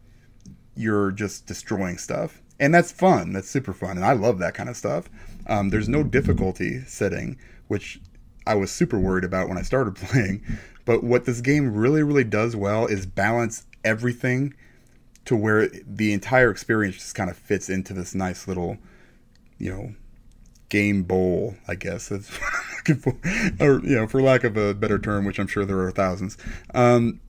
you're 0.75 1.11
just 1.11 1.45
destroying 1.45 1.97
stuff 1.97 2.41
and 2.59 2.73
that's 2.73 2.91
fun 2.91 3.33
that's 3.33 3.49
super 3.49 3.73
fun 3.73 3.91
and 3.91 4.05
i 4.05 4.13
love 4.13 4.39
that 4.39 4.53
kind 4.53 4.69
of 4.69 4.75
stuff 4.75 5.09
um, 5.47 5.69
there's 5.69 5.89
no 5.89 6.03
difficulty 6.03 6.81
setting 6.85 7.37
which 7.67 7.99
i 8.47 8.55
was 8.55 8.71
super 8.71 8.99
worried 8.99 9.23
about 9.23 9.47
when 9.47 9.57
i 9.57 9.61
started 9.61 9.95
playing 9.95 10.43
but 10.91 11.05
what 11.05 11.23
this 11.23 11.39
game 11.39 11.73
really 11.73 12.03
really 12.03 12.25
does 12.25 12.53
well 12.53 12.85
is 12.85 13.05
balance 13.05 13.65
everything 13.85 14.53
to 15.23 15.37
where 15.37 15.69
the 15.87 16.11
entire 16.11 16.51
experience 16.51 16.95
just 16.95 17.15
kind 17.15 17.29
of 17.29 17.37
fits 17.37 17.69
into 17.69 17.93
this 17.93 18.13
nice 18.13 18.45
little 18.45 18.77
you 19.57 19.71
know 19.71 19.95
game 20.67 21.03
bowl, 21.03 21.55
I 21.67 21.75
guess. 21.75 22.09
That's 22.09 22.27
what 22.41 22.51
I'm 22.53 22.75
looking 22.77 22.95
for, 22.95 23.65
or 23.65 23.79
you 23.85 23.95
know, 23.95 24.07
for 24.07 24.21
lack 24.21 24.43
of 24.43 24.57
a 24.57 24.73
better 24.73 24.99
term, 24.99 25.23
which 25.23 25.39
I'm 25.39 25.47
sure 25.47 25.63
there 25.63 25.79
are 25.79 25.91
thousands. 25.91 26.37
Um, 26.73 27.21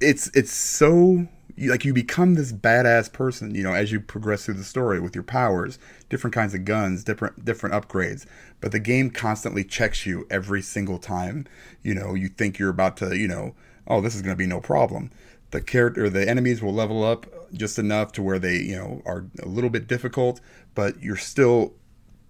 it's 0.00 0.28
it's 0.34 0.52
so 0.52 1.28
like 1.58 1.86
you 1.86 1.94
become 1.94 2.34
this 2.34 2.52
badass 2.52 3.10
person, 3.10 3.54
you 3.54 3.62
know, 3.62 3.72
as 3.72 3.90
you 3.90 4.00
progress 4.00 4.44
through 4.44 4.54
the 4.54 4.64
story 4.64 5.00
with 5.00 5.14
your 5.14 5.24
powers, 5.24 5.78
different 6.10 6.34
kinds 6.34 6.52
of 6.52 6.66
guns, 6.66 7.04
different 7.04 7.42
different 7.42 7.74
upgrades. 7.74 8.26
But 8.62 8.72
the 8.72 8.80
game 8.80 9.10
constantly 9.10 9.64
checks 9.64 10.06
you 10.06 10.26
every 10.30 10.62
single 10.62 10.98
time. 10.98 11.46
You 11.82 11.94
know, 11.94 12.14
you 12.14 12.28
think 12.28 12.58
you're 12.58 12.70
about 12.70 12.96
to, 12.98 13.14
you 13.14 13.28
know, 13.28 13.54
oh, 13.86 14.00
this 14.00 14.14
is 14.14 14.22
going 14.22 14.32
to 14.32 14.38
be 14.38 14.46
no 14.46 14.60
problem. 14.60 15.10
The 15.50 15.60
character, 15.60 16.08
the 16.08 16.26
enemies 16.26 16.62
will 16.62 16.72
level 16.72 17.04
up 17.04 17.26
just 17.52 17.78
enough 17.78 18.12
to 18.12 18.22
where 18.22 18.38
they, 18.38 18.56
you 18.56 18.76
know, 18.76 19.02
are 19.04 19.26
a 19.42 19.48
little 19.48 19.68
bit 19.68 19.86
difficult, 19.88 20.40
but 20.74 21.02
you're 21.02 21.16
still 21.16 21.74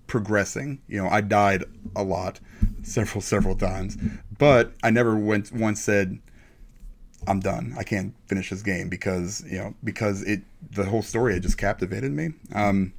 progressing. 0.08 0.80
You 0.88 1.02
know, 1.02 1.08
I 1.08 1.20
died 1.20 1.64
a 1.94 2.02
lot, 2.02 2.40
several 2.82 3.20
several 3.20 3.54
times, 3.54 3.98
but 4.36 4.72
I 4.82 4.90
never 4.90 5.14
went 5.14 5.52
once 5.52 5.82
said 5.82 6.18
I'm 7.28 7.40
done. 7.40 7.74
I 7.78 7.84
can't 7.84 8.14
finish 8.26 8.50
this 8.50 8.62
game 8.62 8.88
because 8.88 9.44
you 9.46 9.58
know 9.58 9.74
because 9.84 10.22
it 10.22 10.42
the 10.70 10.86
whole 10.86 11.02
story 11.02 11.34
had 11.34 11.42
just 11.42 11.58
captivated 11.58 12.10
me. 12.10 12.30
Um, 12.54 12.94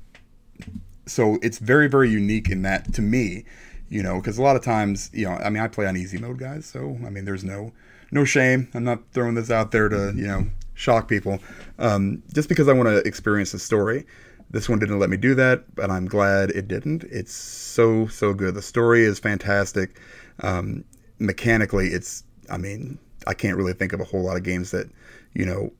so 1.06 1.38
it's 1.42 1.60
very 1.60 1.88
very 1.88 2.10
unique 2.10 2.50
in 2.50 2.62
that 2.64 2.94
to 2.94 3.02
me, 3.02 3.46
you 3.90 4.02
know, 4.04 4.20
because 4.20 4.38
a 4.38 4.42
lot 4.42 4.56
of 4.56 4.64
times 4.64 5.10
you 5.14 5.26
know 5.26 5.34
I 5.34 5.50
mean 5.50 5.62
I 5.62 5.68
play 5.68 5.86
on 5.86 5.98
easy 5.98 6.18
mode, 6.18 6.40
guys. 6.40 6.66
So 6.66 6.98
I 7.06 7.10
mean 7.10 7.26
there's 7.26 7.44
no 7.44 7.72
no 8.12 8.26
shame. 8.26 8.70
I'm 8.74 8.84
not 8.84 9.00
throwing 9.12 9.36
this 9.36 9.52
out 9.52 9.72
there 9.72 9.90
to 9.90 10.14
you 10.16 10.28
know 10.28 10.46
shock 10.74 11.08
people. 11.08 11.40
Um, 11.80 12.24
just 12.34 12.50
because 12.50 12.68
I 12.68 12.74
want 12.74 12.90
to 12.90 12.98
experience 13.08 13.52
the 13.52 13.60
story. 13.60 14.06
This 14.52 14.70
one 14.70 14.78
didn't 14.78 15.00
let 15.00 15.10
me 15.10 15.18
do 15.18 15.34
that, 15.34 15.74
but 15.74 15.90
I'm 15.90 16.06
glad 16.06 16.52
it 16.52 16.68
didn't. 16.68 17.06
It's 17.06 17.34
so 17.34 18.08
so 18.08 18.34
good. 18.34 18.54
The 18.54 18.62
story 18.62 19.04
is 19.04 19.18
fantastic. 19.18 20.00
Um, 20.42 20.84
mechanically, 21.18 21.88
it's 21.88 22.24
I 22.52 22.58
mean 22.58 23.00
I 23.26 23.34
can't 23.34 23.58
really 23.58 23.74
think 23.74 23.94
of 23.94 24.00
a 24.00 24.04
whole 24.04 24.24
lot 24.24 24.38
of 24.38 24.44
games 24.44 24.72
that 24.72 24.90
you 25.34 25.46
know 25.46 25.74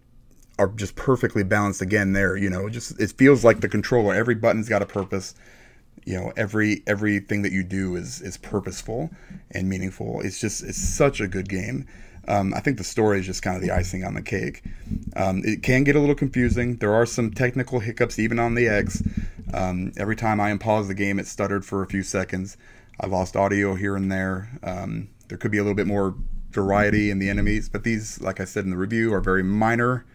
are 0.60 0.68
just 0.70 0.96
perfectly 0.96 1.44
balanced 1.44 1.82
again 1.82 2.14
there 2.14 2.36
you 2.38 2.50
know 2.50 2.70
just 2.70 3.00
it 3.00 3.12
feels 3.14 3.44
like 3.44 3.62
the 3.62 3.70
controller 3.70 4.14
every 4.14 4.36
button's 4.36 4.70
got 4.70 4.82
a 4.82 4.86
purpose 4.86 5.34
you 6.06 6.14
know 6.14 6.32
every 6.38 6.84
everything 6.86 7.42
that 7.42 7.52
you 7.52 7.64
do 7.64 7.96
is 7.96 8.22
is 8.22 8.38
purposeful 8.38 9.10
and 9.52 9.68
meaningful 9.68 10.22
it's 10.22 10.40
just 10.40 10.64
it's 10.64 10.78
such 10.78 11.20
a 11.20 11.28
good 11.28 11.50
game 11.50 11.88
um, 12.28 12.54
I 12.54 12.60
think 12.60 12.78
the 12.78 12.84
story 12.84 13.20
is 13.20 13.26
just 13.26 13.42
kind 13.42 13.56
of 13.56 13.62
the 13.62 13.72
icing 13.72 14.04
on 14.04 14.14
the 14.14 14.22
cake. 14.22 14.64
Um, 15.16 15.42
it 15.44 15.62
can 15.62 15.84
get 15.84 15.96
a 15.96 16.00
little 16.00 16.16
confusing. 16.16 16.78
There 16.78 16.94
are 16.94 17.06
some 17.06 17.32
technical 17.32 17.82
hiccups 17.82 18.18
even 18.18 18.40
on 18.40 18.56
the 18.56 18.68
X. 18.68 19.04
Um, 19.54 19.92
every 19.98 20.16
time 20.16 20.40
I 20.40 20.52
unpause 20.52 20.88
the 20.88 20.94
game, 20.94 21.20
it 21.20 21.28
stuttered 21.28 21.66
for 21.66 21.84
a 21.84 21.86
few 21.86 22.02
seconds. 22.02 22.58
I 23.00 23.08
lost 23.08 23.36
audio 23.36 23.76
here 23.76 23.96
and 23.96 24.12
there. 24.12 24.58
Um, 24.64 25.10
there 25.28 25.38
could 25.38 25.52
be 25.52 25.58
a 25.58 25.64
little 25.64 25.76
bit 25.76 25.88
more 25.88 26.16
variety 26.52 27.10
in 27.10 27.20
the 27.20 27.30
enemies, 27.30 27.68
but 27.68 27.84
these, 27.84 28.22
like 28.22 28.40
I 28.40 28.46
said 28.46 28.64
in 28.64 28.70
the 28.70 28.78
review, 28.78 29.14
are 29.14 29.20
very 29.20 29.44
minor 29.44 30.06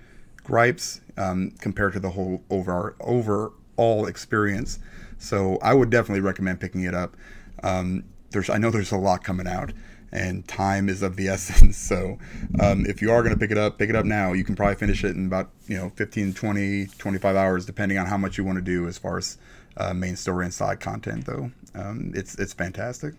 gripes 0.48 1.02
um, 1.18 1.50
compared 1.60 1.92
to 1.92 2.00
the 2.00 2.08
whole 2.08 2.42
over 2.48 2.96
overall 3.00 4.06
experience. 4.06 4.78
So 5.18 5.58
I 5.60 5.74
would 5.74 5.90
definitely 5.90 6.22
recommend 6.22 6.58
picking 6.58 6.84
it 6.84 6.94
up. 6.94 7.16
Um, 7.62 8.04
there's 8.30 8.48
I 8.48 8.56
know 8.56 8.70
there's 8.70 8.90
a 8.90 8.96
lot 8.96 9.22
coming 9.22 9.46
out 9.46 9.72
and 10.10 10.48
time 10.48 10.88
is 10.88 11.02
of 11.02 11.16
the 11.16 11.28
essence. 11.36 11.76
So 11.76 12.18
um, 12.60 12.86
if 12.86 13.02
you 13.02 13.12
are 13.12 13.22
going 13.22 13.34
to 13.34 13.38
pick 13.38 13.50
it 13.50 13.58
up, 13.58 13.76
pick 13.76 13.90
it 13.90 13.96
up 13.96 14.06
now. 14.06 14.32
You 14.32 14.42
can 14.42 14.56
probably 14.56 14.76
finish 14.76 15.04
it 15.04 15.14
in 15.14 15.26
about 15.26 15.50
you 15.66 15.76
know 15.76 15.90
15, 15.96 16.32
20, 16.32 16.86
25 16.86 17.36
hours, 17.36 17.66
depending 17.66 17.98
on 17.98 18.06
how 18.06 18.16
much 18.16 18.38
you 18.38 18.44
want 18.44 18.56
to 18.56 18.64
do 18.64 18.88
as 18.88 18.96
far 18.96 19.18
as 19.18 19.36
uh, 19.76 19.92
main 19.92 20.16
story 20.16 20.46
and 20.46 20.54
side 20.54 20.80
content. 20.80 21.26
Though 21.26 21.52
um, 21.74 22.12
it's 22.14 22.36
it's 22.38 22.54
fantastic. 22.54 23.12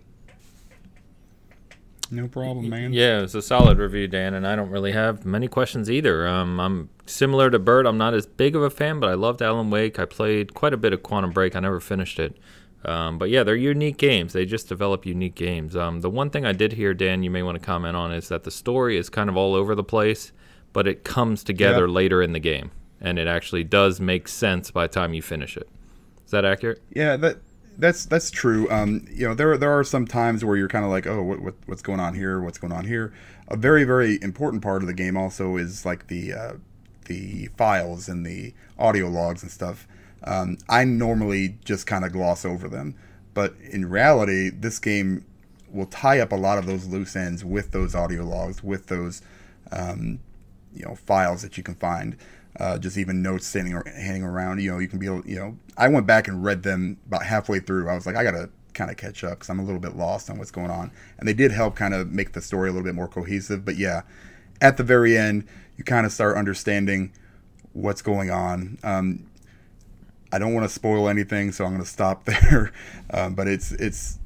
No 2.11 2.27
problem, 2.27 2.69
man. 2.69 2.93
Yeah, 2.93 3.21
it's 3.21 3.35
a 3.35 3.41
solid 3.41 3.77
review, 3.77 4.07
Dan, 4.07 4.33
and 4.33 4.47
I 4.47 4.55
don't 4.55 4.69
really 4.69 4.91
have 4.93 5.25
many 5.25 5.47
questions 5.47 5.89
either. 5.89 6.27
Um, 6.27 6.59
I'm 6.59 6.89
similar 7.05 7.49
to 7.51 7.59
Bert. 7.59 7.85
I'm 7.85 7.97
not 7.97 8.13
as 8.13 8.25
big 8.25 8.55
of 8.55 8.63
a 8.63 8.69
fan, 8.69 8.99
but 8.99 9.09
I 9.09 9.13
loved 9.13 9.41
Alan 9.41 9.69
Wake. 9.69 9.99
I 9.99 10.05
played 10.05 10.53
quite 10.53 10.73
a 10.73 10.77
bit 10.77 10.93
of 10.93 11.03
Quantum 11.03 11.31
Break. 11.31 11.55
I 11.55 11.59
never 11.59 11.79
finished 11.79 12.19
it. 12.19 12.37
Um, 12.85 13.17
but 13.17 13.29
yeah, 13.29 13.43
they're 13.43 13.55
unique 13.55 13.97
games. 13.97 14.33
They 14.33 14.45
just 14.45 14.69
develop 14.69 15.05
unique 15.05 15.35
games. 15.35 15.75
Um, 15.75 16.01
the 16.01 16.09
one 16.09 16.29
thing 16.29 16.45
I 16.45 16.53
did 16.53 16.73
hear, 16.73 16.93
Dan, 16.93 17.23
you 17.23 17.29
may 17.29 17.43
want 17.43 17.59
to 17.59 17.65
comment 17.65 17.95
on 17.95 18.11
is 18.11 18.29
that 18.29 18.43
the 18.43 18.51
story 18.51 18.97
is 18.97 19.09
kind 19.09 19.29
of 19.29 19.35
all 19.35 19.53
over 19.53 19.75
the 19.75 19.83
place, 19.83 20.31
but 20.71 20.87
it 20.87 21.03
comes 21.03 21.43
together 21.43 21.87
yeah. 21.87 21.93
later 21.93 22.21
in 22.21 22.31
the 22.31 22.39
game, 22.39 22.71
and 23.01 23.19
it 23.19 23.27
actually 23.27 23.65
does 23.65 23.99
make 23.99 24.27
sense 24.27 24.71
by 24.71 24.87
the 24.87 24.93
time 24.93 25.13
you 25.13 25.21
finish 25.21 25.57
it. 25.57 25.69
Is 26.25 26.31
that 26.31 26.45
accurate? 26.45 26.81
Yeah, 26.91 27.17
that 27.17 27.39
that's 27.79 28.05
that's 28.05 28.29
true. 28.29 28.69
Um, 28.69 29.05
you 29.11 29.27
know, 29.27 29.33
there 29.33 29.57
there 29.57 29.71
are 29.71 29.83
some 29.83 30.05
times 30.05 30.45
where 30.45 30.55
you're 30.55 30.67
kind 30.67 30.85
of 30.85 30.91
like, 30.91 31.07
oh, 31.07 31.23
what, 31.23 31.41
what, 31.41 31.55
what's 31.65 31.81
going 31.81 31.99
on 31.99 32.13
here? 32.13 32.39
What's 32.39 32.57
going 32.57 32.73
on 32.73 32.85
here? 32.85 33.13
A 33.47 33.57
very 33.57 33.83
very 33.83 34.19
important 34.21 34.61
part 34.61 34.83
of 34.83 34.87
the 34.87 34.93
game 34.93 35.17
also 35.17 35.57
is 35.57 35.85
like 35.85 36.07
the 36.07 36.33
uh, 36.33 36.53
the 37.05 37.47
files 37.57 38.07
and 38.07 38.25
the 38.25 38.53
audio 38.77 39.07
logs 39.07 39.41
and 39.41 39.51
stuff 39.51 39.87
um, 40.23 40.57
I 40.67 40.83
normally 40.83 41.57
just 41.63 41.87
kind 41.87 42.03
of 42.03 42.11
gloss 42.11 42.45
over 42.45 42.67
them, 42.67 42.95
but 43.33 43.55
in 43.71 43.89
reality, 43.89 44.49
this 44.49 44.79
game 44.79 45.25
will 45.71 45.85
tie 45.85 46.19
up 46.19 46.31
a 46.31 46.35
lot 46.35 46.57
of 46.57 46.65
those 46.65 46.87
loose 46.87 47.15
ends 47.15 47.45
with 47.45 47.71
those 47.71 47.95
audio 47.95 48.23
logs, 48.25 48.63
with 48.63 48.87
those 48.87 49.21
um, 49.71 50.19
you 50.73 50.85
know 50.85 50.95
files 50.95 51.41
that 51.41 51.57
you 51.57 51.63
can 51.63 51.75
find. 51.75 52.17
Uh, 52.59 52.77
just 52.77 52.97
even 52.97 53.21
notes 53.21 53.45
standing 53.45 53.73
or 53.73 53.83
hanging 53.85 54.23
around. 54.23 54.59
You 54.61 54.71
know, 54.71 54.79
you 54.79 54.87
can 54.87 54.99
be 54.99 55.05
able. 55.05 55.25
You 55.25 55.35
know, 55.35 55.57
I 55.77 55.87
went 55.87 56.07
back 56.07 56.27
and 56.27 56.43
read 56.43 56.63
them 56.63 56.97
about 57.07 57.23
halfway 57.23 57.59
through. 57.59 57.89
I 57.89 57.95
was 57.95 58.05
like, 58.05 58.15
I 58.15 58.23
gotta 58.23 58.49
kind 58.73 58.89
of 58.89 58.97
catch 58.97 59.23
up 59.23 59.31
because 59.31 59.49
I'm 59.49 59.59
a 59.59 59.63
little 59.63 59.79
bit 59.79 59.95
lost 59.95 60.29
on 60.29 60.37
what's 60.37 60.51
going 60.51 60.71
on. 60.71 60.91
And 61.17 61.27
they 61.27 61.33
did 61.33 61.51
help 61.51 61.75
kind 61.75 61.93
of 61.93 62.11
make 62.11 62.33
the 62.33 62.41
story 62.41 62.69
a 62.69 62.71
little 62.71 62.85
bit 62.85 62.95
more 62.95 63.07
cohesive. 63.07 63.65
But 63.65 63.77
yeah, 63.77 64.01
at 64.61 64.77
the 64.77 64.83
very 64.83 65.17
end, 65.17 65.47
you 65.77 65.83
kind 65.83 66.05
of 66.05 66.11
start 66.11 66.37
understanding 66.37 67.11
what's 67.73 68.01
going 68.01 68.29
on. 68.31 68.77
Um, 68.83 69.25
I 70.31 70.39
don't 70.39 70.53
want 70.53 70.67
to 70.67 70.73
spoil 70.73 71.09
anything, 71.09 71.51
so 71.51 71.65
I'm 71.65 71.71
going 71.71 71.83
to 71.83 71.89
stop 71.89 72.25
there. 72.25 72.71
Um, 73.11 73.35
but 73.35 73.47
it's 73.47 73.71
it's 73.73 74.19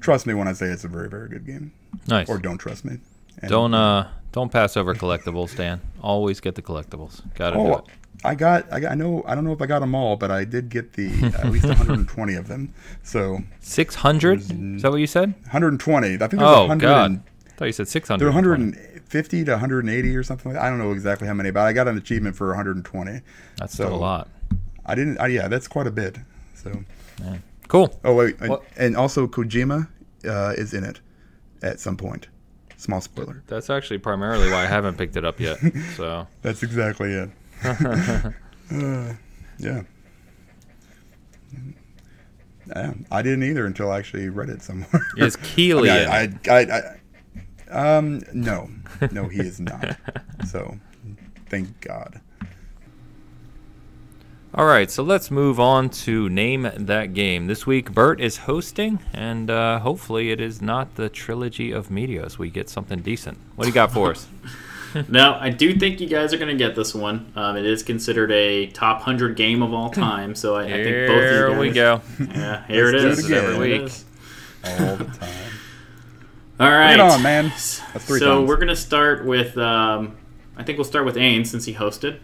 trust 0.00 0.26
me 0.26 0.34
when 0.34 0.48
I 0.48 0.52
say 0.52 0.66
it's 0.66 0.84
a 0.84 0.88
very 0.88 1.08
very 1.08 1.28
good 1.28 1.46
game. 1.46 1.72
Nice. 2.06 2.28
Or 2.28 2.38
don't 2.38 2.58
trust 2.58 2.84
me. 2.84 2.98
And, 3.38 3.50
don't 3.50 3.74
uh 3.74 4.08
don't 4.32 4.52
pass 4.52 4.76
over 4.76 4.94
collectibles, 4.94 5.56
Dan. 5.56 5.80
Always 6.00 6.40
get 6.40 6.54
the 6.54 6.62
collectibles. 6.62 7.22
Got 7.34 7.50
to 7.50 7.56
oh, 7.56 7.66
do 7.66 7.74
it. 7.78 7.84
I 8.22 8.34
got, 8.34 8.70
I 8.72 8.80
got, 8.80 8.92
I 8.92 8.94
know, 8.94 9.22
I 9.26 9.34
don't 9.34 9.44
know 9.44 9.52
if 9.52 9.62
I 9.62 9.66
got 9.66 9.80
them 9.80 9.94
all, 9.94 10.16
but 10.16 10.30
I 10.30 10.44
did 10.44 10.68
get 10.68 10.92
the 10.92 11.08
at 11.38 11.50
least 11.50 11.64
120 11.64 12.34
of 12.34 12.48
them. 12.48 12.74
So 13.02 13.40
600? 13.60 14.40
Is 14.40 14.82
that 14.82 14.90
what 14.90 15.00
you 15.00 15.06
said? 15.06 15.32
120. 15.42 16.06
I 16.06 16.18
think 16.18 16.30
there's 16.30 16.42
oh 16.42 16.60
100 16.60 16.86
god, 16.86 17.10
and, 17.10 17.22
I 17.46 17.50
thought 17.52 17.64
you 17.64 17.72
said 17.72 17.88
600. 17.88 18.22
They're 18.22 18.32
150 18.32 19.44
to 19.44 19.50
180 19.52 20.16
or 20.16 20.22
something. 20.22 20.52
Like 20.52 20.62
I 20.62 20.68
don't 20.68 20.78
know 20.78 20.92
exactly 20.92 21.26
how 21.26 21.34
many, 21.34 21.50
but 21.50 21.60
I 21.60 21.72
got 21.72 21.88
an 21.88 21.96
achievement 21.96 22.36
for 22.36 22.48
120. 22.48 23.20
That's 23.56 23.74
so, 23.74 23.88
a 23.88 23.96
lot. 23.96 24.28
I 24.84 24.94
didn't. 24.94 25.18
I, 25.18 25.28
yeah, 25.28 25.48
that's 25.48 25.68
quite 25.68 25.86
a 25.86 25.90
bit. 25.90 26.18
So 26.54 26.84
cool. 27.68 27.98
Oh 28.04 28.14
wait, 28.14 28.38
and, 28.40 28.58
and, 28.76 28.96
also 28.96 29.26
Kojima 29.26 29.88
uh, 30.26 30.54
is 30.58 30.74
in 30.74 30.84
it 30.84 31.00
at 31.62 31.80
some 31.80 31.96
point. 31.96 32.28
Small 32.80 33.02
spoiler. 33.02 33.42
That's 33.46 33.68
actually 33.68 33.98
primarily 33.98 34.50
why 34.50 34.62
I 34.62 34.66
haven't 34.66 34.96
picked 34.96 35.14
it 35.14 35.24
up 35.24 35.38
yet. 35.38 35.58
So 35.96 36.26
that's 36.40 36.62
exactly 36.62 37.12
it. 37.12 37.30
uh, 37.62 39.12
yeah. 39.58 39.82
Yeah, 42.66 42.94
I 43.10 43.20
didn't 43.20 43.42
either 43.42 43.66
until 43.66 43.90
I 43.90 43.98
actually 43.98 44.30
read 44.30 44.48
it 44.48 44.62
somewhere. 44.62 45.06
Is 45.18 45.36
Keighley? 45.36 45.90
I, 45.90 46.28
mean, 46.28 46.40
I, 46.48 46.52
I, 46.54 46.94
I, 47.70 47.96
um, 47.98 48.22
no, 48.32 48.70
no, 49.10 49.28
he 49.28 49.40
is 49.40 49.60
not. 49.60 49.98
so, 50.48 50.78
thank 51.50 51.82
God. 51.82 52.22
All 54.52 54.66
right, 54.66 54.90
so 54.90 55.02
let's 55.04 55.30
move 55.30 55.60
on 55.60 55.90
to 55.90 56.28
name 56.28 56.68
that 56.76 57.14
game. 57.14 57.46
This 57.46 57.66
week, 57.66 57.92
Bert 57.92 58.20
is 58.20 58.38
hosting, 58.38 58.98
and 59.12 59.48
uh, 59.48 59.78
hopefully, 59.78 60.32
it 60.32 60.40
is 60.40 60.60
not 60.60 60.96
the 60.96 61.08
trilogy 61.08 61.70
of 61.70 61.88
Meteos. 61.88 62.36
We 62.36 62.50
get 62.50 62.68
something 62.68 63.00
decent. 63.00 63.38
What 63.54 63.64
do 63.64 63.68
you 63.68 63.74
got 63.74 63.92
for 63.92 64.10
us? 64.10 64.26
now, 65.08 65.38
I 65.38 65.50
do 65.50 65.74
think 65.74 66.00
you 66.00 66.08
guys 66.08 66.32
are 66.32 66.36
going 66.36 66.56
to 66.56 66.56
get 66.56 66.74
this 66.74 66.94
one. 66.94 67.32
Um, 67.36 67.56
it 67.56 67.64
is 67.64 67.82
considered 67.82 68.32
a 68.32 68.66
top 68.68 69.02
hundred 69.02 69.36
game 69.36 69.62
of 69.62 69.72
all 69.72 69.90
time, 69.90 70.34
so 70.34 70.56
I, 70.56 70.64
I 70.64 70.84
think 70.84 71.08
both 71.08 71.16
of 71.16 71.22
you 71.22 71.28
Here 71.28 71.58
we 71.58 71.70
go. 71.70 72.00
Yeah, 72.18 72.66
here 72.68 72.88
it 72.88 72.94
is. 72.96 73.30
It 73.30 73.36
every 73.36 73.58
week. 73.58 73.92
all 74.64 74.96
the 74.96 75.04
time. 75.04 75.28
All 76.58 76.68
right. 76.68 76.96
Bring 76.96 77.06
it 77.06 77.12
on, 77.12 77.22
man. 77.22 77.50
Three 77.50 78.18
so 78.18 78.38
times. 78.38 78.48
we're 78.48 78.56
gonna 78.56 78.76
start 78.76 79.24
with. 79.24 79.56
Um, 79.56 80.16
I 80.56 80.62
think 80.62 80.76
we'll 80.76 80.84
start 80.84 81.06
with 81.06 81.16
Ain 81.16 81.44
since 81.44 81.64
he 81.64 81.74
hosted, 81.74 82.18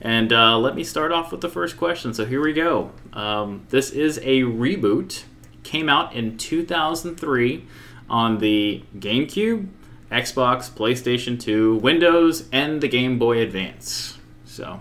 and 0.00 0.32
uh, 0.32 0.58
let 0.58 0.74
me 0.74 0.84
start 0.84 1.12
off 1.12 1.32
with 1.32 1.40
the 1.40 1.48
first 1.48 1.76
question. 1.76 2.14
So 2.14 2.24
here 2.24 2.40
we 2.42 2.52
go. 2.52 2.92
Um, 3.12 3.66
this 3.70 3.90
is 3.90 4.18
a 4.18 4.42
reboot. 4.42 5.24
Came 5.62 5.88
out 5.88 6.14
in 6.14 6.36
2003 6.38 7.64
on 8.08 8.38
the 8.38 8.82
GameCube, 8.98 9.68
Xbox, 10.10 10.70
PlayStation 10.70 11.38
2, 11.38 11.76
Windows, 11.76 12.48
and 12.52 12.80
the 12.80 12.88
Game 12.88 13.18
Boy 13.18 13.38
Advance. 13.40 14.16
So 14.46 14.80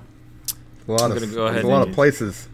a 0.88 0.91
lot 0.91 1.01
I'm 1.03 1.11
of, 1.11 1.20
gonna 1.20 1.34
go 1.34 1.47
ahead 1.47 1.63
a 1.63 1.68
lot 1.68 1.82
and- 1.82 1.89
of 1.89 1.95
places. 1.95 2.47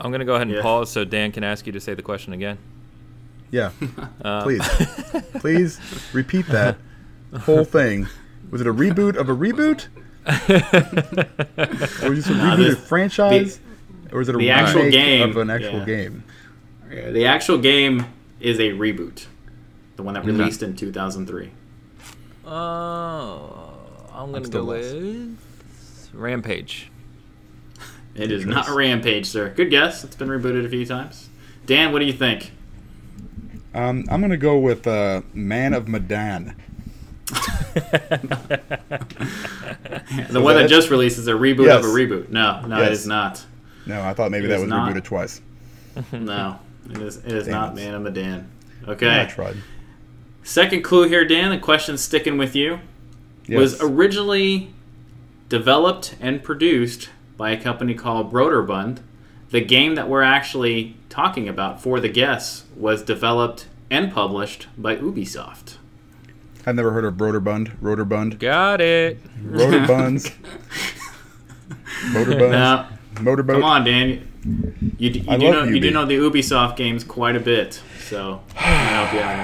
I'm 0.00 0.10
gonna 0.12 0.24
go 0.24 0.34
ahead 0.34 0.46
and 0.48 0.56
Yeah. 0.56 0.62
pause 0.62 0.90
so 0.90 1.04
Dan 1.04 1.30
can 1.32 1.44
ask 1.44 1.64
you 1.66 1.72
to 1.72 1.80
say 1.80 1.94
the 1.94 2.02
question 2.02 2.32
again. 2.32 2.58
Yeah, 3.50 3.70
Uh, 4.24 4.42
please, 4.42 4.68
please 5.34 5.80
repeat 6.12 6.46
that 6.48 6.76
whole 7.40 7.64
thing. 7.64 8.08
Was 8.50 8.60
it 8.60 8.66
a 8.66 8.72
reboot 8.74 9.16
of 9.16 9.28
a 9.28 9.34
reboot, 9.36 9.88
or 10.26 12.10
was 12.10 12.26
it 12.28 12.30
a 12.30 12.34
Nah, 12.34 12.56
rebooted 12.56 12.58
this- 12.58 12.88
franchise, 12.88 13.60
or 14.12 14.18
was 14.18 14.28
it 14.28 14.34
a 14.34 14.38
the 14.38 14.50
actual 14.50 14.90
game, 14.90 15.30
of 15.30 15.36
an 15.36 15.50
actual 15.50 15.80
yeah. 15.80 15.84
game? 15.84 16.24
the 16.90 17.26
actual 17.26 17.58
game 17.58 18.04
is 18.40 18.58
a 18.58 18.70
reboot, 18.70 19.26
the 19.96 20.02
one 20.02 20.14
that 20.14 20.24
released 20.24 20.62
in 20.62 20.76
2003. 20.76 21.50
Oh, 22.44 23.72
I'm 24.14 24.30
gonna 24.32 24.44
still 24.44 24.66
go 24.66 24.72
lost. 24.72 24.94
with 24.94 25.38
Rampage. 26.12 26.90
It 28.14 28.30
is 28.30 28.44
not. 28.44 28.68
Rampage, 28.68 29.26
sir. 29.26 29.48
Good 29.50 29.70
guess. 29.70 30.04
It's 30.04 30.16
been 30.16 30.28
rebooted 30.28 30.66
a 30.66 30.68
few 30.68 30.84
times. 30.84 31.30
Dan, 31.64 31.92
what 31.92 32.00
do 32.00 32.04
you 32.04 32.12
think? 32.12 32.52
Um, 33.74 34.04
I'm 34.10 34.20
gonna 34.20 34.36
go 34.36 34.58
with 34.58 34.86
uh, 34.86 35.22
Man 35.32 35.72
of 35.72 35.88
Medan. 35.88 36.54
The 40.30 40.40
one 40.40 40.54
that 40.56 40.62
that 40.62 40.68
just 40.68 40.90
released 40.90 41.18
is 41.18 41.28
a 41.28 41.32
reboot 41.32 41.66
Yes. 41.66 41.84
of 41.84 41.90
a 41.90 41.94
reboot. 41.94 42.28
No, 42.30 42.60
no, 42.66 42.76
it 42.76 42.84
Yes. 42.90 42.98
is 43.00 43.06
not. 43.06 43.44
No, 43.86 44.02
I 44.02 44.14
thought 44.14 44.30
maybe 44.30 44.46
It 44.46 44.48
that 44.48 44.60
was 44.60 44.68
not. 44.68 44.92
rebooted 44.92 45.04
twice. 45.04 45.40
No, 46.12 46.58
it 46.90 46.98
is. 46.98 47.16
It 47.18 47.32
is 47.32 47.44
Damn 47.44 47.52
not 47.52 47.72
it. 47.72 47.76
Man 47.76 47.94
of 47.94 48.02
Medan. 48.02 48.46
Yeah, 48.86 48.90
Okay. 48.92 49.20
I 49.20 49.24
tried. 49.24 49.56
Second 50.42 50.82
clue 50.82 51.08
here, 51.08 51.24
Dan. 51.24 51.50
The 51.50 51.58
question 51.58 51.96
sticking 51.98 52.38
with 52.38 52.54
you. 52.56 52.80
Was 53.48 53.80
originally 53.82 54.72
developed 55.48 56.14
and 56.20 56.42
produced 56.42 57.10
by 57.36 57.50
a 57.50 57.60
company 57.60 57.94
called 57.94 58.32
Broderbund. 58.32 58.98
The 59.50 59.60
game 59.60 59.96
that 59.96 60.08
we're 60.08 60.22
actually 60.22 60.96
talking 61.10 61.48
about 61.48 61.82
for 61.82 62.00
the 62.00 62.08
guess 62.08 62.64
was 62.76 63.02
developed 63.02 63.66
and 63.90 64.10
published 64.12 64.68
by 64.78 64.96
Ubisoft. 64.96 65.74
I've 66.64 66.74
never 66.76 66.92
heard 66.92 67.04
of 67.04 67.14
Broderbund. 67.14 67.76
Broderbund. 67.80 68.38
Got 68.38 68.80
it. 68.80 69.18
Rotorbuns. 69.42 70.32
Motorbuns. 72.12 72.50
Now, 72.50 72.88
Motorboat. 73.20 73.56
come 73.56 73.64
on, 73.64 73.84
Dan. 73.84 74.28
You, 74.98 75.10
you, 75.10 75.24
I 75.28 75.36
do 75.36 75.46
love 75.46 75.54
know 75.54 75.72
you 75.72 75.80
do 75.80 75.90
know 75.90 76.04
the 76.06 76.16
Ubisoft 76.16 76.76
games 76.76 77.04
quite 77.04 77.36
a 77.36 77.40
bit, 77.40 77.80
so 78.08 78.40
I 78.56 78.60
help 78.62 79.12
you 79.12 79.20
out. 79.20 79.34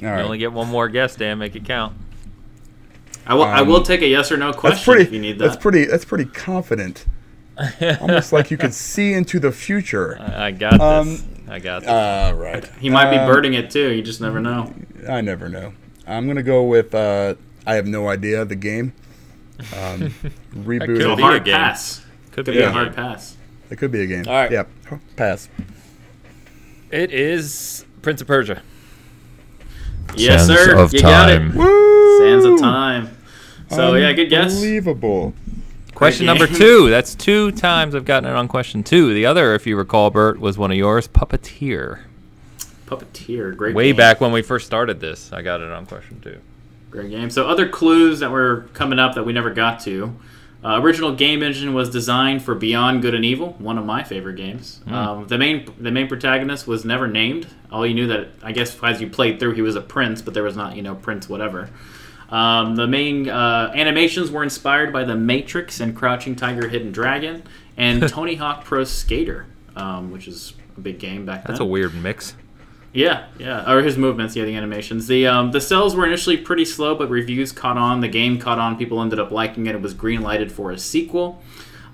here. 0.00 0.10
All 0.10 0.18
You 0.18 0.24
only 0.24 0.38
get 0.38 0.52
one 0.52 0.68
more 0.68 0.88
guess, 0.88 1.16
Dan. 1.16 1.38
Make 1.38 1.56
it 1.56 1.64
count. 1.64 1.94
I 3.26 3.34
will. 3.34 3.42
I 3.44 3.60
Um, 3.60 3.68
will 3.68 3.82
take 3.82 4.00
a 4.00 4.06
yes 4.06 4.32
or 4.32 4.36
no 4.38 4.52
question 4.52 4.70
That's 4.76 4.84
pretty. 4.84 5.02
if 5.02 5.12
you 5.12 5.18
need 5.20 5.38
that. 5.38 5.44
That's 5.48 5.56
pretty. 5.62 5.84
That's 5.84 6.04
pretty 6.06 6.24
confident. 6.26 7.04
Almost 8.00 8.32
like 8.32 8.50
you 8.50 8.56
could 8.56 8.72
see 8.72 9.12
into 9.12 9.38
the 9.40 9.50
future. 9.52 10.16
I 10.20 10.46
I 10.46 10.50
got 10.52 10.80
Um, 10.80 11.08
this. 11.08 11.24
I 11.50 11.58
got 11.58 11.80
this. 11.80 11.88
Uh, 11.90 12.32
right. 12.36 12.64
He 12.80 12.88
might 12.88 13.10
be 13.10 13.16
Um, 13.18 13.26
birding 13.30 13.54
it 13.54 13.70
too. 13.70 13.90
You 13.92 14.00
just 14.02 14.20
never 14.20 14.40
know. 14.40 14.72
I 15.08 15.20
never 15.20 15.48
know. 15.48 15.72
I'm 16.08 16.26
gonna 16.26 16.42
go 16.42 16.64
with. 16.64 16.94
Uh, 16.94 17.34
I 17.66 17.74
have 17.74 17.86
no 17.86 18.08
idea 18.08 18.44
the 18.44 18.56
game. 18.56 18.92
Um, 19.76 20.14
reboot. 20.54 20.86
could 20.86 21.02
So 21.02 21.12
a 21.12 21.16
be 21.16 21.22
hard 21.22 21.36
a 21.36 21.40
game. 21.40 21.54
pass. 21.54 22.04
Could 22.32 22.44
Could 22.44 22.46
be 22.46 22.52
be 22.52 22.60
a 22.60 22.68
a 22.68 22.72
hard 22.72 22.94
pass. 22.96 23.36
It 23.70 23.76
could 23.76 23.92
be 23.92 24.00
a 24.02 24.06
game. 24.06 24.24
All 24.26 24.32
right. 24.32 24.50
Yeah. 24.50 24.64
Pass. 25.16 25.48
It 26.90 27.12
is 27.12 27.84
Prince 28.00 28.20
of 28.22 28.26
Persia. 28.26 28.62
Yes, 30.16 30.46
Sands 30.46 30.62
sir. 30.62 30.76
of 30.78 30.94
you 30.94 31.02
got 31.02 31.28
it. 31.28 31.54
Woo! 31.54 32.18
Sands 32.20 32.44
of 32.46 32.58
time. 32.60 33.10
So 33.70 33.94
yeah, 33.94 34.12
good 34.12 34.30
guess. 34.30 34.52
Unbelievable. 34.54 35.34
Question 35.94 36.24
number 36.26 36.46
two. 36.62 36.88
That's 36.88 37.14
two 37.14 37.50
times 37.52 37.94
I've 37.94 38.06
gotten 38.06 38.30
it 38.30 38.34
on 38.34 38.48
question 38.48 38.82
two. 38.82 39.12
The 39.12 39.26
other, 39.26 39.54
if 39.54 39.66
you 39.66 39.76
recall, 39.76 40.08
Bert, 40.10 40.38
was 40.40 40.56
one 40.56 40.70
of 40.70 40.76
yours, 40.78 41.08
Puppeteer. 41.08 42.00
Puppeteer, 42.88 43.54
great. 43.54 43.74
Way 43.74 43.88
game. 43.88 43.96
back 43.96 44.20
when 44.20 44.32
we 44.32 44.42
first 44.42 44.66
started 44.66 44.98
this, 45.00 45.32
I 45.32 45.42
got 45.42 45.60
it 45.60 45.70
on 45.70 45.86
question 45.86 46.20
two. 46.20 46.40
Great 46.90 47.10
game. 47.10 47.28
So 47.28 47.46
other 47.46 47.68
clues 47.68 48.20
that 48.20 48.30
were 48.30 48.68
coming 48.72 48.98
up 48.98 49.14
that 49.14 49.24
we 49.24 49.32
never 49.32 49.50
got 49.50 49.80
to. 49.80 50.16
Uh, 50.64 50.80
original 50.82 51.14
game 51.14 51.42
engine 51.42 51.72
was 51.72 51.88
designed 51.88 52.42
for 52.42 52.54
Beyond 52.54 53.02
Good 53.02 53.14
and 53.14 53.24
Evil, 53.24 53.52
one 53.58 53.78
of 53.78 53.84
my 53.84 54.02
favorite 54.02 54.34
games. 54.34 54.80
Um, 54.88 55.28
the 55.28 55.38
main 55.38 55.68
the 55.78 55.92
main 55.92 56.08
protagonist 56.08 56.66
was 56.66 56.84
never 56.84 57.06
named. 57.06 57.46
All 57.70 57.86
you 57.86 57.94
knew 57.94 58.08
that 58.08 58.30
I 58.42 58.50
guess 58.52 58.76
as 58.82 59.00
you 59.00 59.08
played 59.08 59.38
through, 59.38 59.52
he 59.52 59.62
was 59.62 59.76
a 59.76 59.80
prince, 59.80 60.20
but 60.20 60.34
there 60.34 60.42
was 60.42 60.56
not 60.56 60.74
you 60.74 60.82
know 60.82 60.96
prince 60.96 61.28
whatever. 61.28 61.70
Um, 62.30 62.74
the 62.74 62.86
main 62.86 63.28
uh, 63.28 63.72
animations 63.74 64.30
were 64.30 64.42
inspired 64.42 64.92
by 64.92 65.04
The 65.04 65.16
Matrix 65.16 65.80
and 65.80 65.96
Crouching 65.96 66.36
Tiger, 66.36 66.68
Hidden 66.68 66.92
Dragon, 66.92 67.42
and 67.76 68.06
Tony 68.08 68.34
Hawk 68.34 68.64
Pro 68.64 68.84
Skater, 68.84 69.46
um, 69.76 70.10
which 70.10 70.28
is 70.28 70.54
a 70.76 70.80
big 70.80 70.98
game 70.98 71.24
back 71.24 71.44
then. 71.44 71.52
That's 71.52 71.60
a 71.60 71.64
weird 71.64 71.94
mix. 71.94 72.34
Yeah, 72.92 73.26
yeah, 73.38 73.70
or 73.70 73.82
his 73.82 73.98
movements, 73.98 74.34
yeah, 74.34 74.44
the 74.44 74.56
animations. 74.56 75.06
The 75.08 75.26
um, 75.26 75.50
the 75.52 75.60
sales 75.60 75.94
were 75.94 76.06
initially 76.06 76.36
pretty 76.38 76.64
slow, 76.64 76.94
but 76.94 77.10
reviews 77.10 77.52
caught 77.52 77.76
on. 77.76 78.00
The 78.00 78.08
game 78.08 78.38
caught 78.38 78.58
on. 78.58 78.76
People 78.78 79.00
ended 79.02 79.18
up 79.20 79.30
liking 79.30 79.66
it. 79.66 79.74
It 79.74 79.82
was 79.82 79.92
green 79.94 80.22
lighted 80.22 80.50
for 80.50 80.70
a 80.70 80.78
sequel. 80.78 81.42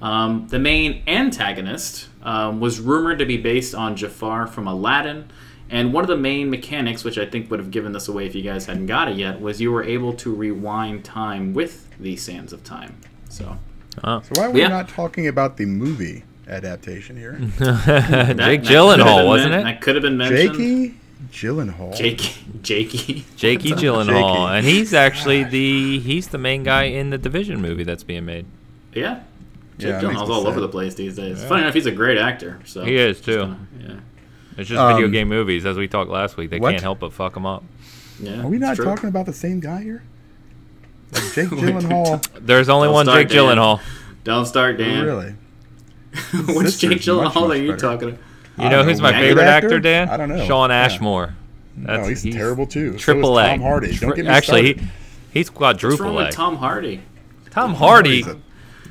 Um, 0.00 0.46
the 0.48 0.58
main 0.58 1.02
antagonist 1.06 2.08
um, 2.22 2.60
was 2.60 2.78
rumored 2.80 3.18
to 3.18 3.26
be 3.26 3.36
based 3.36 3.74
on 3.74 3.96
Jafar 3.96 4.46
from 4.46 4.68
Aladdin, 4.68 5.30
and 5.68 5.92
one 5.92 6.04
of 6.04 6.08
the 6.08 6.16
main 6.16 6.48
mechanics, 6.50 7.02
which 7.04 7.18
I 7.18 7.26
think 7.26 7.50
would 7.50 7.58
have 7.58 7.70
given 7.72 7.92
this 7.92 8.06
away 8.08 8.26
if 8.26 8.34
you 8.34 8.42
guys 8.42 8.66
hadn't 8.66 8.86
got 8.86 9.08
it 9.08 9.16
yet, 9.16 9.40
was 9.40 9.60
you 9.60 9.72
were 9.72 9.82
able 9.82 10.12
to 10.14 10.32
rewind 10.34 11.04
time 11.04 11.54
with 11.54 11.88
the 11.98 12.16
Sands 12.16 12.52
of 12.52 12.62
Time. 12.64 12.96
So 13.28 13.58
Oh. 14.02 14.20
So 14.22 14.40
why 14.40 14.46
are 14.46 14.50
we 14.50 14.60
Yeah. 14.60 14.68
not 14.68 14.88
talking 14.88 15.26
about 15.28 15.56
the 15.56 15.66
movie 15.66 16.24
adaptation 16.48 17.16
here? 17.16 17.32
Jake 17.38 17.56
that- 17.58 17.86
that 17.86 18.36
could 18.36 18.38
have 18.38 18.62
Gyllenhaal, 18.62 19.26
wasn't 19.26 19.50
men- 19.52 19.60
it? 19.60 19.64
That 19.64 19.80
could 19.80 19.94
have 19.96 20.02
been 20.02 20.16
mentioned. 20.16 20.52
Jakey 20.52 20.94
Gyllenhaal. 21.32 21.96
Jake, 21.96 22.20
Jakey, 22.62 23.24
Jakey 23.36 23.70
Gyllenhaal, 23.72 24.46
Jakey. 24.48 24.56
and 24.58 24.66
he's 24.66 24.94
actually 24.94 25.44
the 25.44 25.98
he's 26.00 26.28
the 26.28 26.38
main 26.38 26.62
guy 26.62 26.84
in 26.84 27.10
the 27.10 27.18
Division 27.18 27.60
movie 27.60 27.82
that's 27.84 28.04
being 28.04 28.24
made. 28.24 28.46
Yeah. 28.92 29.22
Jake 29.78 29.88
Yeah, 29.94 30.00
Gyllenhaal's 30.02 30.30
all 30.30 30.42
sad. 30.42 30.48
over 30.50 30.60
the 30.60 30.68
place 30.68 30.94
these 30.94 31.16
days. 31.16 31.42
Funny 31.44 31.62
enough, 31.62 31.74
he's 31.74 31.86
a 31.86 31.90
great 31.90 32.18
actor. 32.18 32.60
So 32.64 32.84
He 32.84 32.94
is, 32.96 33.16
just, 33.16 33.24
too. 33.24 33.40
uh, 33.42 33.54
yeah, 33.80 33.94
It's 34.56 34.68
just 34.68 34.80
video 34.86 35.06
Um, 35.06 35.10
game 35.12 35.28
movies, 35.28 35.66
as 35.66 35.76
we 35.76 35.88
talked 35.88 36.10
last 36.10 36.36
week. 36.36 36.50
They 36.50 36.60
what? 36.60 36.70
can't 36.70 36.82
help 36.82 37.00
but 37.00 37.12
fuck 37.12 37.34
them 37.34 37.44
up. 37.46 37.64
yeah. 38.20 38.42
Are 38.42 38.46
we 38.46 38.58
not 38.58 38.76
true. 38.76 38.84
talking 38.84 39.08
about 39.08 39.26
the 39.26 39.32
same 39.32 39.58
guy 39.58 39.82
here? 39.82 40.04
Like 41.12 41.24
Jake 41.32 41.50
Wait, 41.50 41.60
Gyllenhaal. 41.60 42.24
There's 42.40 42.68
only 42.68 42.86
Don't 42.86 42.94
one 42.94 43.06
Jake 43.06 43.28
Dan. 43.28 43.38
Gyllenhaal. 43.38 43.80
Don't 44.22 44.46
start, 44.46 44.78
Dan. 44.78 45.04
Really? 45.04 45.34
Which 46.14 46.66
Sister's 46.66 46.76
Jake 46.76 47.00
Gyllenhaal 47.00 47.48
much 47.48 47.50
are 47.50 47.56
you 47.56 47.68
better. 47.72 47.80
talking 47.80 48.08
about? 48.10 48.20
You 48.58 48.64
I 48.64 48.68
know 48.70 48.84
who's 48.84 48.98
know. 48.98 49.02
my 49.04 49.12
Good 49.12 49.18
favorite 49.20 49.42
actor, 49.44 49.66
actor? 49.66 49.80
Dan? 49.80 50.08
I 50.08 50.16
don't 50.16 50.28
know. 50.28 50.46
Shawn 50.46 50.70
Yeah. 50.70 50.76
Ashmore. 50.84 51.34
no, 51.76 52.04
he's, 52.04 52.22
terrible 52.22 52.66
too. 52.66 52.90
So 52.90 52.94
is 52.96 53.00
Triple 53.02 53.38
A. 53.38 53.48
Tom 53.48 53.60
Hardy. 53.62 53.96
Don't 53.96 54.14
get 54.14 54.24
me 54.24 54.30
Actually, 54.30 54.72
started. 54.74 54.80
he, 55.32 55.38
he's 55.40 55.48
What's 55.48 55.56
quadruple 55.56 56.06
wrong 56.06 56.14
A. 56.16 56.24
with 56.26 56.34
Tom 56.34 56.56
Hardy? 56.56 57.00
Tom 57.50 57.74
Hardy, 57.74 58.22
Hardy's 58.22 58.42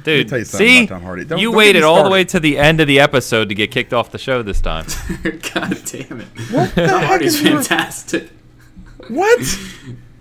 dude. 0.04 0.28
tell 0.30 0.40
you 0.40 0.46
something 0.46 0.68
see, 0.68 0.84
about 0.86 0.96
Tom 0.96 1.04
Hardy. 1.04 1.24
Don't- 1.26 1.40
you 1.40 1.46
don't 1.48 1.54
get 1.54 1.58
waited 1.58 1.84
all 1.84 2.04
the 2.04 2.10
way 2.10 2.24
to 2.26 2.40
the 2.42 2.58
end 2.58 2.82
of 2.82 2.88
the 2.88 3.00
episode 3.00 3.48
to 3.50 3.56
get 3.56 3.72
kicked 3.72 3.94
off 3.94 4.12
the 4.12 4.18
show 4.18 4.42
this 4.44 4.60
time. 4.60 4.86
God 5.24 5.78
damn 5.86 6.20
it! 6.22 6.28
What 6.52 6.76
the 6.76 6.88
Tom 6.88 7.00
heck 7.00 7.08
Hardy's 7.08 7.36
is 7.36 7.42
fantastic. 7.42 8.30
What? 9.08 9.60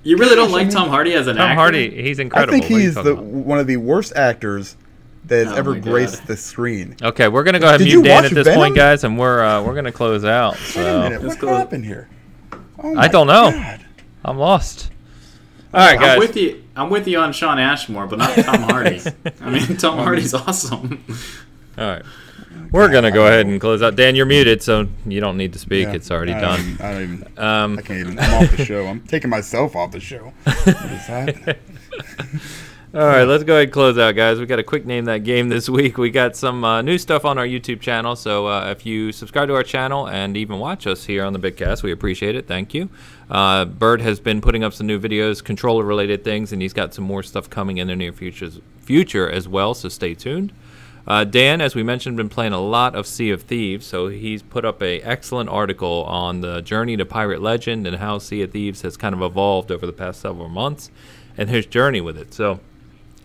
You 0.05 0.16
really 0.16 0.34
don't 0.34 0.46
Gosh, 0.46 0.50
I 0.50 0.57
like 0.59 0.66
mean- 0.66 0.74
Tom 0.74 0.88
Hardy 0.88 1.14
as 1.14 1.26
an 1.28 1.36
Tom 1.36 1.42
actor? 1.42 1.50
Tom 1.50 1.57
Hardy, 1.59 2.03
he's 2.03 2.18
incredible. 2.18 2.55
I 2.55 2.61
think 2.61 2.70
What 2.70 2.76
are 2.76 2.80
you 2.80 2.86
he's 2.86 2.94
the 2.94 3.12
about? 3.12 3.24
one 3.24 3.59
of 3.61 3.66
the 3.68 3.76
worst 3.76 4.12
actors 4.16 4.76
that 5.33 5.47
has 5.47 5.53
Oh 5.55 5.57
ever 5.59 5.70
my 5.72 5.78
God. 5.78 5.91
graced 5.91 6.26
the 6.26 6.37
screen. 6.37 6.97
Okay, 7.03 7.28
we're 7.28 7.43
gonna 7.45 7.59
go 7.59 7.68
ahead 7.68 7.80
and 7.80 7.89
mute 7.91 8.05
Dan 8.05 8.24
at 8.24 8.30
this 8.33 8.47
Venom? 8.47 8.61
point, 8.61 8.76
guys, 8.76 9.05
and 9.05 9.18
we're 9.18 9.43
uh, 9.43 9.62
we're 9.62 9.74
gonna 9.74 9.93
close 9.93 10.24
out. 10.24 10.55
Wait 10.55 10.61
a 10.61 10.66
So 10.72 11.01
minute. 11.03 11.22
What 11.22 11.39
go. 11.39 11.49
happened 11.49 11.85
here? 11.85 12.09
Oh 12.83 12.97
I 12.97 13.09
don't 13.09 13.26
know. 13.26 13.51
God. 13.51 13.80
I'm 14.24 14.39
lost. 14.39 14.91
All 15.74 15.80
right, 15.80 15.99
guys. 15.99 16.12
I'm 16.14 16.18
with 16.18 16.37
you. 16.37 16.62
I'm 16.76 16.91
with 16.91 17.09
you 17.09 17.18
on 17.18 17.33
Shawn 17.33 17.59
Ashmore, 17.59 18.07
but 18.07 18.18
not 18.18 18.35
Tom 18.37 18.62
Hardy. 18.62 19.01
I 19.41 19.51
mean, 19.51 19.76
Tom 19.78 19.99
Hardy's 19.99 20.35
awesome. 20.35 21.03
All 21.78 21.87
right. 21.87 22.03
We're 22.70 22.91
gonna 22.91 23.11
go 23.11 23.26
ahead 23.26 23.47
and 23.47 23.61
close 23.61 23.83
out. 23.83 23.97
Dan, 23.97 24.14
you're 24.14 24.24
muted, 24.26 24.62
so 24.62 24.87
you 25.07 25.20
don't 25.20 25.37
need 25.37 25.53
to 25.55 25.59
speak. 25.59 25.89
Yeah, 25.89 25.95
it's 25.95 26.11
already 26.11 26.33
I 26.33 26.41
done. 26.41 26.59
don't 26.59 26.68
even- 26.68 26.87
I 26.87 26.93
don't 26.93 27.03
even. 27.03 27.39
Um, 27.39 27.78
I 27.78 27.83
can't 27.83 28.01
even. 28.01 28.18
I'm 28.18 28.45
off 28.45 28.57
the 28.57 28.64
show. 28.64 28.87
I'm 28.87 29.01
taking 29.01 29.30
myself 29.30 29.74
off 29.76 29.91
the 29.93 30.01
show. 30.01 30.33
All 32.95 33.07
right, 33.07 33.24
let's 33.24 33.43
go 33.43 33.55
ahead 33.55 33.62
and 33.62 33.72
close 33.72 33.97
out, 33.97 34.16
guys. 34.16 34.38
We 34.38 34.45
got 34.45 34.59
a 34.59 34.62
quick 34.62 34.84
name 34.84 35.07
that 35.07 35.24
game 35.24 35.49
this 35.49 35.66
week. 35.66 35.97
We 35.97 36.11
got 36.11 36.36
some 36.36 36.62
uh, 36.62 36.82
new 36.82 36.99
stuff 36.99 37.24
on 37.24 37.38
our 37.38 37.47
YouTube 37.47 37.80
channel. 37.80 38.14
So 38.16 38.49
uh, 38.49 38.70
if 38.70 38.84
you 38.84 39.12
subscribe 39.12 39.49
to 39.49 39.55
our 39.55 39.62
channel 39.62 40.07
and 40.07 40.36
even 40.36 40.59
watch 40.59 40.86
us 40.86 41.07
here 41.07 41.24
on 41.24 41.32
the 41.32 41.38
Bigcast, 41.38 41.82
we 41.82 41.90
appreciate 41.90 42.36
it. 42.36 42.47
Thank 42.47 42.74
you. 42.74 42.90
Uh, 43.30 43.64
Bert 43.64 44.03
has 44.03 44.20
been 44.20 44.43
putting 44.43 44.62
up 44.62 44.74
some 44.74 44.86
new 44.86 45.01
videos, 45.01 45.43
controller 45.43 45.84
related 45.84 46.22
things, 46.22 46.53
and 46.53 46.61
he's 46.61 46.74
got 46.74 46.93
some 46.93 47.05
more 47.05 47.22
stuff 47.22 47.49
coming 47.49 47.78
in 47.78 47.86
the 47.86 47.97
near 47.97 48.12
future, 48.12 48.51
future 48.80 49.26
as 49.26 49.49
well. 49.49 49.72
So 49.72 49.88
stay 49.88 50.12
tuned. 50.12 50.53
Uh, 51.07 51.24
Dan, 51.24 51.62
as 51.62 51.74
we 51.74 51.82
mentioned, 51.82 52.18
been 52.18 52.28
playing 52.28 52.53
a 52.53 52.61
lot 52.61 52.95
of 52.95 53.07
Sea 53.07 53.30
of 53.30 53.45
Thieves, 53.45 53.86
so 53.86 54.09
he's 54.09 54.43
put 54.43 54.66
up 54.66 54.82
an 54.82 55.01
excellent 55.03 55.49
article 55.49 56.05
on 56.05 56.43
the 56.43 56.61
journey 56.61 56.99
to 56.99 57.07
Pirate 57.07 57.40
Legend 57.40 57.86
and 57.86 57.97
how 57.97 58.18
Sea 58.18 58.43
of 58.43 58.51
Thieves 58.51 58.82
has 58.82 58.99
kind 58.99 59.14
of 59.14 59.22
evolved 59.22 59.72
over 59.72 59.86
the 59.86 59.95
past 59.95 60.20
several 60.20 60.51
months, 60.51 60.90
and 61.38 61.49
his 61.49 61.64
journey 61.64 62.03
with 62.03 62.18
it. 62.18 62.34
So 62.34 62.61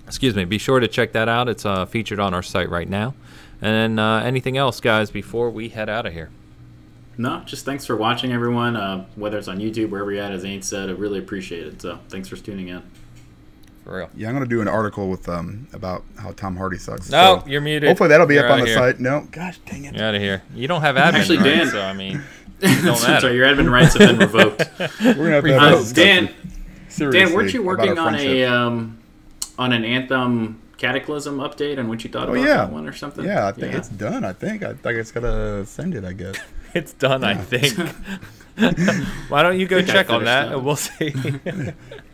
excuse 0.08 0.36
me 0.36 0.46
be 0.46 0.58
sure 0.58 0.80
to 0.80 0.88
check 0.88 1.12
that 1.12 1.28
out 1.30 1.48
it's 1.50 1.66
uh, 1.66 1.86
featured 1.86 2.20
on 2.20 2.34
our 2.34 2.44
site 2.44 2.70
right 2.70 2.90
now 2.90 3.14
and 3.62 4.00
uh, 4.00 4.18
anything 4.24 4.58
else 4.58 4.80
guys 4.80 5.12
before 5.12 5.50
we 5.50 5.70
head 5.70 5.90
out 5.90 6.06
of 6.06 6.14
here 6.14 6.30
No, 7.18 7.42
just 7.46 7.66
thanks 7.66 7.84
for 7.86 7.96
watching, 7.96 8.32
everyone. 8.32 8.76
Uh, 8.76 9.06
whether 9.16 9.40
it's 9.40 9.48
on 9.48 9.58
YouTube, 9.58 9.90
wherever 9.90 10.12
you're 10.12 10.24
at, 10.24 10.32
as 10.32 10.46
Ain't 10.46 10.64
said, 10.64 10.88
I 10.90 10.92
really 10.92 11.18
appreciate 11.18 11.66
it. 11.66 11.82
So 11.82 11.98
thanks 12.10 12.30
for 12.30 12.36
tuning 12.38 12.68
in. 12.68 12.84
for 13.84 13.98
real 13.98 14.10
Yeah, 14.16 14.28
I'm 14.30 14.36
gonna 14.36 14.46
do 14.46 14.62
an 14.62 14.68
article 14.68 15.10
with 15.10 15.28
um 15.28 15.68
about 15.74 16.04
how 16.20 16.32
Tom 16.34 16.56
Hardy 16.56 16.78
sucks. 16.78 17.10
no 17.10 17.42
So 17.44 17.48
you're 17.50 17.62
muted 17.62 17.88
hopefully 17.90 18.10
that'll 18.10 18.28
be 18.28 18.36
You're 18.36 18.46
up 18.46 18.52
on 18.54 18.60
the 18.60 18.68
here. 18.68 18.76
site. 18.76 19.00
No, 19.00 19.28
gosh 19.32 19.58
dang 19.66 19.86
it. 19.86 19.96
you're 19.96 20.06
out 20.06 20.14
of 20.14 20.22
here 20.22 20.44
you 20.54 20.68
don't 20.68 20.82
have 20.82 20.96
admin 20.96 21.14
Actually, 21.20 21.38
rights, 21.40 21.50
Dan- 21.58 21.68
so 21.70 21.82
i 21.82 21.94
mean 21.94 22.22
don't 22.60 22.96
Sorry, 22.98 23.14
matter 23.14 23.34
your 23.34 23.48
admin 23.48 23.72
rights 23.72 23.96
have 23.98 24.10
been 24.10 24.20
revoked. 24.20 24.70
We're 25.04 25.14
gonna 25.16 25.32
have 25.32 25.44
to 25.44 25.54
have 25.60 25.62
Uh, 25.74 25.94
Dan, 25.94 26.26
discussion, 26.26 26.52
seriously, 26.90 27.20
Dan, 27.20 27.34
weren't 27.34 27.54
you 27.54 27.64
working 27.64 27.98
on 27.98 28.14
a 28.16 28.44
um, 28.46 28.97
on 29.58 29.74
an 29.74 29.84
Anthem 29.86 30.62
Cataclysm 30.78 31.38
update 31.40 31.80
and 31.80 31.90
what 31.90 32.04
you 32.04 32.10
thought 32.10 32.30
Oh 32.30 32.34
about 32.34 32.44
yeah, 32.46 32.58
that 32.58 32.72
one 32.72 32.88
or 32.88 32.94
something? 32.94 33.26
Yeah, 33.26 33.48
I 33.48 33.52
think 33.52 33.74
it's 33.74 33.90
done. 33.90 34.24
I 34.24 34.34
think 34.34 34.64
I, 34.64 34.76
I 34.86 34.94
just 34.94 35.14
gotta 35.14 35.66
send 35.66 35.96
it. 35.96 36.04
I 36.06 36.14
guess. 36.14 36.38
it's 36.74 36.92
done 36.94 37.24
i 37.24 37.34
think 37.34 37.74
why 39.30 39.42
don't 39.42 39.58
you 39.58 39.66
go 39.66 39.82
check 39.82 40.10
on 40.10 40.26
that 40.26 40.48
that 40.50 40.54
and 40.56 40.66
we'll 40.66 40.76
see 40.76 41.14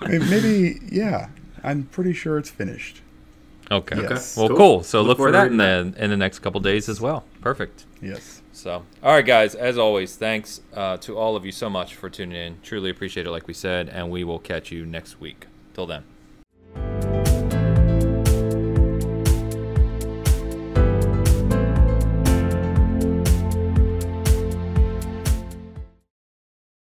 Maybe, 0.01 0.25
maybe 0.29 0.79
yeah. 0.91 1.29
I'm 1.63 1.83
pretty 1.85 2.13
sure 2.13 2.37
it's 2.37 2.51
finished. 2.51 3.01
okay 3.71 3.99
Yes. 3.99 4.37
well 4.37 4.47
cool, 4.49 4.57
Cool. 4.57 4.83
so 4.83 5.01
Look 5.01 5.17
look, 5.17 5.17
for 5.17 5.31
that 5.31 5.47
in 5.47 5.57
reading 5.57 5.91
the 5.93 6.03
in 6.03 6.09
the 6.11 6.17
next 6.17 6.39
couple 6.39 6.61
days 6.61 6.87
as 6.87 7.01
well 7.01 7.25
perfect 7.41 7.85
Yes. 8.01 8.41
So, 8.51 8.83
all 9.01 9.13
right, 9.15 9.25
guys, 9.25 9.55
as 9.55 9.77
always, 9.79 10.15
thanks 10.15 10.61
uh, 10.75 10.97
to 10.97 11.17
all 11.17 11.35
of 11.35 11.43
you 11.45 11.51
so 11.51 11.69
much 11.71 11.95
for 11.95 12.07
tuning 12.09 12.37
in. 12.37 12.57
Truly 12.61 12.91
appreciate 12.91 13.25
it, 13.25 13.31
like 13.31 13.47
we 13.47 13.53
said, 13.55 13.89
and 13.89 14.11
we 14.11 14.23
will 14.23 14.37
catch 14.39 14.71
you 14.71 14.85
next 14.85 15.19
week. 15.19 15.47
Till 15.73 15.87
then. 15.87 16.03